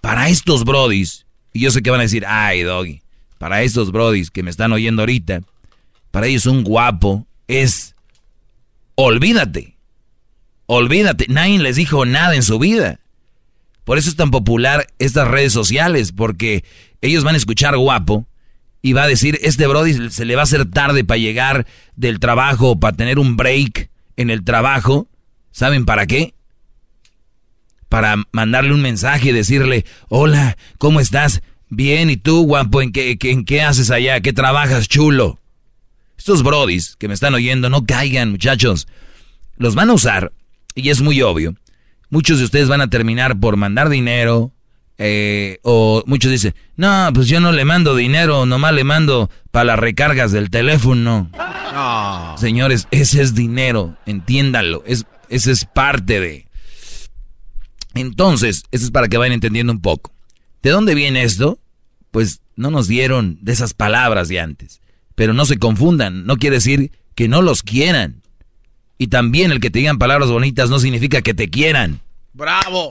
[0.00, 3.02] Para estos brodis, y yo sé que van a decir, "Ay, doggy."
[3.38, 5.42] Para estos brodis que me están oyendo ahorita,
[6.10, 7.94] para ellos un guapo es
[8.94, 9.76] olvídate.
[10.66, 13.00] Olvídate, nadie les dijo nada en su vida.
[13.84, 16.64] Por eso es tan popular estas redes sociales, porque
[17.00, 18.26] ellos van a escuchar guapo
[18.80, 22.20] y va a decir, este Brody se le va a hacer tarde para llegar del
[22.20, 25.08] trabajo, para tener un break en el trabajo.
[25.50, 26.34] ¿Saben para qué?
[27.92, 31.42] Para mandarle un mensaje y decirle, hola, ¿cómo estás?
[31.68, 32.80] Bien, ¿y tú, guapo?
[32.80, 34.22] ¿En qué, en qué haces allá?
[34.22, 35.38] ¿Qué trabajas, chulo?
[36.16, 38.88] Estos brodis que me están oyendo, no caigan, muchachos.
[39.58, 40.32] Los van a usar,
[40.74, 41.54] y es muy obvio.
[42.08, 44.52] Muchos de ustedes van a terminar por mandar dinero,
[44.96, 49.64] eh, o muchos dicen, no, pues yo no le mando dinero, nomás le mando para
[49.64, 51.30] las recargas del teléfono.
[52.38, 56.51] Señores, ese es dinero, entiéndanlo, es, ese es parte de...
[57.94, 60.12] Entonces, eso es para que vayan entendiendo un poco.
[60.62, 61.58] ¿De dónde viene esto?
[62.10, 64.80] Pues no nos dieron de esas palabras de antes.
[65.14, 68.22] Pero no se confundan, no quiere decir que no los quieran.
[68.98, 72.00] Y también el que te digan palabras bonitas no significa que te quieran.
[72.32, 72.88] ¡Bravo!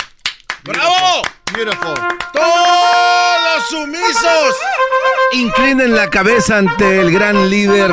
[0.63, 1.21] ¡Bravo!
[1.53, 1.95] Beautiful.
[2.33, 4.55] Todos sumisos.
[5.33, 7.91] Inclinen la cabeza ante el gran líder,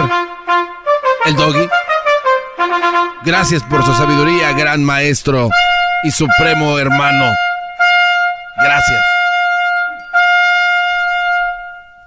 [1.25, 1.69] el doggy.
[3.25, 5.51] Gracias por su sabiduría, gran maestro
[6.05, 7.35] y supremo hermano.
[8.57, 9.01] Gracias.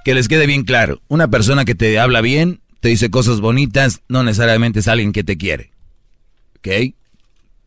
[0.03, 4.01] Que les quede bien claro, una persona que te habla bien, te dice cosas bonitas,
[4.07, 5.71] no necesariamente es alguien que te quiere.
[6.57, 6.93] ¿Ok?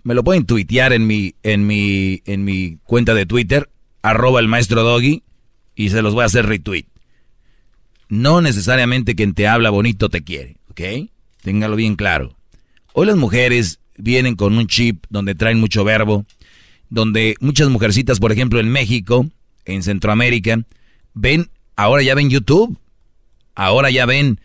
[0.03, 3.71] Me lo pueden tuitear en mi, en mi, en mi cuenta de Twitter,
[4.03, 5.23] arroba el maestro Doggy,
[5.77, 6.87] y se los voy a hacer retweet.
[8.09, 11.11] No necesariamente quien te habla bonito te quiere, ¿ok?
[11.43, 12.37] Téngalo bien claro.
[12.93, 16.27] Hoy las mujeres vienen con un chip donde traen mucho verbo,
[16.91, 19.29] donde muchas mujercitas, por ejemplo, en México,
[19.65, 20.63] en Centroamérica,
[21.15, 22.79] ven, ahora ya ven YouTube,
[23.55, 24.41] ahora ya ven,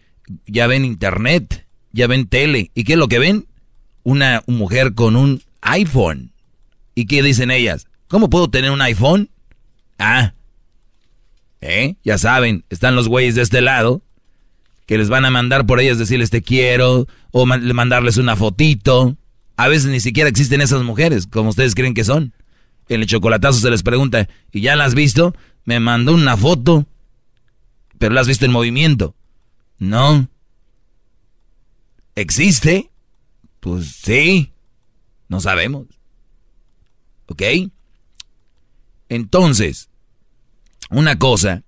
[0.45, 2.71] ya ven internet, ya ven tele.
[2.73, 3.45] ¿Y qué es lo que ven?
[4.03, 6.31] Una mujer con un iPhone.
[6.95, 7.87] ¿Y qué dicen ellas?
[8.07, 9.29] ¿Cómo puedo tener un iPhone?
[9.97, 10.33] Ah,
[11.61, 11.95] ¿eh?
[12.03, 14.01] Ya saben, están los güeyes de este lado
[14.85, 19.15] que les van a mandar por ellas decirles te quiero o mandarles una fotito.
[19.59, 22.33] A veces ni siquiera existen esas mujeres, como ustedes creen que son.
[22.87, 25.35] En el chocolatazo se les pregunta, ¿y ya la has visto?
[25.65, 26.87] Me mandó una foto,
[27.97, 29.15] pero la has visto en movimiento.
[29.77, 30.29] No.
[32.15, 32.89] ¿Existe?
[33.59, 34.53] Pues sí.
[35.27, 35.87] No sabemos.
[37.25, 37.43] ¿Ok?
[39.09, 39.89] Entonces,
[40.89, 41.63] una cosa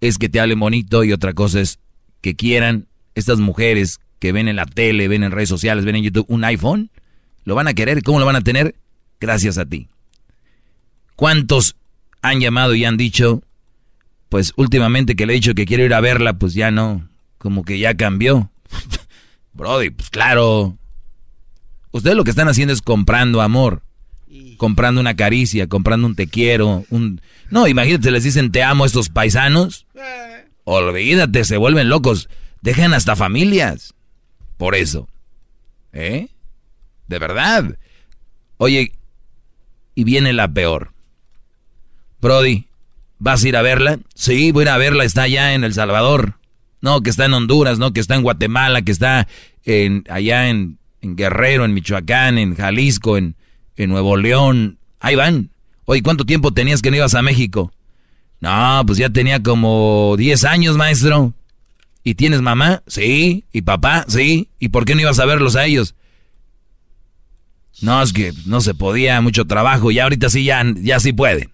[0.00, 1.80] es que te hablen bonito y otra cosa es
[2.22, 6.04] que quieran estas mujeres que ven en la tele, ven en redes sociales, ven en
[6.04, 6.90] YouTube un iPhone.
[7.46, 8.02] ¿Lo van a querer?
[8.02, 8.74] ¿Cómo lo van a tener?
[9.20, 9.88] Gracias a ti.
[11.14, 11.76] ¿Cuántos
[12.20, 13.42] han llamado y han dicho,
[14.28, 17.08] pues últimamente que le he dicho que quiero ir a verla, pues ya no,
[17.38, 18.50] como que ya cambió?
[19.54, 20.76] Brody, pues claro.
[21.92, 23.80] Ustedes lo que están haciendo es comprando amor,
[24.58, 27.20] comprando una caricia, comprando un te quiero, un...
[27.48, 29.86] No, imagínate, les dicen te amo a estos paisanos.
[30.64, 32.28] Olvídate, se vuelven locos.
[32.60, 33.94] Dejan hasta familias.
[34.56, 35.08] Por eso.
[35.92, 36.28] ¿Eh?
[37.08, 37.78] De verdad.
[38.56, 38.92] Oye,
[39.94, 40.92] y viene la peor.
[42.20, 42.66] Brody,
[43.18, 43.98] ¿vas a ir a verla?
[44.14, 46.38] Sí, voy a ir a verla, está allá en El Salvador.
[46.80, 49.26] No, que está en Honduras, no, que está en Guatemala, que está
[49.64, 53.36] en, allá en, Guerrero, en Michoacán, en Jalisco, en,
[53.76, 54.78] en Nuevo León.
[54.98, 55.50] Ahí van.
[55.84, 57.72] Oye, ¿cuánto tiempo tenías que no ibas a México?
[58.40, 61.32] No, pues ya tenía como 10 años, maestro.
[62.02, 62.82] ¿Y tienes mamá?
[62.86, 63.44] Sí.
[63.52, 64.04] ¿Y papá?
[64.08, 64.48] Sí.
[64.58, 65.94] ¿Y por qué no ibas a verlos a ellos?
[67.80, 71.50] No, es que no se podía, mucho trabajo, y ahorita sí, ya, ya sí puede.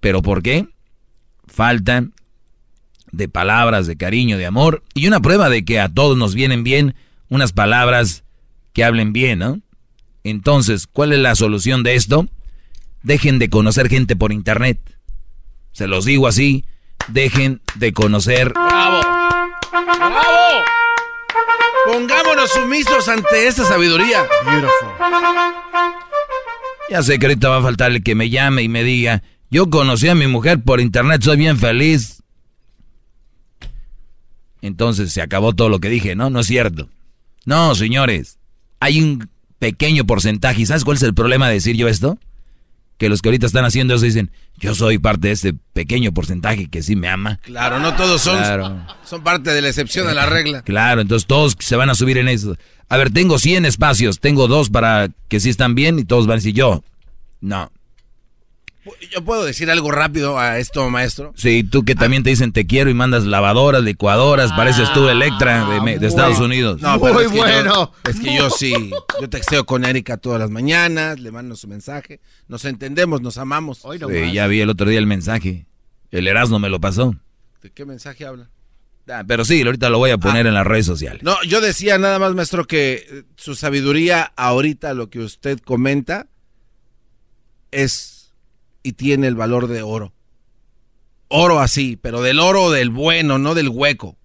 [0.00, 0.66] ¿Pero por qué?
[1.46, 2.04] Falta
[3.12, 6.64] de palabras de cariño, de amor, y una prueba de que a todos nos vienen
[6.64, 6.94] bien
[7.28, 8.24] unas palabras
[8.72, 9.60] que hablen bien, ¿no?
[10.24, 12.28] Entonces, ¿cuál es la solución de esto?
[13.02, 14.78] Dejen de conocer gente por internet.
[15.72, 16.64] Se los digo así,
[17.08, 18.52] dejen de conocer...
[18.52, 19.00] ¡Bravo!
[19.70, 20.64] ¡Bravo!
[21.86, 24.26] Pongámonos sumisos ante esta sabiduría.
[24.44, 24.88] Beautiful.
[26.90, 29.70] Ya sé que ahorita va a faltar el que me llame y me diga, yo
[29.70, 32.22] conocí a mi mujer por internet, soy bien feliz.
[34.62, 36.30] Entonces se acabó todo lo que dije, ¿no?
[36.30, 36.88] No es cierto.
[37.44, 38.38] No, señores,
[38.78, 40.62] hay un pequeño porcentaje.
[40.62, 42.18] ¿Y sabes cuál es el problema de decir yo esto?
[43.00, 46.68] Que los que ahorita están haciendo eso dicen, yo soy parte de este pequeño porcentaje
[46.68, 47.40] que sí me ama.
[47.42, 50.60] Claro, no todos son, son parte de la excepción de la regla.
[50.60, 52.58] Claro, entonces todos se van a subir en eso.
[52.90, 56.34] A ver, tengo 100 espacios, tengo dos para que sí están bien y todos van
[56.34, 56.84] a decir yo.
[57.40, 57.72] No,
[59.12, 61.34] ¿Yo puedo decir algo rápido a esto, maestro?
[61.36, 65.66] Sí, tú que también te dicen te quiero y mandas lavadoras, licuadoras, pareces tú Electra
[65.68, 66.80] de, de Estados Unidos.
[66.80, 67.92] No, Muy bueno.
[68.08, 68.90] es que yo sí,
[69.20, 73.82] yo texteo con Erika todas las mañanas, le mando su mensaje, nos entendemos, nos amamos.
[73.82, 75.66] sí, ya vi el otro día el mensaje.
[76.10, 77.14] El Erasmo me lo pasó.
[77.62, 78.50] ¿De qué mensaje habla?
[79.08, 80.48] Ah, pero sí, ahorita lo voy a poner ah.
[80.48, 81.22] en las redes sociales.
[81.22, 86.28] No, yo decía nada más, maestro, que eh, su sabiduría ahorita, lo que usted comenta,
[87.70, 88.19] es
[88.82, 90.12] y tiene el valor de oro.
[91.28, 94.16] Oro así, pero del oro del bueno, no del hueco.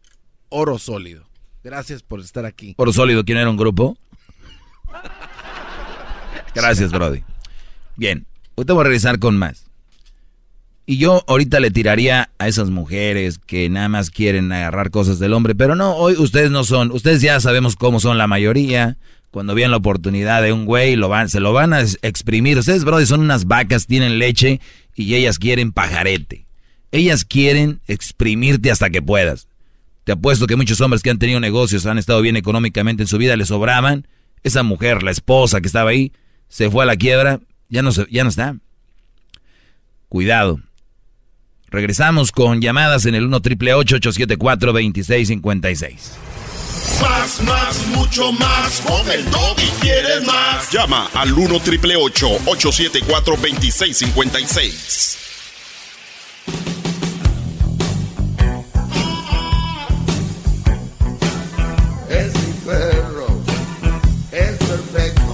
[0.50, 1.26] Oro sólido.
[1.64, 2.76] Gracias por estar aquí.
[2.78, 3.98] Oro sólido, ¿quién era un grupo?
[6.54, 7.24] Gracias, Brody.
[7.96, 8.26] Bien,
[8.56, 9.66] ahorita voy a regresar con más.
[10.86, 15.34] Y yo ahorita le tiraría a esas mujeres que nada más quieren agarrar cosas del
[15.34, 18.98] hombre, pero no, hoy ustedes no son, ustedes ya sabemos cómo son la mayoría
[19.36, 22.58] cuando vean la oportunidad de un güey, lo van, se lo van a exprimir.
[22.58, 24.62] Ustedes, brother, son unas vacas, tienen leche
[24.96, 26.46] y ellas quieren pajarete.
[26.94, 29.50] Ellas quieren exprimirte hasta que puedas.
[30.06, 33.18] Te apuesto que muchos hombres que han tenido negocios, han estado bien económicamente en su
[33.18, 34.08] vida, le sobraban.
[34.42, 36.14] Esa mujer, la esposa que estaba ahí,
[36.48, 38.56] se fue a la quiebra, ya no, se, ya no está.
[40.08, 40.62] Cuidado.
[41.68, 46.25] Regresamos con llamadas en el 1 triple 874 2656.
[47.36, 48.82] Más, más, mucho más.
[48.82, 50.72] Con el y quieres más.
[50.72, 55.18] Llama al 1 triple 874 2656.
[62.10, 63.28] Es mi perro,
[64.32, 65.34] es perfecto.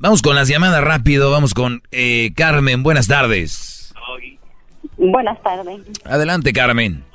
[0.00, 3.94] Vamos con las llamadas rápido, vamos con eh, Carmen, buenas tardes.
[4.98, 5.80] Buenas tardes.
[6.04, 7.07] Adelante, Carmen.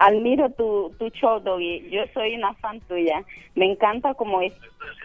[0.00, 1.88] Admiro tu, tu show, Doggy.
[1.90, 3.24] Yo soy una fan tuya.
[3.54, 4.52] Me encanta cómo es-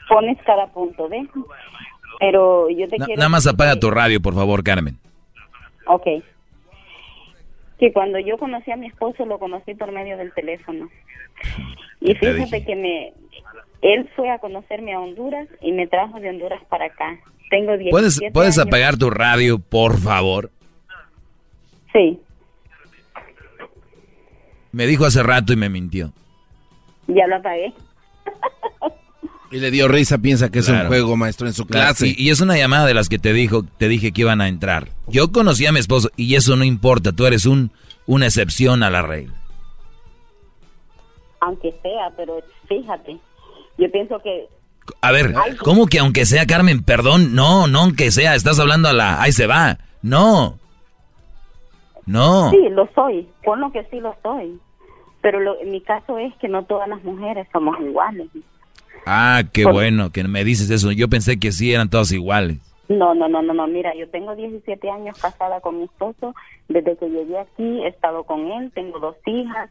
[0.07, 1.27] pones cada punto, ¿ves?
[2.19, 3.19] Pero yo te Na- quiero...
[3.19, 4.97] nada más apaga tu radio, por favor, Carmen.
[5.87, 6.05] Ok.
[7.79, 10.89] Que cuando yo conocí a mi esposo, lo conocí por medio del teléfono.
[11.99, 13.13] Y te fíjate que me...
[13.81, 17.17] Él fue a conocerme a Honduras y me trajo de Honduras para acá.
[17.49, 18.67] Tengo 17 ¿Puedes, ¿puedes años.
[18.67, 20.51] apagar tu radio, por favor?
[21.91, 22.19] Sí,
[24.73, 26.11] Me dijo hace rato y me mintió.
[27.07, 27.73] ya lo apagué.
[29.51, 32.07] Y le dio risa, piensa que es un juego, maestro, en su clase.
[32.07, 34.47] Y, y es una llamada de las que te dijo, te dije que iban a
[34.47, 34.89] entrar.
[35.07, 37.71] Yo conocí a mi esposo y eso no importa, tú eres un
[38.07, 39.35] una excepción a la regla.
[41.41, 43.17] Aunque sea, pero fíjate.
[43.77, 44.47] Yo pienso que
[45.01, 47.35] A ver, ¿cómo que aunque sea Carmen, perdón?
[47.35, 49.21] No, no aunque sea, estás hablando a la...
[49.21, 49.77] Ahí se va.
[50.01, 50.57] No.
[52.05, 52.49] No.
[52.51, 53.27] Sí, lo soy.
[53.43, 54.59] Ponlo que sí lo soy.
[55.21, 58.27] Pero lo, mi caso es que no todas las mujeres somos iguales.
[59.05, 60.91] Ah, qué bueno que me dices eso.
[60.91, 62.57] Yo pensé que sí eran todas iguales.
[62.89, 63.67] No, no, no, no, no.
[63.67, 66.35] Mira, yo tengo 17 años casada con mi esposo.
[66.67, 68.71] Desde que llegué aquí he estado con él.
[68.73, 69.69] Tengo dos hijas,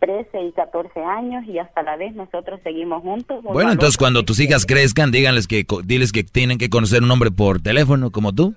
[0.00, 1.44] 13 y 14 años.
[1.46, 3.42] Y hasta la vez nosotros seguimos juntos.
[3.42, 7.30] Bueno, entonces cuando tus hijas crezcan, díganles que diles que tienen que conocer un hombre
[7.30, 8.54] por teléfono como tú.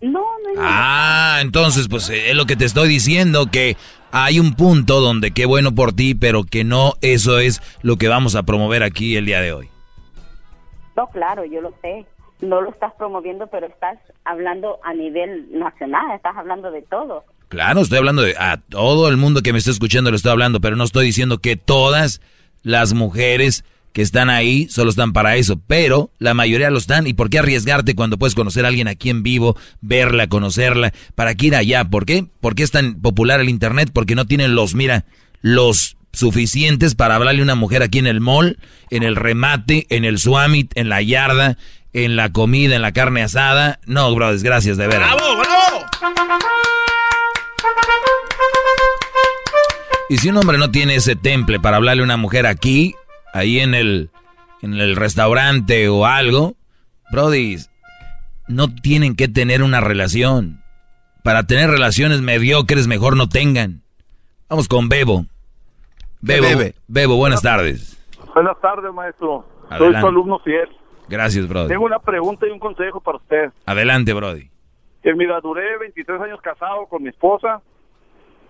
[0.00, 0.50] No, no.
[0.58, 3.76] Ah, entonces pues eh, es lo que te estoy diciendo que
[4.12, 8.08] hay un punto donde qué bueno por ti, pero que no eso es lo que
[8.08, 9.68] vamos a promover aquí el día de hoy.
[10.96, 12.06] No, claro, yo lo sé.
[12.40, 16.10] No lo estás promoviendo, pero estás hablando a nivel nacional.
[16.14, 17.24] Estás hablando de todo.
[17.48, 20.60] Claro, estoy hablando de a todo el mundo que me está escuchando le estoy hablando,
[20.60, 22.20] pero no estoy diciendo que todas
[22.62, 27.06] las mujeres que están ahí solo están para eso, pero la mayoría lo están.
[27.06, 30.92] ¿Y por qué arriesgarte cuando puedes conocer a alguien aquí en vivo, verla, conocerla?
[31.14, 31.84] ¿Para qué ir allá?
[31.84, 32.26] ¿Por qué?
[32.40, 33.90] ¿Por qué es tan popular el internet?
[33.92, 35.04] Porque no tienen los, mira,
[35.40, 38.58] los suficientes para hablarle a una mujer aquí en el mall,
[38.90, 41.56] en el remate, en el suamit, en la yarda,
[41.92, 43.80] en la comida, en la carne asada.
[43.86, 45.10] No, bro, desgracias, de veras.
[50.08, 52.94] Y si un hombre no tiene ese temple para hablarle a una mujer aquí,
[53.32, 54.10] ahí en el,
[54.62, 56.54] en el restaurante o algo,
[57.10, 57.56] Brody,
[58.48, 60.62] no tienen que tener una relación.
[61.22, 63.82] Para tener relaciones mediocres, mejor no tengan.
[64.48, 65.26] Vamos con Bebo.
[66.20, 66.74] Bebo, bebe?
[66.88, 67.96] Bebo, buenas tardes.
[68.34, 69.44] Buenas tardes, maestro.
[69.68, 70.00] Soy Adelante.
[70.00, 70.68] su alumno fiel.
[71.08, 71.68] Gracias, Brody.
[71.68, 73.52] Tengo una pregunta y un consejo para usted.
[73.66, 74.48] Adelante, Brody.
[75.02, 77.60] Que mira, duré 23 años casado con mi esposa.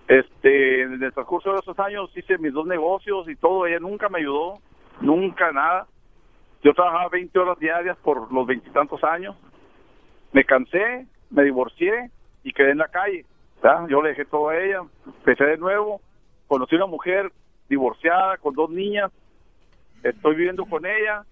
[0.07, 3.65] Este, en el transcurso de esos años hice mis dos negocios y todo.
[3.65, 4.59] Ella nunca me ayudó,
[5.01, 5.87] nunca nada.
[6.63, 9.35] Yo trabajaba 20 horas diarias por los veintitantos años.
[10.31, 12.11] Me cansé, me divorcié
[12.43, 13.25] y quedé en la calle.
[13.89, 16.01] Yo le dejé todo a ella, empecé de nuevo.
[16.47, 17.31] Conocí una mujer
[17.69, 19.11] divorciada con dos niñas.
[20.03, 21.23] Estoy viviendo con ella.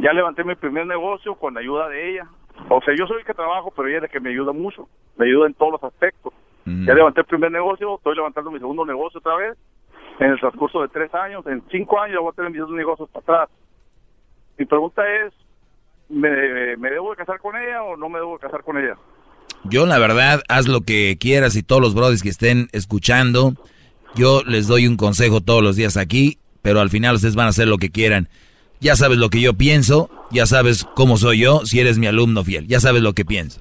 [0.00, 2.28] Ya levanté mi primer negocio con la ayuda de ella.
[2.68, 4.88] O sea, yo soy el que trabajo, pero ella es la que me ayuda mucho.
[5.16, 6.32] Me ayuda en todos los aspectos.
[6.66, 9.56] Ya levanté el primer negocio, estoy levantando mi segundo negocio otra vez.
[10.18, 13.08] En el transcurso de tres años, en cinco años, voy a tener mis dos negocios
[13.10, 13.56] para atrás.
[14.58, 15.32] Mi pregunta es,
[16.08, 18.96] ¿me, ¿me debo de casar con ella o no me debo de casar con ella?
[19.64, 23.54] Yo, la verdad, haz lo que quieras y todos los brodis que estén escuchando,
[24.14, 27.50] yo les doy un consejo todos los días aquí, pero al final ustedes van a
[27.50, 28.28] hacer lo que quieran.
[28.80, 32.44] Ya sabes lo que yo pienso, ya sabes cómo soy yo, si eres mi alumno
[32.44, 33.60] fiel, ya sabes lo que pienso.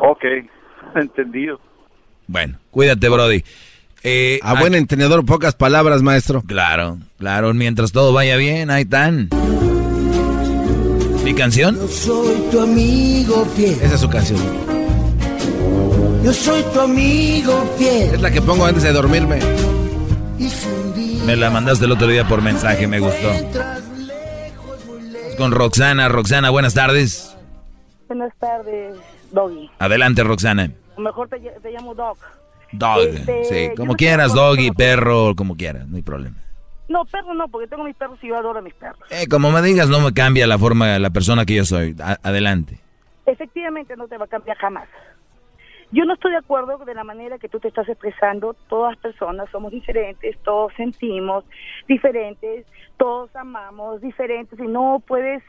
[0.00, 0.24] Ok,
[0.94, 1.60] entendido.
[2.26, 3.42] Bueno, cuídate, Brody.
[4.04, 6.42] Eh, A buen entendedor, pocas palabras, maestro.
[6.42, 9.28] Claro, claro, mientras todo vaya bien, ahí están.
[11.24, 11.76] ¿Mi canción?
[11.76, 13.78] Yo soy tu amigo fiel.
[13.80, 14.40] Esa es su canción.
[16.24, 18.14] Yo soy tu amigo fiel.
[18.14, 19.38] Es la que pongo antes de dormirme.
[21.24, 23.30] Me la mandaste el otro día por mensaje, me gustó.
[25.38, 27.36] Con Roxana, Roxana, buenas tardes.
[28.08, 28.96] Buenas tardes,
[29.30, 29.70] Doggy.
[29.78, 30.72] Adelante, Roxana.
[30.96, 32.18] O mejor te, te llamo Doc.
[32.72, 36.36] Dog, Este, sí, como quieras, doggy, perro, como quieras, no hay problema.
[36.88, 38.98] No, perro no, porque tengo mis perros y yo adoro a mis perros.
[39.10, 41.94] Eh, como me digas, no me cambia la forma, la persona que yo soy.
[42.02, 42.78] A- adelante.
[43.24, 44.88] Efectivamente no te va a cambiar jamás.
[45.90, 48.54] Yo no estoy de acuerdo de la manera que tú te estás expresando.
[48.68, 51.44] Todas personas somos diferentes, todos sentimos
[51.86, 52.64] diferentes,
[52.96, 55.42] todos amamos diferentes y no puedes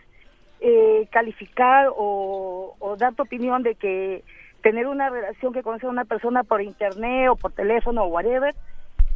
[0.60, 4.24] eh, calificar o, o dar tu opinión de que
[4.64, 8.56] tener una relación que conocer a una persona por internet o por teléfono o whatever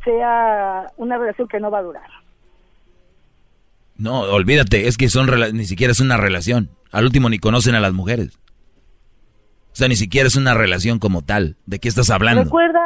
[0.03, 2.09] sea una relación que no va a durar.
[3.97, 6.69] No, olvídate, es que son ni siquiera es una relación.
[6.91, 8.37] Al último ni conocen a las mujeres.
[9.71, 11.55] O sea, ni siquiera es una relación como tal.
[11.65, 12.43] ¿De qué estás hablando?
[12.43, 12.79] Recuerda,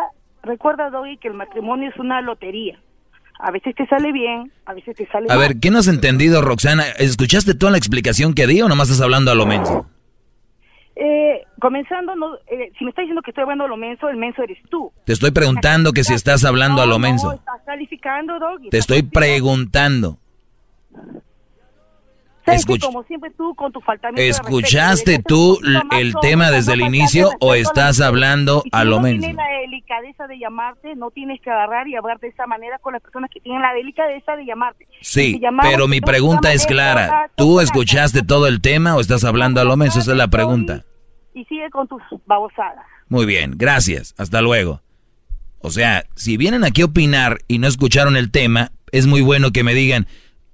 [0.43, 2.79] recuerda, Doggy, que el matrimonio es una lotería.
[3.39, 5.39] A veces te sale bien, a veces te sale A mal.
[5.39, 6.83] ver, ¿qué no has entendido, Roxana?
[6.99, 9.87] ¿Escuchaste toda la explicación que di o nomás estás hablando a lo menso?
[11.03, 14.17] Eh, comenzando, no, eh, si me estás diciendo que estoy hablando a lo menso, el
[14.17, 14.91] menso eres tú.
[15.03, 17.31] Te estoy preguntando que si estás hablando a lo No, menso.
[17.33, 18.69] estás calificando, Doggy.
[18.69, 20.19] Te estoy preguntando.
[22.45, 25.57] Escuch- Como siempre tú con tu respeto, ¿Escuchaste tú
[25.91, 29.27] el tema no desde el inicio o estás hablando a lo no menso?
[29.27, 32.93] tienes la delicadeza de llamarte, no tienes que agarrar y hablar de esa manera con
[32.93, 34.87] las personas que tienen la delicadeza de llamarte.
[35.01, 37.29] Sí, pero mi pregunta es clara.
[37.37, 39.99] ¿Tú escuchaste todo el tema o estás hablando a lo menso?
[39.99, 40.83] Esa es la pregunta.
[41.33, 42.85] Y sigue con tus babosadas.
[43.07, 44.13] Muy bien, gracias.
[44.17, 44.81] Hasta luego.
[45.59, 49.51] O sea, si vienen aquí a opinar y no escucharon el tema, es muy bueno
[49.51, 50.07] que me digan,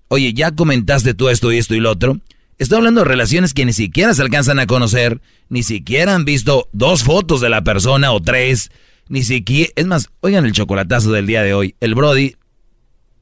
[0.10, 2.20] oye, ya comentaste tú esto y esto y lo otro.
[2.58, 6.68] Estoy hablando de relaciones que ni siquiera se alcanzan a conocer, ni siquiera han visto
[6.72, 8.72] dos fotos de la persona o tres,
[9.10, 9.72] ni siquiera...
[9.76, 11.76] Es más, oigan el chocolatazo del día de hoy.
[11.80, 12.36] El Brody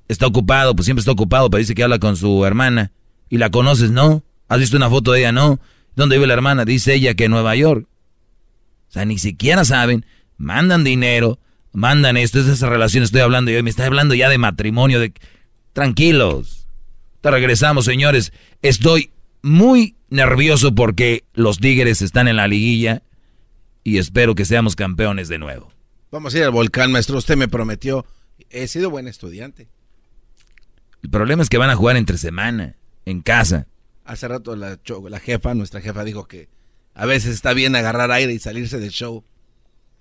[0.07, 2.91] está ocupado, pues siempre está ocupado, pero dice que habla con su hermana.
[3.30, 3.91] ¿Y la conoces?
[3.91, 4.23] No.
[4.48, 5.32] ¿Has visto una foto de ella?
[5.32, 5.60] No.
[5.96, 6.66] ¿Dónde vive la hermana?
[6.66, 7.88] Dice ella que en Nueva York.
[8.90, 10.06] O sea, ni siquiera saben,
[10.38, 11.40] mandan dinero,
[11.72, 15.14] mandan esto, es esa relación estoy hablando yo, me está hablando ya de matrimonio, de...
[15.74, 16.68] Tranquilos.
[17.20, 18.32] Te regresamos, señores.
[18.62, 19.12] Estoy
[19.42, 23.04] muy nervioso porque los Tigres están en la liguilla
[23.84, 25.72] y espero que seamos campeones de nuevo.
[26.12, 27.18] Vamos a ir al volcán, maestro.
[27.18, 28.06] Usted me prometió.
[28.50, 29.68] He sido buen estudiante.
[31.04, 33.68] El problema es que van a jugar entre semana, en casa.
[34.06, 34.77] Hace rato la,
[35.19, 36.48] jefa, nuestra jefa, dijo que
[36.94, 39.23] a veces está bien agarrar aire y salirse del show.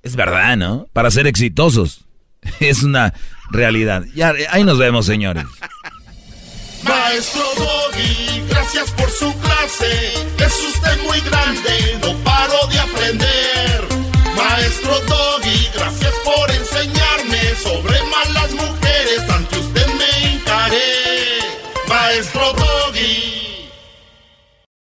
[0.02, 0.86] Es verdad, ¿no?
[0.92, 2.04] Para ser exitosos.
[2.60, 3.14] Es una
[3.50, 4.04] realidad.
[4.14, 5.46] Ya, ahí nos vemos, señores.
[6.84, 10.12] Maestro Doggy, gracias por su clase.
[10.38, 13.43] Es usted muy grande, no paro de aprender.